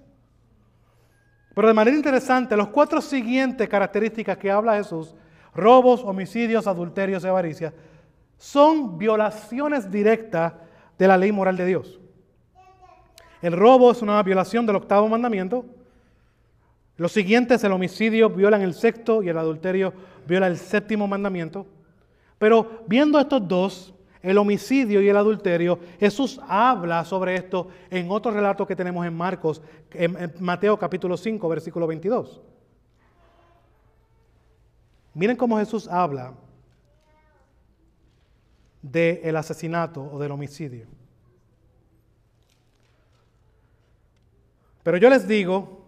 Pero 1.54 1.68
de 1.68 1.74
manera 1.74 1.96
interesante, 1.96 2.56
los 2.56 2.68
cuatro 2.68 3.00
siguientes 3.00 3.68
características 3.68 4.38
que 4.38 4.50
habla 4.50 4.76
Jesús, 4.76 5.14
robos, 5.54 6.02
homicidios, 6.04 6.66
adulterios 6.66 7.24
y 7.24 7.26
avaricia, 7.26 7.74
son 8.38 8.96
violaciones 8.96 9.90
directas 9.90 10.54
de 10.98 11.08
la 11.08 11.18
ley 11.18 11.32
moral 11.32 11.56
de 11.56 11.66
Dios. 11.66 12.00
El 13.42 13.54
robo 13.54 13.90
es 13.90 14.02
una 14.02 14.22
violación 14.22 14.66
del 14.66 14.76
octavo 14.76 15.08
mandamiento. 15.08 15.64
Los 16.96 17.12
siguientes, 17.12 17.64
el 17.64 17.72
homicidio, 17.72 18.28
violan 18.28 18.62
el 18.62 18.74
sexto 18.74 19.22
y 19.22 19.28
el 19.28 19.38
adulterio 19.38 19.92
viola 20.26 20.46
el 20.46 20.58
séptimo 20.58 21.08
mandamiento. 21.08 21.66
Pero 22.38 22.82
viendo 22.86 23.18
estos 23.18 23.46
dos, 23.46 23.94
el 24.22 24.38
homicidio 24.38 25.00
y 25.00 25.08
el 25.08 25.16
adulterio, 25.16 25.78
Jesús 25.98 26.40
habla 26.46 27.04
sobre 27.04 27.36
esto 27.36 27.68
en 27.90 28.10
otro 28.10 28.30
relato 28.32 28.66
que 28.66 28.76
tenemos 28.76 29.06
en 29.06 29.14
Marcos, 29.14 29.62
en 29.92 30.34
Mateo 30.40 30.78
capítulo 30.78 31.16
5, 31.16 31.48
versículo 31.48 31.86
22. 31.86 32.40
Miren 35.14 35.36
cómo 35.36 35.58
Jesús 35.58 35.88
habla 35.88 36.34
del 38.82 39.36
asesinato 39.36 40.02
o 40.02 40.18
del 40.18 40.32
homicidio. 40.32 40.86
Pero 44.82 44.96
yo 44.96 45.10
les 45.10 45.26
digo, 45.26 45.86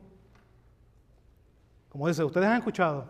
como 1.88 2.08
dice, 2.08 2.24
ustedes 2.24 2.46
han 2.46 2.58
escuchado, 2.58 3.06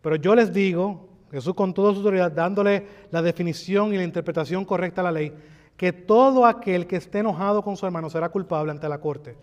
pero 0.00 0.16
yo 0.16 0.34
les 0.34 0.52
digo 0.52 1.08
Jesús 1.34 1.52
con 1.54 1.74
toda 1.74 1.90
su 1.90 1.98
autoridad, 1.98 2.30
dándole 2.30 2.86
la 3.10 3.20
definición 3.20 3.92
y 3.92 3.96
la 3.96 4.04
interpretación 4.04 4.64
correcta 4.64 5.00
a 5.00 5.04
la 5.04 5.10
ley, 5.10 5.32
que 5.76 5.92
todo 5.92 6.46
aquel 6.46 6.86
que 6.86 6.94
esté 6.94 7.18
enojado 7.18 7.60
con 7.60 7.76
su 7.76 7.84
hermano 7.84 8.08
será 8.08 8.28
culpable 8.28 8.70
ante 8.70 8.88
la 8.88 8.98
corte. 8.98 9.36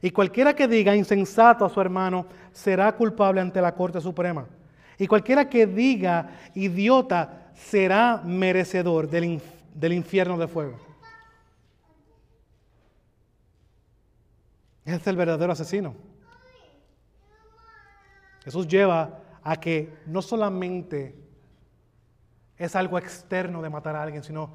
Y 0.00 0.10
cualquiera 0.10 0.56
que 0.56 0.66
diga 0.66 0.96
insensato 0.96 1.66
a 1.66 1.68
su 1.68 1.78
hermano 1.82 2.26
será 2.50 2.96
culpable 2.96 3.42
ante 3.42 3.60
la 3.60 3.74
Corte 3.74 4.00
Suprema. 4.00 4.46
Y 4.98 5.06
cualquiera 5.06 5.46
que 5.46 5.66
diga 5.66 6.30
idiota 6.54 7.50
será 7.54 8.22
merecedor 8.24 9.06
del, 9.10 9.42
del 9.74 9.92
infierno 9.92 10.38
de 10.38 10.48
fuego. 10.48 10.78
Es 14.86 15.06
el 15.06 15.16
verdadero 15.16 15.52
asesino. 15.52 15.94
Jesús 18.44 18.66
lleva 18.66 19.20
a 19.42 19.60
que 19.60 19.92
no 20.06 20.22
solamente 20.22 21.23
es 22.58 22.76
algo 22.76 22.98
externo 22.98 23.62
de 23.62 23.70
matar 23.70 23.96
a 23.96 24.02
alguien, 24.02 24.22
sino 24.22 24.50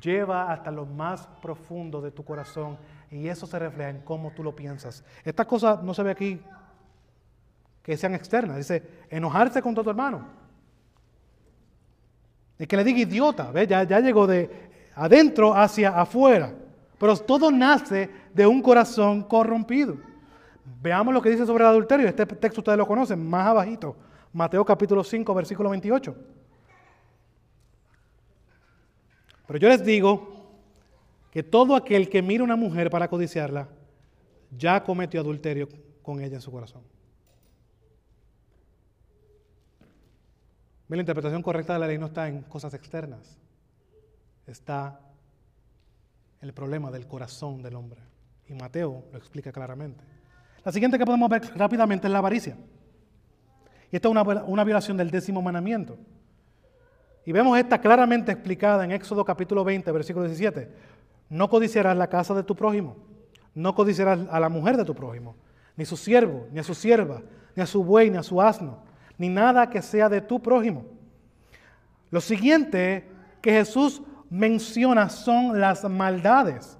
lleva 0.00 0.52
hasta 0.52 0.70
lo 0.70 0.86
más 0.86 1.26
profundo 1.40 2.00
de 2.00 2.10
tu 2.10 2.24
corazón 2.24 2.76
y 3.10 3.28
eso 3.28 3.46
se 3.46 3.58
refleja 3.58 3.90
en 3.90 4.00
cómo 4.00 4.32
tú 4.32 4.42
lo 4.42 4.54
piensas. 4.54 5.04
Esta 5.24 5.44
cosa 5.44 5.80
no 5.82 5.94
se 5.94 6.02
ve 6.02 6.10
aquí 6.10 6.40
que 7.82 7.96
sean 7.96 8.14
externas, 8.14 8.56
dice 8.56 8.82
enojarse 9.10 9.62
contra 9.62 9.84
tu 9.84 9.90
hermano. 9.90 10.26
Y 12.58 12.66
que 12.66 12.76
le 12.76 12.84
diga 12.84 13.00
idiota, 13.00 13.50
¿ve? 13.50 13.66
Ya, 13.66 13.82
ya 13.82 14.00
llegó 14.00 14.26
de 14.26 14.70
adentro 14.94 15.54
hacia 15.54 15.90
afuera. 15.90 16.52
Pero 16.98 17.16
todo 17.16 17.50
nace 17.50 18.08
de 18.32 18.46
un 18.46 18.62
corazón 18.62 19.24
corrompido. 19.24 19.96
Veamos 20.80 21.12
lo 21.12 21.20
que 21.20 21.30
dice 21.30 21.44
sobre 21.44 21.64
el 21.64 21.70
adulterio. 21.70 22.08
Este 22.08 22.24
texto 22.24 22.60
ustedes 22.60 22.78
lo 22.78 22.86
conocen, 22.86 23.28
más 23.28 23.48
abajito. 23.48 23.96
Mateo 24.32 24.64
capítulo 24.64 25.04
5, 25.04 25.34
versículo 25.34 25.70
28. 25.70 26.14
Pero 29.46 29.58
yo 29.58 29.68
les 29.68 29.84
digo 29.84 30.34
que 31.30 31.42
todo 31.42 31.74
aquel 31.74 32.08
que 32.08 32.22
mira 32.22 32.42
a 32.42 32.44
una 32.44 32.56
mujer 32.56 32.90
para 32.90 33.08
codiciarla, 33.08 33.68
ya 34.56 34.84
cometió 34.84 35.20
adulterio 35.20 35.68
con 36.02 36.20
ella 36.20 36.36
en 36.36 36.40
su 36.40 36.50
corazón. 36.50 36.82
La 40.88 41.00
interpretación 41.00 41.42
correcta 41.42 41.72
de 41.72 41.78
la 41.80 41.88
ley 41.88 41.98
no 41.98 42.06
está 42.06 42.28
en 42.28 42.42
cosas 42.42 42.72
externas, 42.74 43.36
está 44.46 45.00
el 46.40 46.52
problema 46.52 46.90
del 46.90 47.06
corazón 47.08 47.62
del 47.62 47.74
hombre. 47.74 48.00
Y 48.48 48.54
Mateo 48.54 49.04
lo 49.10 49.18
explica 49.18 49.50
claramente. 49.50 50.04
La 50.64 50.70
siguiente 50.70 50.98
que 50.98 51.04
podemos 51.04 51.28
ver 51.28 51.42
rápidamente 51.56 52.06
es 52.06 52.12
la 52.12 52.18
avaricia. 52.18 52.56
Y 53.90 53.96
esta 53.96 54.08
es 54.08 54.12
una, 54.12 54.22
una 54.22 54.62
violación 54.62 54.96
del 54.96 55.10
décimo 55.10 55.42
mandamiento. 55.42 55.98
Y 57.26 57.32
vemos 57.32 57.58
esta 57.58 57.80
claramente 57.80 58.32
explicada 58.32 58.84
en 58.84 58.92
Éxodo 58.92 59.24
capítulo 59.24 59.64
20, 59.64 59.90
versículo 59.92 60.26
17. 60.26 60.68
No 61.30 61.48
codiciarás 61.48 61.96
la 61.96 62.08
casa 62.08 62.34
de 62.34 62.42
tu 62.42 62.54
prójimo. 62.54 62.96
No 63.54 63.74
codiciarás 63.74 64.20
a 64.30 64.40
la 64.40 64.48
mujer 64.48 64.76
de 64.76 64.84
tu 64.84 64.94
prójimo, 64.94 65.36
ni 65.76 65.84
su 65.84 65.96
siervo, 65.96 66.48
ni 66.50 66.58
a 66.58 66.64
su 66.64 66.74
sierva, 66.74 67.22
ni 67.54 67.62
a 67.62 67.66
su 67.66 67.84
buey, 67.84 68.10
ni 68.10 68.16
a 68.16 68.22
su 68.22 68.42
asno, 68.42 68.78
ni 69.16 69.28
nada 69.28 69.70
que 69.70 69.80
sea 69.80 70.08
de 70.08 70.20
tu 70.20 70.42
prójimo. 70.42 70.84
Lo 72.10 72.20
siguiente 72.20 73.08
que 73.40 73.52
Jesús 73.52 74.02
menciona 74.28 75.08
son 75.08 75.60
las 75.60 75.88
maldades. 75.88 76.78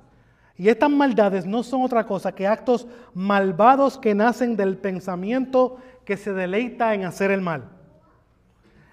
Y 0.56 0.68
estas 0.68 0.90
maldades 0.90 1.46
no 1.46 1.62
son 1.62 1.82
otra 1.82 2.06
cosa 2.06 2.32
que 2.32 2.46
actos 2.46 2.86
malvados 3.12 3.98
que 3.98 4.14
nacen 4.14 4.56
del 4.56 4.76
pensamiento 4.78 5.78
que 6.04 6.16
se 6.16 6.32
deleita 6.32 6.94
en 6.94 7.04
hacer 7.04 7.30
el 7.30 7.40
mal. 7.40 7.73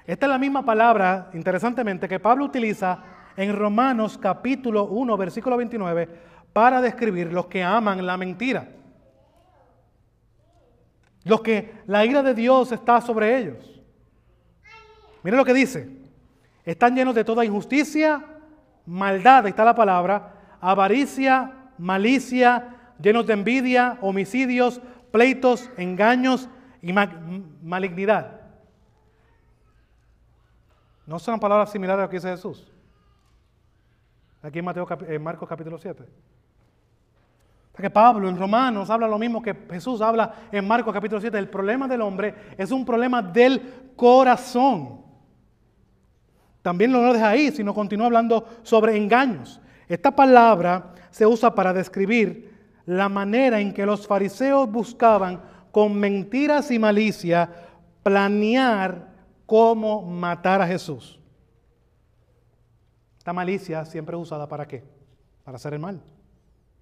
Esta 0.06 0.26
es 0.26 0.30
la 0.32 0.38
misma 0.38 0.66
palabra, 0.66 1.30
interesantemente, 1.34 2.08
que 2.08 2.20
Pablo 2.20 2.46
utiliza 2.46 3.04
en 3.38 3.56
Romanos 3.56 4.18
capítulo 4.18 4.86
1, 4.86 5.18
versículo 5.18 5.58
29, 5.58 6.10
para 6.52 6.82
describir 6.82 7.32
los 7.32 7.46
que 7.46 7.64
aman 7.64 8.06
la 8.06 8.18
mentira. 8.18 8.68
Los 11.24 11.42
que 11.42 11.82
la 11.86 12.06
ira 12.06 12.24
de 12.24 12.34
Dios 12.34 12.72
está 12.72 13.00
sobre 13.00 13.38
ellos. 13.38 13.82
Miren 15.24 15.38
lo 15.38 15.46
que 15.46 15.54
dice. 15.54 15.88
Están 16.66 16.96
llenos 16.96 17.14
de 17.14 17.24
toda 17.24 17.46
injusticia, 17.46 18.24
maldad, 18.86 19.46
ahí 19.46 19.52
está 19.52 19.64
la 19.64 19.76
palabra, 19.76 20.58
avaricia, 20.60 21.70
malicia, 21.78 22.94
llenos 23.00 23.26
de 23.28 23.34
envidia, 23.34 23.98
homicidios, 24.02 24.82
pleitos, 25.12 25.70
engaños 25.78 26.50
y 26.82 26.94
malignidad. 27.64 28.41
¿No 31.06 31.20
son 31.20 31.40
palabras 31.40 31.72
similares 31.72 32.00
a 32.00 32.04
lo 32.04 32.10
que 32.10 32.18
dice 32.18 32.30
Jesús? 32.30 32.72
Aquí 34.42 34.60
en, 34.60 34.66
Mateo, 34.66 34.88
en 35.08 35.24
Marcos 35.24 35.48
capítulo 35.48 35.78
7. 35.78 36.04
Porque 37.72 37.90
Pablo 37.90 38.28
en 38.28 38.38
Romanos 38.38 38.90
habla 38.90 39.08
lo 39.08 39.18
mismo 39.18 39.42
que 39.42 39.56
Jesús 39.70 40.02
habla 40.02 40.34
en 40.52 40.68
Marcos 40.68 40.94
capítulo 40.94 41.22
7. 41.22 41.38
El 41.38 41.50
problema 41.50 41.88
del 41.88 42.02
hombre 42.02 42.36
es 42.58 42.72
un 42.72 42.86
problema 42.86 43.22
del 43.22 43.92
corazón. 43.96 45.02
También 46.62 46.92
no 46.92 47.02
lo 47.02 47.14
deja 47.14 47.30
ahí, 47.30 47.52
sino 47.52 47.74
continúa 47.74 48.08
hablando 48.08 48.48
sobre 48.64 48.98
engaños. 48.98 49.60
Esta 49.88 50.12
palabra 50.12 50.94
se 51.10 51.26
usa 51.26 51.54
para 51.54 51.74
describir 51.74 52.52
la 52.86 53.10
manera 53.10 53.60
en 53.60 53.74
que 53.74 53.86
los 53.86 54.08
fariseos 54.08 54.70
buscaban 54.72 55.42
con 55.72 55.96
mentiras 55.96 56.72
y 56.72 56.80
malicia 56.80 57.50
planear 58.04 59.11
cómo 59.52 60.02
matar 60.02 60.62
a 60.62 60.66
Jesús. 60.66 61.20
Esta 63.18 63.34
malicia 63.34 63.84
siempre 63.84 64.16
es 64.16 64.22
usada 64.22 64.48
para 64.48 64.66
qué? 64.66 64.82
Para 65.44 65.58
hacer 65.58 65.74
el 65.74 65.80
mal. 65.82 66.02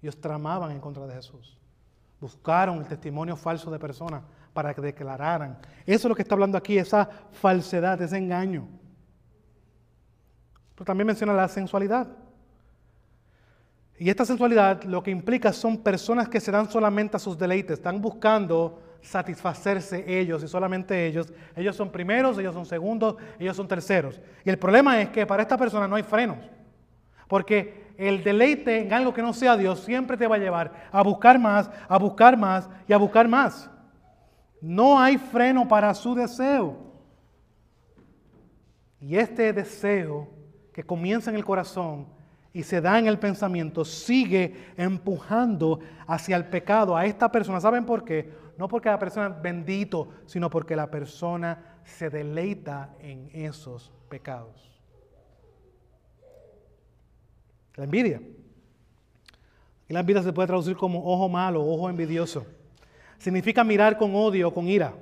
Ellos 0.00 0.20
tramaban 0.20 0.70
en 0.70 0.78
contra 0.78 1.04
de 1.04 1.14
Jesús. 1.14 1.58
Buscaron 2.20 2.78
el 2.78 2.86
testimonio 2.86 3.34
falso 3.34 3.72
de 3.72 3.78
personas 3.80 4.22
para 4.52 4.72
que 4.72 4.80
declararan. 4.82 5.58
Eso 5.84 6.06
es 6.06 6.08
lo 6.10 6.14
que 6.14 6.22
está 6.22 6.36
hablando 6.36 6.56
aquí, 6.56 6.78
esa 6.78 7.10
falsedad, 7.32 8.00
ese 8.02 8.18
engaño. 8.18 8.68
Pero 10.76 10.84
también 10.84 11.08
menciona 11.08 11.32
la 11.32 11.48
sensualidad. 11.48 12.06
Y 13.98 14.08
esta 14.08 14.24
sensualidad 14.24 14.84
lo 14.84 15.02
que 15.02 15.10
implica 15.10 15.52
son 15.52 15.78
personas 15.78 16.28
que 16.28 16.40
se 16.40 16.52
dan 16.52 16.70
solamente 16.70 17.16
a 17.16 17.18
sus 17.18 17.36
deleites, 17.36 17.78
están 17.78 18.00
buscando 18.00 18.80
satisfacerse 19.02 20.04
ellos 20.06 20.42
y 20.42 20.48
solamente 20.48 21.06
ellos. 21.06 21.32
Ellos 21.56 21.76
son 21.76 21.90
primeros, 21.90 22.38
ellos 22.38 22.54
son 22.54 22.66
segundos, 22.66 23.16
ellos 23.38 23.56
son 23.56 23.68
terceros. 23.68 24.20
Y 24.44 24.50
el 24.50 24.58
problema 24.58 25.00
es 25.00 25.10
que 25.10 25.26
para 25.26 25.42
esta 25.42 25.56
persona 25.56 25.88
no 25.88 25.96
hay 25.96 26.02
frenos. 26.02 26.38
Porque 27.28 27.92
el 27.96 28.24
deleite 28.24 28.80
en 28.80 28.92
algo 28.92 29.12
que 29.12 29.22
no 29.22 29.32
sea 29.32 29.56
Dios 29.56 29.80
siempre 29.80 30.16
te 30.16 30.26
va 30.26 30.36
a 30.36 30.38
llevar 30.38 30.88
a 30.90 31.02
buscar 31.02 31.38
más, 31.38 31.70
a 31.88 31.98
buscar 31.98 32.36
más 32.36 32.68
y 32.88 32.92
a 32.92 32.96
buscar 32.96 33.28
más. 33.28 33.70
No 34.60 35.00
hay 35.00 35.16
freno 35.16 35.66
para 35.68 35.94
su 35.94 36.14
deseo. 36.14 36.76
Y 39.00 39.16
este 39.16 39.52
deseo 39.52 40.28
que 40.72 40.82
comienza 40.84 41.30
en 41.30 41.36
el 41.36 41.44
corazón 41.44 42.06
y 42.52 42.62
se 42.62 42.80
da 42.80 42.98
en 42.98 43.06
el 43.06 43.18
pensamiento, 43.18 43.84
sigue 43.84 44.72
empujando 44.76 45.80
hacia 46.06 46.36
el 46.36 46.46
pecado 46.46 46.96
a 46.96 47.06
esta 47.06 47.30
persona. 47.30 47.60
¿Saben 47.60 47.86
por 47.86 48.04
qué? 48.04 48.32
No 48.60 48.68
porque 48.68 48.90
la 48.90 48.98
persona 48.98 49.28
es 49.28 49.40
bendito, 49.40 50.10
sino 50.26 50.50
porque 50.50 50.76
la 50.76 50.90
persona 50.90 51.80
se 51.82 52.10
deleita 52.10 52.94
en 52.98 53.30
esos 53.32 53.90
pecados. 54.10 54.78
La 57.76 57.84
envidia. 57.84 58.20
Y 59.88 59.94
la 59.94 60.00
envidia 60.00 60.22
se 60.22 60.34
puede 60.34 60.48
traducir 60.48 60.76
como 60.76 61.02
ojo 61.10 61.26
malo, 61.26 61.66
ojo 61.66 61.88
envidioso. 61.88 62.44
Significa 63.16 63.64
mirar 63.64 63.96
con 63.96 64.14
odio, 64.14 64.52
con 64.52 64.68
ira. 64.68 64.92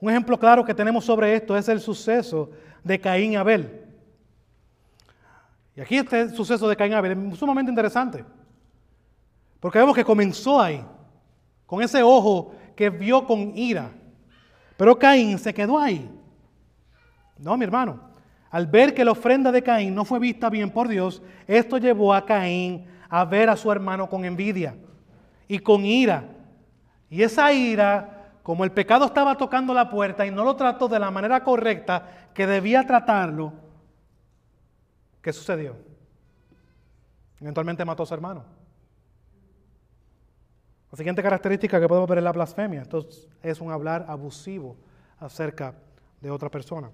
Un 0.00 0.08
ejemplo 0.08 0.38
claro 0.38 0.64
que 0.64 0.72
tenemos 0.72 1.04
sobre 1.04 1.34
esto 1.34 1.54
es 1.58 1.68
el 1.68 1.78
suceso 1.78 2.52
de 2.82 2.98
Caín 2.98 3.32
y 3.32 3.36
Abel. 3.36 3.84
Y 5.76 5.82
aquí 5.82 5.98
este 5.98 6.30
suceso 6.30 6.66
de 6.70 6.74
Caín 6.74 6.94
Abel 6.94 7.32
es 7.32 7.38
sumamente 7.38 7.70
interesante. 7.70 8.24
Porque 9.60 9.78
vemos 9.78 9.94
que 9.94 10.06
comenzó 10.06 10.58
ahí, 10.58 10.82
con 11.70 11.80
ese 11.80 12.02
ojo 12.02 12.52
que 12.74 12.90
vio 12.90 13.24
con 13.24 13.56
ira. 13.56 13.92
Pero 14.76 14.98
Caín 14.98 15.38
se 15.38 15.54
quedó 15.54 15.78
ahí. 15.78 16.10
No, 17.38 17.56
mi 17.56 17.62
hermano. 17.62 18.10
Al 18.50 18.66
ver 18.66 18.92
que 18.92 19.04
la 19.04 19.12
ofrenda 19.12 19.52
de 19.52 19.62
Caín 19.62 19.94
no 19.94 20.04
fue 20.04 20.18
vista 20.18 20.50
bien 20.50 20.68
por 20.72 20.88
Dios, 20.88 21.22
esto 21.46 21.78
llevó 21.78 22.12
a 22.12 22.26
Caín 22.26 22.88
a 23.08 23.24
ver 23.24 23.48
a 23.48 23.56
su 23.56 23.70
hermano 23.70 24.08
con 24.08 24.24
envidia 24.24 24.74
y 25.46 25.60
con 25.60 25.84
ira. 25.84 26.24
Y 27.08 27.22
esa 27.22 27.52
ira, 27.52 28.32
como 28.42 28.64
el 28.64 28.72
pecado 28.72 29.04
estaba 29.04 29.36
tocando 29.36 29.72
la 29.72 29.88
puerta 29.88 30.26
y 30.26 30.32
no 30.32 30.42
lo 30.42 30.56
trató 30.56 30.88
de 30.88 30.98
la 30.98 31.12
manera 31.12 31.44
correcta 31.44 32.30
que 32.34 32.48
debía 32.48 32.84
tratarlo, 32.84 33.52
¿Qué 35.22 35.32
sucedió? 35.32 35.76
Eventualmente 37.38 37.84
mató 37.84 38.02
a 38.02 38.06
su 38.06 38.14
hermano. 38.14 38.59
La 40.90 40.96
siguiente 40.96 41.22
característica 41.22 41.80
que 41.80 41.86
podemos 41.86 42.08
ver 42.08 42.18
es 42.18 42.24
la 42.24 42.32
blasfemia. 42.32 42.82
Esto 42.82 43.06
es 43.42 43.60
un 43.60 43.70
hablar 43.70 44.06
abusivo 44.08 44.76
acerca 45.18 45.74
de 46.20 46.30
otra 46.30 46.50
persona. 46.50 46.90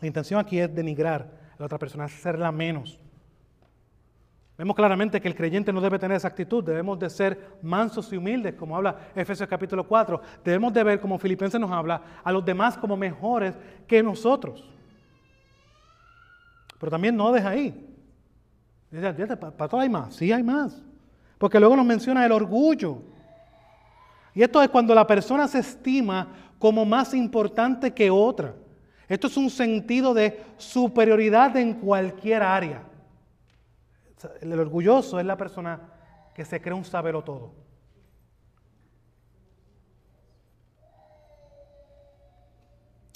La 0.00 0.06
intención 0.06 0.40
aquí 0.40 0.58
es 0.58 0.74
denigrar 0.74 1.30
a 1.54 1.56
la 1.58 1.66
otra 1.66 1.78
persona, 1.78 2.04
hacerla 2.04 2.50
menos. 2.50 2.98
Vemos 4.56 4.74
claramente 4.74 5.20
que 5.20 5.28
el 5.28 5.36
creyente 5.36 5.72
no 5.72 5.80
debe 5.80 6.00
tener 6.00 6.16
esa 6.16 6.26
actitud, 6.26 6.64
debemos 6.64 6.98
de 6.98 7.08
ser 7.08 7.58
mansos 7.62 8.12
y 8.12 8.16
humildes, 8.16 8.54
como 8.54 8.76
habla 8.76 9.10
Efesios 9.14 9.48
capítulo 9.48 9.86
4. 9.86 10.20
Debemos 10.44 10.72
de 10.72 10.82
ver, 10.82 11.00
como 11.00 11.16
Filipenses 11.16 11.60
nos 11.60 11.70
habla, 11.70 12.02
a 12.24 12.32
los 12.32 12.44
demás 12.44 12.76
como 12.76 12.96
mejores 12.96 13.54
que 13.86 14.02
nosotros. 14.02 14.68
Pero 16.80 16.90
también 16.90 17.16
no 17.16 17.30
deja 17.30 17.50
ahí. 17.50 17.96
Para 19.56 19.68
todo 19.68 19.80
hay 19.80 19.88
más. 19.88 20.16
Sí 20.16 20.32
hay 20.32 20.42
más. 20.42 20.82
Porque 21.38 21.60
luego 21.60 21.76
nos 21.76 21.86
menciona 21.86 22.26
el 22.26 22.32
orgullo. 22.32 22.98
Y 24.34 24.42
esto 24.42 24.60
es 24.62 24.68
cuando 24.68 24.94
la 24.94 25.06
persona 25.06 25.48
se 25.48 25.60
estima 25.60 26.28
como 26.58 26.84
más 26.84 27.14
importante 27.14 27.92
que 27.94 28.10
otra. 28.10 28.54
Esto 29.08 29.28
es 29.28 29.36
un 29.36 29.48
sentido 29.48 30.12
de 30.12 30.44
superioridad 30.58 31.56
en 31.56 31.74
cualquier 31.74 32.42
área. 32.42 32.82
El 34.40 34.58
orgulloso 34.58 35.18
es 35.18 35.26
la 35.26 35.36
persona 35.36 35.80
que 36.34 36.44
se 36.44 36.60
cree 36.60 36.74
un 36.74 36.84
sabelo 36.84 37.22
todo. 37.22 37.67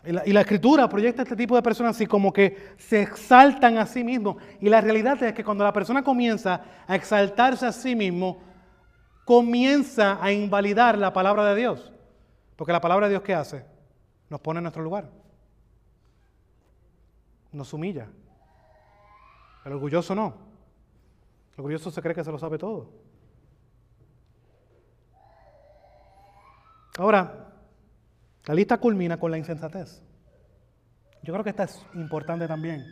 Y 0.04 0.32
la, 0.32 0.40
escritura 0.40 0.88
proyecta 0.88 1.22
este 1.22 1.36
tipo 1.36 1.54
de 1.54 1.62
personas 1.62 1.94
así 1.94 2.06
como 2.06 2.32
que 2.32 2.74
se 2.76 3.02
exaltan 3.02 3.78
a 3.78 3.86
sí 3.86 4.02
mismos. 4.02 4.36
Y 4.60 4.68
la 4.68 4.80
realidad 4.80 5.22
es 5.22 5.32
que 5.32 5.44
cuando 5.44 5.62
la 5.62 5.72
persona 5.72 6.02
comienza 6.02 6.60
a 6.88 6.96
exaltarse 6.96 7.66
a 7.66 7.72
sí 7.72 7.94
mismo, 7.94 8.42
comienza 9.24 10.18
a 10.20 10.32
invalidar 10.32 10.98
la 10.98 11.12
palabra 11.12 11.44
de 11.44 11.54
Dios. 11.54 11.92
Porque 12.56 12.72
la 12.72 12.80
palabra 12.80 13.06
de 13.06 13.12
Dios 13.12 13.22
¿qué 13.22 13.34
hace? 13.34 13.64
Nos 14.28 14.40
pone 14.40 14.58
en 14.58 14.64
nuestro 14.64 14.82
lugar. 14.82 15.08
Nos 17.52 17.72
humilla. 17.72 18.08
El 19.64 19.72
orgulloso 19.74 20.16
no. 20.16 20.34
El 21.52 21.60
orgulloso 21.60 21.92
se 21.92 22.02
cree 22.02 22.14
que 22.14 22.24
se 22.24 22.32
lo 22.32 22.38
sabe 22.38 22.58
todo. 22.58 22.90
Ahora, 26.98 27.51
la 28.44 28.54
lista 28.54 28.78
culmina 28.78 29.18
con 29.18 29.30
la 29.30 29.38
insensatez. 29.38 30.02
Yo 31.22 31.32
creo 31.32 31.44
que 31.44 31.50
esta 31.50 31.64
es 31.64 31.84
importante 31.94 32.48
también. 32.48 32.84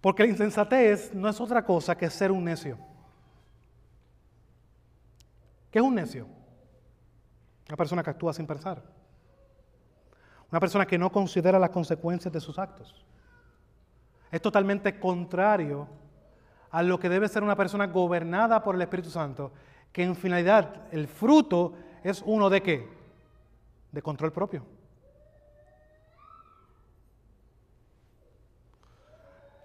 Porque 0.00 0.22
la 0.22 0.30
insensatez 0.30 1.12
no 1.12 1.28
es 1.28 1.40
otra 1.40 1.64
cosa 1.64 1.96
que 1.96 2.08
ser 2.08 2.30
un 2.30 2.44
necio. 2.44 2.78
¿Qué 5.70 5.78
es 5.78 5.84
un 5.84 5.94
necio? 5.94 6.26
Una 7.68 7.76
persona 7.76 8.02
que 8.02 8.10
actúa 8.10 8.32
sin 8.32 8.46
pensar. 8.46 8.82
Una 10.50 10.60
persona 10.60 10.86
que 10.86 10.98
no 10.98 11.10
considera 11.10 11.58
las 11.58 11.70
consecuencias 11.70 12.32
de 12.32 12.40
sus 12.40 12.58
actos. 12.58 13.04
Es 14.30 14.40
totalmente 14.40 14.98
contrario 14.98 15.88
a 16.70 16.82
lo 16.82 16.98
que 16.98 17.08
debe 17.08 17.28
ser 17.28 17.42
una 17.42 17.56
persona 17.56 17.88
gobernada 17.88 18.62
por 18.62 18.76
el 18.76 18.82
Espíritu 18.82 19.10
Santo, 19.10 19.52
que 19.92 20.04
en 20.04 20.14
finalidad 20.14 20.86
el 20.92 21.08
fruto 21.08 21.74
es 22.04 22.22
uno 22.24 22.48
de 22.48 22.62
qué? 22.62 22.99
De 23.92 24.02
control 24.02 24.32
propio. 24.32 24.64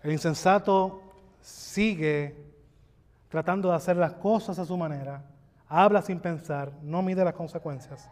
El 0.01 0.11
insensato 0.11 1.01
sigue 1.41 2.35
tratando 3.29 3.69
de 3.69 3.75
hacer 3.75 3.97
las 3.97 4.13
cosas 4.13 4.57
a 4.59 4.65
su 4.65 4.77
manera, 4.77 5.23
habla 5.67 6.01
sin 6.01 6.19
pensar, 6.19 6.71
no 6.81 7.01
mide 7.01 7.25
las 7.25 7.33
consecuencias. 7.33 8.09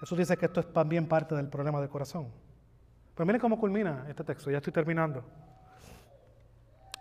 Jesús 0.00 0.18
dice 0.18 0.36
que 0.36 0.46
esto 0.46 0.60
es 0.60 0.72
también 0.72 1.08
parte 1.08 1.34
del 1.34 1.48
problema 1.48 1.80
del 1.80 1.88
corazón. 1.88 2.28
Pero 3.14 3.26
miren 3.26 3.40
cómo 3.40 3.58
culmina 3.58 4.04
este 4.08 4.24
texto, 4.24 4.50
ya 4.50 4.58
estoy 4.58 4.72
terminando. 4.72 5.24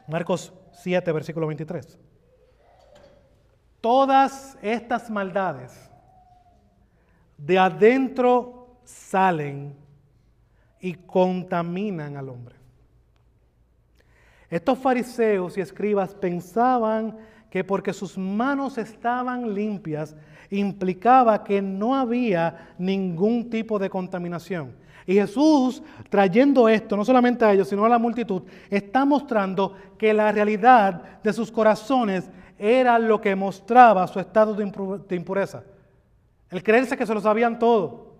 Marcos 0.08 0.54
7, 0.74 1.12
versículo 1.12 1.48
23. 1.48 2.00
Todas 3.82 4.58
estas 4.62 5.10
maldades 5.10 5.90
de 7.46 7.60
adentro 7.60 8.78
salen 8.84 9.76
y 10.80 10.94
contaminan 10.94 12.16
al 12.16 12.30
hombre. 12.30 12.56
Estos 14.50 14.78
fariseos 14.78 15.58
y 15.58 15.62
escribas 15.62 16.14
pensaban 16.14 17.18
que 17.50 17.64
porque 17.64 17.92
sus 17.92 18.18
manos 18.18 18.78
estaban 18.78 19.54
limpias 19.54 20.16
implicaba 20.50 21.44
que 21.44 21.62
no 21.62 21.96
había 21.96 22.74
ningún 22.78 23.50
tipo 23.50 23.78
de 23.78 23.90
contaminación. 23.90 24.76
Y 25.06 25.16
Jesús, 25.16 25.84
trayendo 26.10 26.70
esto, 26.70 26.96
no 26.96 27.04
solamente 27.04 27.44
a 27.44 27.52
ellos, 27.52 27.68
sino 27.68 27.84
a 27.84 27.90
la 27.90 28.00
multitud, 28.00 28.44
está 28.70 29.04
mostrando 29.04 29.76
que 29.98 30.14
la 30.14 30.32
realidad 30.32 31.20
de 31.22 31.34
sus 31.34 31.52
corazones 31.52 32.30
era 32.58 32.98
lo 33.00 33.20
que 33.20 33.36
mostraba 33.36 34.08
su 34.08 34.20
estado 34.20 34.54
de 34.54 35.16
impureza. 35.16 35.64
El 36.54 36.62
creerse 36.62 36.96
que 36.96 37.08
se 37.08 37.16
lo 37.16 37.20
sabían 37.20 37.58
todo, 37.58 38.14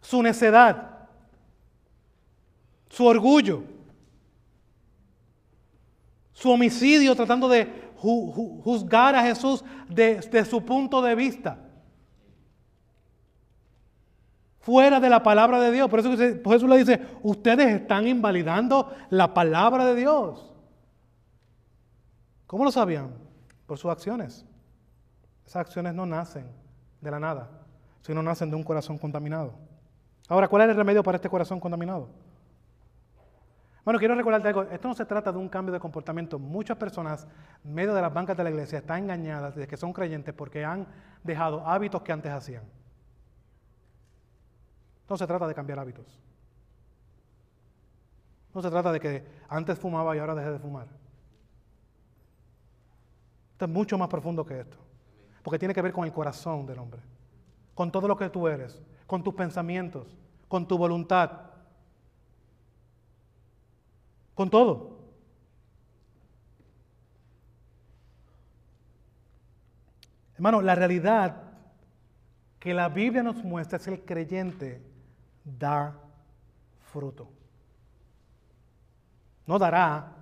su 0.00 0.20
necedad, 0.20 1.06
su 2.88 3.06
orgullo, 3.06 3.62
su 6.32 6.50
homicidio 6.50 7.14
tratando 7.14 7.48
de 7.48 7.92
juzgar 7.94 9.14
a 9.14 9.22
Jesús 9.22 9.64
desde 9.88 10.44
su 10.44 10.64
punto 10.64 11.00
de 11.00 11.14
vista 11.14 11.62
fuera 14.58 14.98
de 14.98 15.08
la 15.08 15.22
palabra 15.22 15.60
de 15.60 15.70
Dios. 15.70 15.88
Por 15.88 16.00
eso 16.00 16.16
Jesús 16.16 16.68
le 16.68 16.78
dice, 16.78 17.00
ustedes 17.22 17.80
están 17.80 18.08
invalidando 18.08 18.92
la 19.10 19.32
palabra 19.32 19.86
de 19.86 19.94
Dios. 19.94 20.52
¿Cómo 22.48 22.64
lo 22.64 22.72
sabían? 22.72 23.14
Por 23.66 23.78
sus 23.78 23.92
acciones. 23.92 24.44
Esas 25.46 25.60
acciones 25.60 25.94
no 25.94 26.06
nacen 26.06 26.65
de 27.00 27.10
la 27.10 27.20
nada, 27.20 27.50
sino 28.02 28.22
nacen 28.22 28.50
de 28.50 28.56
un 28.56 28.62
corazón 28.62 28.98
contaminado. 28.98 29.54
Ahora, 30.28 30.48
¿cuál 30.48 30.62
es 30.62 30.70
el 30.70 30.76
remedio 30.76 31.02
para 31.02 31.16
este 31.16 31.28
corazón 31.28 31.60
contaminado? 31.60 32.08
Bueno, 33.84 34.00
quiero 34.00 34.16
recordarte 34.16 34.48
algo. 34.48 34.62
Esto 34.64 34.88
no 34.88 34.94
se 34.94 35.04
trata 35.04 35.30
de 35.30 35.38
un 35.38 35.48
cambio 35.48 35.72
de 35.72 35.78
comportamiento. 35.78 36.40
Muchas 36.40 36.76
personas, 36.76 37.28
en 37.64 37.72
medio 37.72 37.94
de 37.94 38.02
las 38.02 38.12
bancas 38.12 38.36
de 38.36 38.42
la 38.42 38.50
iglesia, 38.50 38.78
están 38.78 39.04
engañadas 39.04 39.54
de 39.54 39.68
que 39.68 39.76
son 39.76 39.92
creyentes 39.92 40.34
porque 40.34 40.64
han 40.64 40.88
dejado 41.22 41.64
hábitos 41.64 42.02
que 42.02 42.10
antes 42.10 42.32
hacían. 42.32 42.64
No 45.08 45.16
se 45.16 45.24
trata 45.24 45.46
de 45.46 45.54
cambiar 45.54 45.78
hábitos. 45.78 46.20
No 48.52 48.60
se 48.60 48.70
trata 48.70 48.90
de 48.90 48.98
que 48.98 49.24
antes 49.48 49.78
fumaba 49.78 50.16
y 50.16 50.18
ahora 50.18 50.34
dejé 50.34 50.50
de 50.50 50.58
fumar. 50.58 50.88
Esto 53.52 53.66
es 53.66 53.70
mucho 53.70 53.96
más 53.96 54.08
profundo 54.08 54.44
que 54.44 54.60
esto. 54.60 54.78
Porque 55.46 55.60
tiene 55.60 55.74
que 55.74 55.80
ver 55.80 55.92
con 55.92 56.04
el 56.04 56.12
corazón 56.12 56.66
del 56.66 56.80
hombre. 56.80 57.00
Con 57.72 57.92
todo 57.92 58.08
lo 58.08 58.16
que 58.16 58.28
tú 58.28 58.48
eres. 58.48 58.82
Con 59.06 59.22
tus 59.22 59.32
pensamientos. 59.32 60.18
Con 60.48 60.66
tu 60.66 60.76
voluntad. 60.76 61.30
Con 64.34 64.50
todo. 64.50 64.98
Hermano, 70.34 70.62
la 70.62 70.74
realidad 70.74 71.40
que 72.58 72.74
la 72.74 72.88
Biblia 72.88 73.22
nos 73.22 73.44
muestra 73.44 73.76
es 73.76 73.86
el 73.86 74.04
creyente 74.04 74.82
da 75.44 75.96
fruto. 76.90 77.28
No 79.46 79.60
dará, 79.60 80.12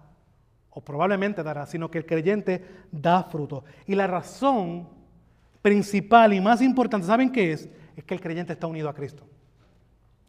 o 0.68 0.82
probablemente 0.82 1.42
dará, 1.42 1.64
sino 1.64 1.90
que 1.90 1.96
el 1.96 2.04
creyente 2.04 2.84
da 2.92 3.22
fruto. 3.22 3.64
Y 3.86 3.94
la 3.94 4.06
razón 4.06 5.02
principal 5.64 6.34
y 6.34 6.42
más 6.42 6.60
importante, 6.60 7.06
¿saben 7.06 7.32
qué 7.32 7.52
es? 7.52 7.70
Es 7.96 8.04
que 8.04 8.12
el 8.12 8.20
creyente 8.20 8.52
está 8.52 8.66
unido 8.66 8.86
a 8.86 8.94
Cristo. 8.94 9.24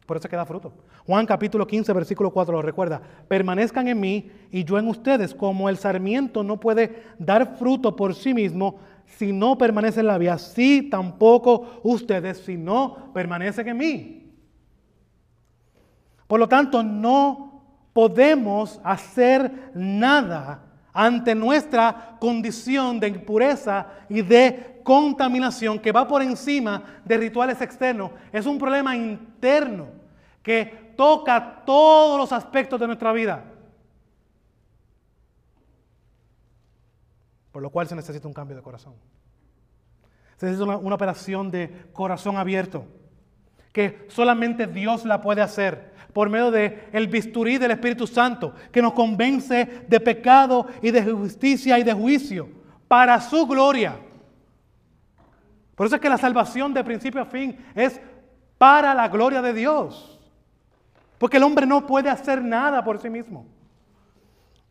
Por 0.06 0.16
eso 0.16 0.26
es 0.26 0.30
que 0.30 0.36
da 0.36 0.46
fruto. 0.46 0.72
Juan 1.04 1.26
capítulo 1.26 1.66
15, 1.66 1.92
versículo 1.92 2.30
4 2.30 2.54
lo 2.54 2.62
recuerda. 2.62 3.02
Permanezcan 3.28 3.86
en 3.86 4.00
mí 4.00 4.30
y 4.50 4.64
yo 4.64 4.78
en 4.78 4.88
ustedes, 4.88 5.34
como 5.34 5.68
el 5.68 5.76
sarmiento 5.76 6.42
no 6.42 6.58
puede 6.58 7.02
dar 7.18 7.58
fruto 7.58 7.94
por 7.94 8.14
sí 8.14 8.32
mismo 8.32 8.78
si 9.04 9.30
no 9.30 9.58
permanece 9.58 10.00
en 10.00 10.06
la 10.06 10.16
vía, 10.16 10.32
así 10.32 10.88
tampoco 10.90 11.80
ustedes 11.82 12.38
si 12.38 12.56
no 12.56 13.12
permanecen 13.12 13.68
en 13.68 13.76
mí. 13.76 14.32
Por 16.26 16.40
lo 16.40 16.48
tanto, 16.48 16.82
no 16.82 17.62
podemos 17.92 18.80
hacer 18.82 19.70
nada 19.74 20.62
ante 20.94 21.34
nuestra 21.34 22.16
condición 22.18 22.98
de 22.98 23.08
impureza 23.08 23.86
y 24.08 24.22
de 24.22 24.75
contaminación 24.86 25.80
que 25.80 25.90
va 25.90 26.06
por 26.06 26.22
encima 26.22 27.00
de 27.04 27.18
rituales 27.18 27.60
externos. 27.60 28.12
Es 28.32 28.46
un 28.46 28.56
problema 28.56 28.94
interno 28.94 29.88
que 30.44 30.92
toca 30.96 31.64
todos 31.66 32.16
los 32.16 32.30
aspectos 32.30 32.78
de 32.78 32.86
nuestra 32.86 33.12
vida. 33.12 33.42
Por 37.50 37.62
lo 37.62 37.70
cual 37.70 37.88
se 37.88 37.96
necesita 37.96 38.28
un 38.28 38.32
cambio 38.32 38.54
de 38.54 38.62
corazón. 38.62 38.94
Se 40.36 40.46
necesita 40.46 40.76
una, 40.76 40.94
operación 40.94 41.50
de 41.50 41.88
corazón 41.92 42.36
abierto 42.36 42.84
que 43.72 44.06
solamente 44.08 44.68
Dios 44.68 45.04
la 45.04 45.20
puede 45.20 45.42
hacer 45.42 45.94
por 46.12 46.30
medio 46.30 46.52
del 46.52 46.84
el 46.92 47.08
bisturí 47.08 47.58
del 47.58 47.72
Espíritu 47.72 48.06
Santo, 48.06 48.54
que 48.70 48.80
nos 48.80 48.92
convence 48.92 49.84
de 49.88 49.98
pecado 49.98 50.68
y 50.80 50.92
de 50.92 51.02
justicia 51.02 51.76
y 51.76 51.82
de 51.82 51.92
juicio, 51.92 52.48
para 52.86 53.20
su 53.20 53.48
gloria. 53.48 54.05
Por 55.76 55.86
eso 55.86 55.96
es 55.96 56.02
que 56.02 56.08
la 56.08 56.18
salvación 56.18 56.74
de 56.74 56.82
principio 56.82 57.20
a 57.20 57.26
fin 57.26 57.64
es 57.74 58.00
para 58.58 58.94
la 58.94 59.08
gloria 59.08 59.42
de 59.42 59.52
Dios. 59.52 60.18
Porque 61.18 61.36
el 61.36 61.42
hombre 61.42 61.66
no 61.66 61.86
puede 61.86 62.08
hacer 62.08 62.42
nada 62.42 62.82
por 62.82 62.98
sí 62.98 63.10
mismo. 63.10 63.46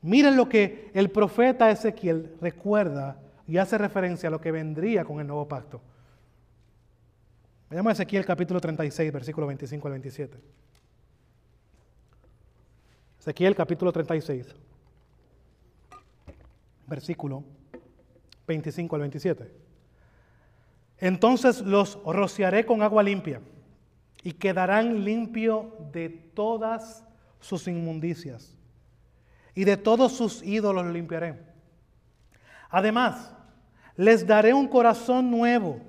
Miren 0.01 0.35
lo 0.35 0.49
que 0.49 0.91
el 0.93 1.09
profeta 1.09 1.69
Ezequiel 1.69 2.35
recuerda 2.41 3.17
y 3.47 3.57
hace 3.57 3.77
referencia 3.77 4.27
a 4.27 4.31
lo 4.31 4.41
que 4.41 4.51
vendría 4.51 5.05
con 5.05 5.19
el 5.19 5.27
nuevo 5.27 5.47
pacto. 5.47 5.79
Veamos 7.69 7.93
Ezequiel 7.93 8.25
capítulo 8.25 8.59
36, 8.59 9.11
versículo 9.11 9.47
25 9.47 9.87
al 9.87 9.91
27. 9.93 10.37
Ezequiel 13.19 13.55
capítulo 13.55 13.91
36, 13.91 14.55
versículo 16.87 17.43
25 18.47 18.95
al 18.95 19.01
27. 19.01 19.64
Entonces 20.99 21.61
los 21.61 21.99
rociaré 22.05 22.65
con 22.65 22.81
agua 22.81 23.03
limpia 23.03 23.41
y 24.23 24.31
quedarán 24.31 25.03
limpios 25.03 25.65
de 25.91 26.09
todas 26.09 27.03
sus 27.39 27.67
inmundicias 27.67 28.55
y 29.53 29.63
de 29.63 29.77
todos 29.77 30.13
sus 30.13 30.41
ídolos 30.43 30.85
limpiaré. 30.87 31.39
Además, 32.69 33.33
les 33.95 34.25
daré 34.25 34.53
un 34.53 34.67
corazón 34.67 35.29
nuevo 35.29 35.79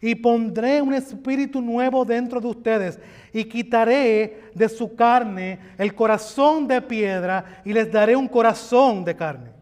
y 0.00 0.14
pondré 0.14 0.82
un 0.82 0.94
espíritu 0.94 1.60
nuevo 1.60 2.04
dentro 2.04 2.40
de 2.40 2.48
ustedes 2.48 2.98
y 3.32 3.44
quitaré 3.44 4.50
de 4.54 4.68
su 4.68 4.94
carne 4.96 5.60
el 5.78 5.94
corazón 5.94 6.66
de 6.66 6.80
piedra 6.82 7.62
y 7.64 7.72
les 7.72 7.90
daré 7.90 8.16
un 8.16 8.28
corazón 8.28 9.04
de 9.04 9.14
carne. 9.14 9.52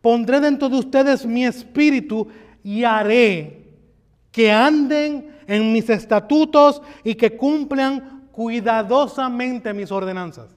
Pondré 0.00 0.40
dentro 0.40 0.68
de 0.68 0.76
ustedes 0.76 1.26
mi 1.26 1.44
espíritu 1.44 2.28
y 2.66 2.82
haré 2.82 3.64
que 4.32 4.50
anden 4.50 5.38
en 5.46 5.72
mis 5.72 5.88
estatutos 5.88 6.82
y 7.04 7.14
que 7.14 7.36
cumplan 7.36 8.26
cuidadosamente 8.32 9.72
mis 9.72 9.92
ordenanzas. 9.92 10.52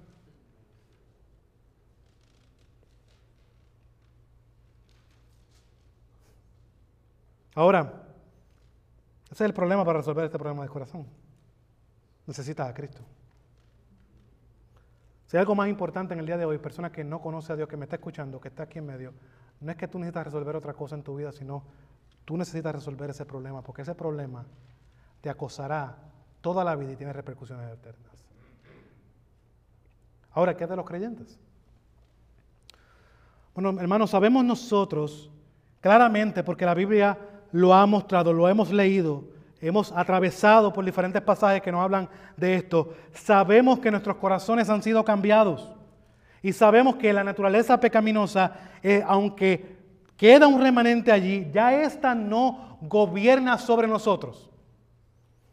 Ahora, 7.54 7.94
ese 9.26 9.44
es 9.44 9.48
el 9.48 9.54
problema 9.54 9.86
para 9.86 10.00
resolver 10.00 10.26
este 10.26 10.40
problema 10.40 10.64
del 10.64 10.72
corazón. 10.72 11.06
Necesitas 12.26 12.68
a 12.68 12.74
Cristo. 12.74 13.04
Si 15.28 15.38
hay 15.38 15.42
algo 15.42 15.54
más 15.54 15.70
importante 15.70 16.16
en 16.16 16.22
el 16.22 16.26
día 16.26 16.38
de 16.38 16.46
hoy, 16.46 16.58
persona 16.58 16.92
que 16.92 17.04
no 17.04 17.22
conoce 17.22 17.54
a 17.54 17.56
Dios, 17.56 17.70
que 17.70 17.78
me 17.78 17.86
está 17.86 17.98
escuchando, 17.98 18.42
que 18.42 18.48
está 18.48 18.64
aquí 18.64 18.80
en 18.80 18.88
medio, 18.88 19.14
no 19.60 19.70
es 19.70 19.78
que 19.78 19.88
tú 19.88 20.00
necesitas 20.00 20.26
resolver 20.26 20.56
otra 20.56 20.74
cosa 20.74 20.96
en 20.96 21.04
tu 21.04 21.16
vida, 21.16 21.32
sino 21.32 21.62
tú 22.30 22.38
necesitas 22.38 22.76
resolver 22.76 23.10
ese 23.10 23.26
problema, 23.26 23.64
porque 23.64 23.82
ese 23.82 23.96
problema 23.96 24.46
te 25.20 25.32
acosará 25.32 25.98
toda 26.42 26.64
la 26.64 26.76
vida 26.76 26.92
y 26.92 26.96
tiene 26.96 27.12
repercusiones 27.12 27.74
eternas. 27.74 28.24
Ahora, 30.34 30.56
¿qué 30.56 30.66
es 30.66 30.70
de 30.70 30.76
los 30.76 30.86
creyentes? 30.86 31.40
Bueno, 33.56 33.82
hermanos, 33.82 34.12
sabemos 34.12 34.46
nosotros 34.46 35.32
claramente, 35.82 36.44
porque 36.44 36.68
la 36.68 36.76
Biblia 36.76 37.18
lo 37.52 37.74
ha 37.74 37.84
mostrado, 37.88 38.32
lo 38.32 38.48
hemos 38.48 38.72
leído, 38.72 39.24
hemos 39.60 39.92
atravesado 39.92 40.72
por 40.72 40.86
diferentes 40.86 41.24
pasajes 41.24 41.64
que 41.64 41.72
nos 41.72 41.82
hablan 41.82 42.08
de 42.38 42.58
esto, 42.58 42.94
sabemos 43.12 43.80
que 43.80 43.90
nuestros 43.90 44.18
corazones 44.18 44.70
han 44.70 44.84
sido 44.84 45.04
cambiados 45.04 45.74
y 46.44 46.54
sabemos 46.54 46.98
que 46.98 47.12
la 47.12 47.24
naturaleza 47.24 47.80
pecaminosa, 47.80 48.54
eh, 48.84 49.04
aunque 49.08 49.79
queda 50.20 50.48
un 50.48 50.62
remanente 50.62 51.14
allí, 51.14 51.50
ya 51.50 51.74
esta 51.82 52.14
no 52.14 52.78
gobierna 52.82 53.58
sobre 53.58 53.88
nosotros. 53.88 54.50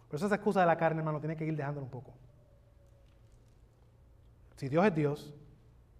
Por 0.09 0.17
eso 0.17 0.27
esa 0.27 0.35
excusa 0.35 0.61
de 0.61 0.67
la 0.67 0.77
carne, 0.77 0.99
hermano, 0.99 1.21
tiene 1.21 1.37
que 1.37 1.47
ir 1.47 1.57
dejándolo 1.57 1.85
un 1.85 1.91
poco. 1.91 2.12
Si 4.57 4.69
Dios 4.69 4.85
es 4.85 4.95
Dios, 4.95 5.35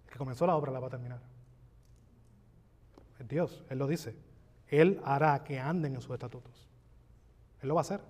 el 0.07 0.12
que 0.12 0.19
comenzó 0.19 0.49
la 0.49 0.57
obra 0.57 0.73
la 0.73 0.81
va 0.81 0.89
a 0.89 0.91
terminar. 0.91 1.21
Es 3.21 3.29
Dios, 3.29 3.64
Él 3.71 3.79
lo 3.79 3.87
dice. 3.87 4.17
Él 4.67 5.01
hará 5.05 5.45
que 5.45 5.61
anden 5.61 5.95
en 5.95 6.01
sus 6.01 6.12
estatutos. 6.14 6.69
Él 7.62 7.69
lo 7.69 7.77
va 7.77 7.81
a 7.81 7.83
hacer. 7.83 8.01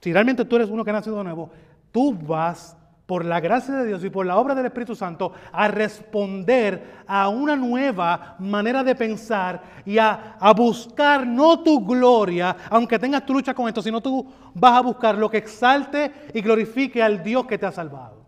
Si 0.00 0.10
realmente 0.10 0.46
tú 0.46 0.56
eres 0.56 0.70
uno 0.70 0.84
que 0.84 0.90
ha 0.90 0.94
nacido 0.94 1.18
de 1.18 1.24
nuevo, 1.24 1.50
tú 1.92 2.14
vas, 2.14 2.74
por 3.06 3.24
la 3.24 3.38
gracia 3.38 3.74
de 3.76 3.86
Dios 3.86 4.04
y 4.04 4.10
por 4.10 4.26
la 4.26 4.36
obra 4.36 4.54
del 4.54 4.66
Espíritu 4.66 4.96
Santo, 4.96 5.32
a 5.52 5.68
responder 5.68 7.04
a 7.06 7.28
una 7.28 7.54
nueva 7.54 8.34
manera 8.40 8.82
de 8.82 8.96
pensar 8.96 9.62
y 9.84 9.96
a, 9.96 10.36
buscar 10.56 11.24
no 11.24 11.62
tu 11.62 11.86
gloria, 11.86 12.56
aunque 12.68 12.98
tengas 12.98 13.24
tu 13.24 13.32
lucha 13.32 13.54
con 13.54 13.68
esto, 13.68 13.80
sino 13.80 14.00
tú 14.00 14.28
vas 14.54 14.74
a 14.74 14.82
buscar 14.82 15.16
lo 15.16 15.30
que 15.30 15.38
exalte 15.38 16.30
y 16.34 16.40
glorifique 16.40 17.00
al 17.00 17.22
Dios 17.22 17.46
que 17.46 17.58
te 17.58 17.66
ha 17.66 17.72
salvado. 17.72 18.26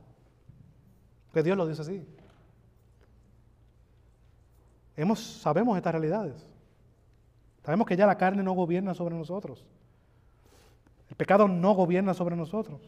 Que 1.32 1.42
Dios 1.42 1.56
lo 1.56 1.66
dice 1.66 1.82
así. 1.82 2.06
Hemos, 4.96 5.20
sabemos 5.20 5.76
estas 5.76 5.92
realidades. 5.92 6.48
Sabemos 7.64 7.86
que 7.86 7.96
ya 7.96 8.06
la 8.06 8.16
carne 8.16 8.42
no 8.42 8.52
gobierna 8.52 8.94
sobre 8.94 9.16
nosotros. 9.16 9.64
El 11.10 11.16
pecado 11.16 11.48
no 11.48 11.72
gobierna 11.74 12.14
sobre 12.14 12.36
nosotros. 12.36 12.80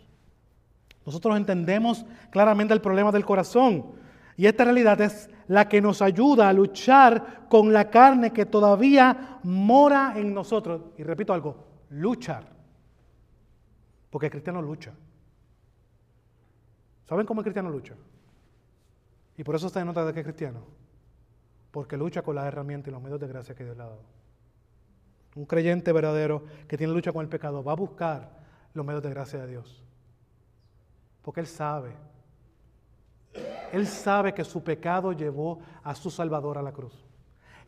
Nosotros 1.04 1.36
entendemos 1.36 2.04
claramente 2.30 2.74
el 2.74 2.80
problema 2.80 3.10
del 3.12 3.24
corazón. 3.24 3.86
Y 4.36 4.46
esta 4.46 4.64
realidad 4.64 5.00
es 5.00 5.28
la 5.48 5.68
que 5.68 5.80
nos 5.80 6.00
ayuda 6.02 6.48
a 6.48 6.52
luchar 6.52 7.46
con 7.48 7.72
la 7.72 7.90
carne 7.90 8.32
que 8.32 8.46
todavía 8.46 9.38
mora 9.42 10.14
en 10.16 10.32
nosotros. 10.32 10.82
Y 10.96 11.02
repito 11.02 11.32
algo, 11.32 11.56
luchar. 11.90 12.44
Porque 14.10 14.26
el 14.26 14.32
cristiano 14.32 14.62
lucha. 14.62 14.92
¿Saben 17.08 17.26
cómo 17.26 17.40
el 17.40 17.44
cristiano 17.44 17.70
lucha? 17.70 17.94
Y 19.36 19.44
por 19.44 19.56
eso 19.56 19.68
se 19.68 19.84
nota 19.84 20.04
de 20.04 20.12
que 20.12 20.20
es 20.20 20.24
cristiano. 20.26 20.60
Porque 21.70 21.96
lucha 21.96 22.22
con 22.22 22.34
las 22.34 22.46
herramientas 22.46 22.88
y 22.88 22.92
los 22.92 23.02
medios 23.02 23.20
de 23.20 23.28
gracia 23.28 23.54
que 23.54 23.64
Dios 23.64 23.76
le 23.76 23.82
ha 23.82 23.86
dado. 23.86 24.02
Un 25.34 25.46
creyente 25.46 25.92
verdadero 25.92 26.44
que 26.66 26.76
tiene 26.76 26.92
lucha 26.92 27.12
con 27.12 27.22
el 27.22 27.28
pecado 27.28 27.62
va 27.62 27.72
a 27.72 27.76
buscar 27.76 28.30
los 28.74 28.84
medios 28.84 29.02
de 29.02 29.10
gracia 29.10 29.40
de 29.40 29.46
Dios. 29.46 29.84
Porque 31.22 31.40
Él 31.40 31.46
sabe. 31.46 31.92
Él 33.72 33.86
sabe 33.86 34.34
que 34.34 34.44
su 34.44 34.62
pecado 34.62 35.12
llevó 35.12 35.60
a 35.82 35.94
su 35.94 36.10
Salvador 36.10 36.58
a 36.58 36.62
la 36.62 36.72
cruz. 36.72 37.06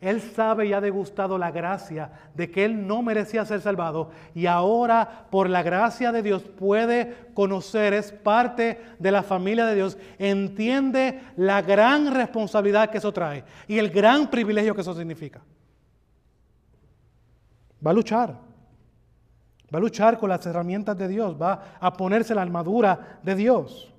Él 0.03 0.19
sabe 0.19 0.67
y 0.67 0.73
ha 0.73 0.81
degustado 0.81 1.37
la 1.37 1.49
gracia 1.49 2.11
de 2.33 2.51
que 2.51 2.65
Él 2.65 2.85
no 2.85 3.01
merecía 3.01 3.45
ser 3.45 3.61
salvado 3.61 4.11
y 4.35 4.47
ahora 4.47 5.27
por 5.29 5.49
la 5.49 5.63
gracia 5.63 6.11
de 6.11 6.21
Dios 6.21 6.43
puede 6.43 7.29
conocer, 7.33 7.93
es 7.93 8.11
parte 8.11 8.81
de 8.99 9.11
la 9.11 9.23
familia 9.23 9.65
de 9.65 9.75
Dios, 9.75 9.97
entiende 10.19 11.21
la 11.37 11.61
gran 11.61 12.13
responsabilidad 12.13 12.89
que 12.89 12.97
eso 12.97 13.13
trae 13.13 13.45
y 13.65 13.77
el 13.77 13.91
gran 13.91 14.29
privilegio 14.29 14.75
que 14.75 14.81
eso 14.81 14.93
significa. 14.93 15.39
Va 17.85 17.91
a 17.91 17.93
luchar. 17.93 18.52
Va 19.73 19.79
a 19.79 19.81
luchar 19.81 20.19
con 20.19 20.29
las 20.29 20.45
herramientas 20.45 20.97
de 20.97 21.07
Dios. 21.07 21.35
Va 21.41 21.77
a 21.79 21.93
ponerse 21.93 22.35
la 22.35 22.43
armadura 22.43 23.19
de 23.23 23.35
Dios. 23.35 23.91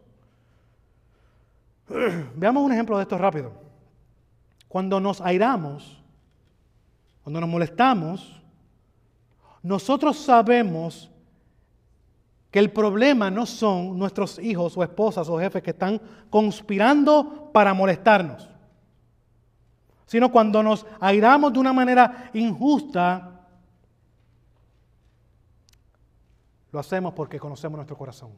Veamos 2.37 2.62
un 2.62 2.72
ejemplo 2.72 2.97
de 2.97 3.03
esto 3.03 3.18
rápido. 3.18 3.53
Cuando 4.68 5.01
nos 5.01 5.20
airamos, 5.20 6.01
cuando 7.22 7.41
nos 7.41 7.49
molestamos, 7.49 8.41
nosotros 9.62 10.18
sabemos 10.18 11.11
que 12.51 12.61
el 12.61 12.70
problema 12.70 13.31
no 13.31 13.47
son 13.47 13.99
nuestros 13.99 14.39
hijos 14.39 14.77
o 14.77 14.85
esposas 14.85 15.29
o 15.29 15.41
jefes 15.41 15.62
que 15.62 15.70
están 15.70 16.01
conspirando 16.31 17.51
para 17.53 17.75
molestarnos, 17.75 18.49
sino 20.07 20.31
cuando 20.31 20.62
nos 20.62 20.87
airamos 21.01 21.53
de 21.53 21.59
una 21.59 21.72
manera 21.72 22.31
injusta, 22.33 23.34
Lo 26.75 26.81
hacemos 26.81 27.14
porque 27.14 27.39
conocemos 27.39 27.77
nuestro 27.77 27.97
corazón. 27.97 28.33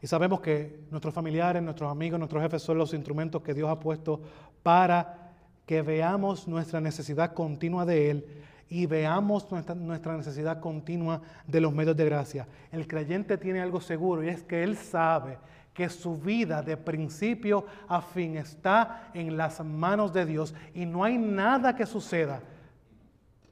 Y 0.00 0.06
sabemos 0.06 0.40
que 0.40 0.86
nuestros 0.90 1.12
familiares, 1.12 1.62
nuestros 1.62 1.92
amigos, 1.92 2.18
nuestros 2.18 2.42
jefes 2.42 2.62
son 2.62 2.78
los 2.78 2.94
instrumentos 2.94 3.42
que 3.42 3.52
Dios 3.52 3.68
ha 3.68 3.78
puesto 3.78 4.22
para 4.62 5.34
que 5.66 5.82
veamos 5.82 6.48
nuestra 6.48 6.80
necesidad 6.80 7.34
continua 7.34 7.84
de 7.84 8.10
Él 8.10 8.26
y 8.70 8.86
veamos 8.86 9.52
nuestra, 9.52 9.74
nuestra, 9.74 10.16
necesidad 10.16 10.60
continua 10.60 11.20
de 11.46 11.60
los 11.60 11.74
medios 11.74 11.94
de 11.94 12.06
gracia. 12.06 12.48
El 12.72 12.88
creyente 12.88 13.36
tiene 13.36 13.60
algo 13.60 13.82
seguro 13.82 14.24
y 14.24 14.30
es 14.30 14.42
que 14.42 14.62
Él 14.62 14.78
sabe 14.78 15.36
que 15.74 15.90
su 15.90 16.16
vida 16.16 16.62
de 16.62 16.78
principio 16.78 17.66
a 17.86 18.00
fin 18.00 18.38
está 18.38 19.10
en 19.12 19.36
las 19.36 19.62
manos 19.62 20.10
de 20.14 20.24
Dios 20.24 20.54
y 20.72 20.86
no 20.86 21.04
hay 21.04 21.18
nada 21.18 21.76
que 21.76 21.84
suceda 21.84 22.40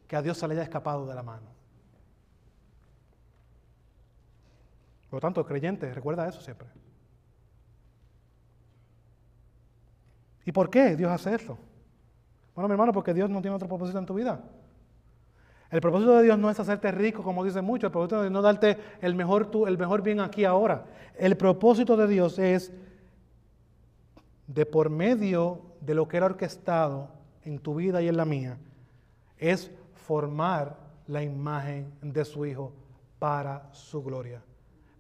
que 0.08 0.16
a 0.16 0.22
Dios 0.22 0.38
se 0.38 0.48
le 0.48 0.54
haya 0.54 0.62
escapado 0.62 1.06
de 1.06 1.14
la 1.14 1.22
mano. 1.22 1.51
Por 5.12 5.18
lo 5.18 5.20
tanto, 5.20 5.44
creyente, 5.44 5.92
recuerda 5.92 6.26
eso 6.26 6.40
siempre. 6.40 6.68
¿Y 10.46 10.52
por 10.52 10.70
qué 10.70 10.96
Dios 10.96 11.12
hace 11.12 11.34
esto? 11.34 11.58
Bueno, 12.54 12.66
mi 12.66 12.72
hermano, 12.72 12.94
porque 12.94 13.12
Dios 13.12 13.28
no 13.28 13.42
tiene 13.42 13.54
otro 13.54 13.68
propósito 13.68 13.98
en 13.98 14.06
tu 14.06 14.14
vida. 14.14 14.40
El 15.68 15.82
propósito 15.82 16.16
de 16.16 16.22
Dios 16.22 16.38
no 16.38 16.48
es 16.48 16.58
hacerte 16.58 16.90
rico, 16.92 17.22
como 17.22 17.44
dicen 17.44 17.62
muchos. 17.62 17.88
El 17.88 17.90
propósito 17.90 18.16
de 18.16 18.22
Dios 18.22 18.32
no 18.32 18.38
es 18.38 18.42
darte 18.42 18.78
el 19.02 19.14
mejor, 19.14 19.50
el 19.68 19.76
mejor 19.76 20.00
bien 20.00 20.18
aquí 20.18 20.46
ahora. 20.46 20.86
El 21.14 21.36
propósito 21.36 21.94
de 21.98 22.06
Dios 22.06 22.38
es, 22.38 22.72
de 24.46 24.64
por 24.64 24.88
medio 24.88 25.60
de 25.82 25.94
lo 25.94 26.08
que 26.08 26.16
era 26.16 26.24
orquestado 26.24 27.10
en 27.44 27.58
tu 27.58 27.74
vida 27.74 28.00
y 28.00 28.08
en 28.08 28.16
la 28.16 28.24
mía, 28.24 28.56
es 29.36 29.70
formar 29.92 30.78
la 31.06 31.22
imagen 31.22 31.92
de 32.00 32.24
su 32.24 32.46
Hijo 32.46 32.72
para 33.18 33.68
su 33.74 34.02
gloria. 34.02 34.42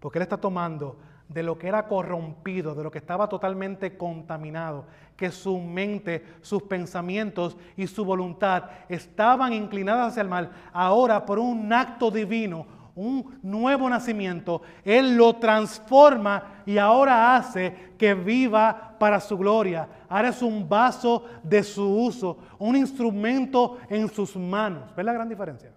Porque 0.02 0.18
Él 0.18 0.24
está 0.24 0.36
tomando 0.36 0.96
de 1.28 1.44
lo 1.44 1.56
que 1.56 1.68
era 1.68 1.86
corrompido, 1.86 2.74
de 2.74 2.82
lo 2.82 2.90
que 2.90 2.98
estaba 2.98 3.28
totalmente 3.28 3.96
contaminado, 3.96 4.84
que 5.16 5.30
su 5.30 5.58
mente, 5.58 6.24
sus 6.40 6.64
pensamientos 6.64 7.56
y 7.76 7.86
su 7.86 8.04
voluntad 8.04 8.64
estaban 8.88 9.52
inclinadas 9.52 10.08
hacia 10.08 10.22
el 10.22 10.28
mal. 10.28 10.50
Ahora, 10.72 11.24
por 11.24 11.38
un 11.38 11.72
acto 11.72 12.10
divino, 12.10 12.66
un 12.96 13.38
nuevo 13.44 13.88
nacimiento, 13.88 14.62
Él 14.84 15.16
lo 15.16 15.36
transforma 15.36 16.62
y 16.66 16.78
ahora 16.78 17.36
hace 17.36 17.92
que 17.96 18.12
viva 18.12 18.96
para 18.98 19.20
su 19.20 19.38
gloria. 19.38 19.88
Ahora 20.08 20.30
es 20.30 20.42
un 20.42 20.68
vaso 20.68 21.26
de 21.44 21.62
su 21.62 21.88
uso, 21.88 22.38
un 22.58 22.74
instrumento 22.74 23.78
en 23.88 24.08
sus 24.08 24.36
manos. 24.36 24.94
¿Ves 24.96 25.06
la 25.06 25.12
gran 25.12 25.28
diferencia? 25.28 25.72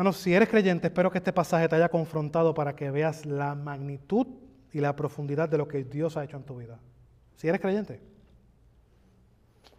Bueno, 0.00 0.14
si 0.14 0.32
eres 0.32 0.48
creyente, 0.48 0.86
espero 0.86 1.10
que 1.10 1.18
este 1.18 1.30
pasaje 1.30 1.68
te 1.68 1.76
haya 1.76 1.90
confrontado 1.90 2.54
para 2.54 2.74
que 2.74 2.90
veas 2.90 3.26
la 3.26 3.54
magnitud 3.54 4.26
y 4.72 4.80
la 4.80 4.96
profundidad 4.96 5.46
de 5.46 5.58
lo 5.58 5.68
que 5.68 5.84
Dios 5.84 6.16
ha 6.16 6.24
hecho 6.24 6.38
en 6.38 6.42
tu 6.42 6.56
vida. 6.56 6.78
Si 7.36 7.46
eres 7.46 7.60
creyente. 7.60 8.00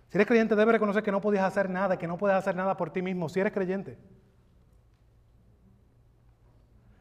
Si 0.09 0.17
eres 0.17 0.27
creyente, 0.27 0.55
debes 0.55 0.73
reconocer 0.73 1.01
que 1.01 1.11
no 1.11 1.21
podías 1.21 1.43
hacer 1.43 1.71
nada, 1.71 1.97
que 1.97 2.05
no 2.05 2.19
puedes 2.19 2.37
hacer 2.37 2.55
nada 2.55 2.77
por 2.77 2.93
ti 2.93 3.01
mismo. 3.01 3.29
Si 3.29 3.39
eres 3.39 3.51
creyente. 3.51 3.97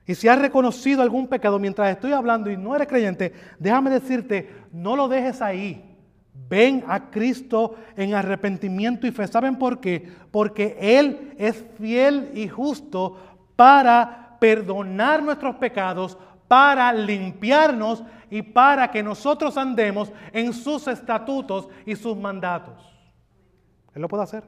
Y 0.07 0.15
si 0.15 0.27
has 0.27 0.39
reconocido 0.39 1.03
algún 1.03 1.29
pecado 1.29 1.59
mientras 1.59 1.91
estoy 1.91 2.15
hablando 2.15 2.51
y 2.51 2.57
no 2.57 2.75
eres 2.75 2.89
creyente, 2.89 3.35
déjame 3.59 3.91
decirte, 3.91 4.49
no 4.73 4.97
lo 4.97 5.09
dejes 5.09 5.43
ahí. 5.43 5.90
Ven 6.49 6.85
a 6.89 7.11
Cristo 7.11 7.77
en 7.97 8.15
arrepentimiento 8.15 9.07
y 9.07 9.11
fe. 9.11 9.27
¿Saben 9.27 9.57
por 9.57 9.81
qué? 9.81 10.09
Porque 10.31 10.77
Él 10.81 11.35
es 11.39 11.65
fiel 11.79 12.31
y 12.35 12.49
justo 12.49 13.17
para 13.57 14.37
perdonar 14.41 15.23
nuestros 15.23 15.57
pecados, 15.57 16.19
para 16.49 16.93
limpiarnos 16.93 18.03
y 18.31 18.43
para 18.43 18.91
que 18.91 19.03
nosotros 19.03 19.57
andemos 19.57 20.13
en 20.33 20.53
sus 20.53 20.89
estatutos 20.89 21.69
y 21.85 21.95
sus 21.95 22.17
mandatos. 22.17 22.91
Él 23.95 24.03
lo 24.03 24.09
puede 24.09 24.23
hacer. 24.23 24.45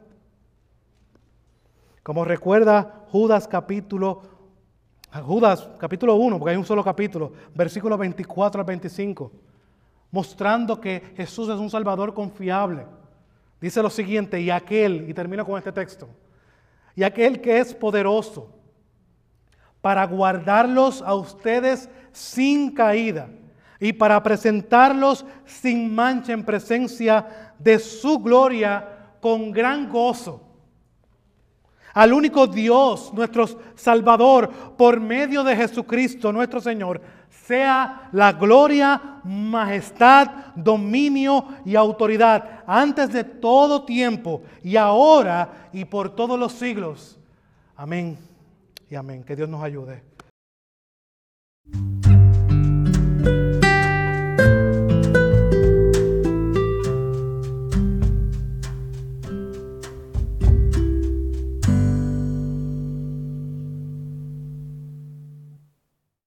Como 2.02 2.24
recuerda 2.24 3.04
Judas 3.10 3.46
capítulo 3.46 4.22
Judas 5.20 5.68
capítulo 5.78 6.14
1, 6.14 6.38
porque 6.38 6.52
hay 6.52 6.56
un 6.56 6.64
solo 6.64 6.82
capítulo, 6.82 7.32
versículo 7.54 7.98
24 7.98 8.62
al 8.62 8.66
25, 8.66 9.30
mostrando 10.12 10.80
que 10.80 11.02
Jesús 11.16 11.48
es 11.48 11.58
un 11.58 11.70
Salvador 11.70 12.14
confiable. 12.14 12.86
Dice 13.60 13.82
lo 13.82 13.90
siguiente, 13.90 14.40
y 14.40 14.50
aquel, 14.50 15.08
y 15.08 15.14
termino 15.14 15.44
con 15.44 15.58
este 15.58 15.72
texto, 15.72 16.08
y 16.94 17.02
aquel 17.02 17.40
que 17.40 17.58
es 17.58 17.74
poderoso 17.74 18.54
para 19.80 20.06
guardarlos 20.06 21.02
a 21.02 21.14
ustedes 21.14 21.88
sin 22.12 22.72
caída 22.72 23.28
y 23.80 23.92
para 23.92 24.22
presentarlos 24.22 25.24
sin 25.44 25.92
mancha 25.92 26.32
en 26.32 26.44
presencia 26.44 27.54
de 27.58 27.80
su 27.80 28.20
gloria 28.20 29.16
con 29.20 29.50
gran 29.50 29.88
gozo 29.88 30.52
al 31.94 32.12
único 32.12 32.46
Dios, 32.46 33.12
nuestro 33.12 33.46
Salvador, 33.74 34.50
por 34.76 34.98
medio 34.98 35.44
de 35.44 35.56
Jesucristo, 35.56 36.32
nuestro 36.32 36.60
Señor, 36.60 37.00
sea 37.46 38.08
la 38.12 38.32
gloria, 38.32 39.20
majestad, 39.24 40.28
dominio 40.54 41.46
y 41.64 41.76
autoridad 41.76 42.62
antes 42.66 43.12
de 43.12 43.24
todo 43.24 43.84
tiempo 43.84 44.42
y 44.62 44.76
ahora 44.76 45.68
y 45.72 45.84
por 45.84 46.14
todos 46.14 46.38
los 46.38 46.52
siglos. 46.52 47.18
Amén 47.76 48.18
y 48.88 48.94
amén. 48.94 49.24
Que 49.24 49.34
Dios 49.34 49.48
nos 49.48 49.62
ayude. 49.62 50.02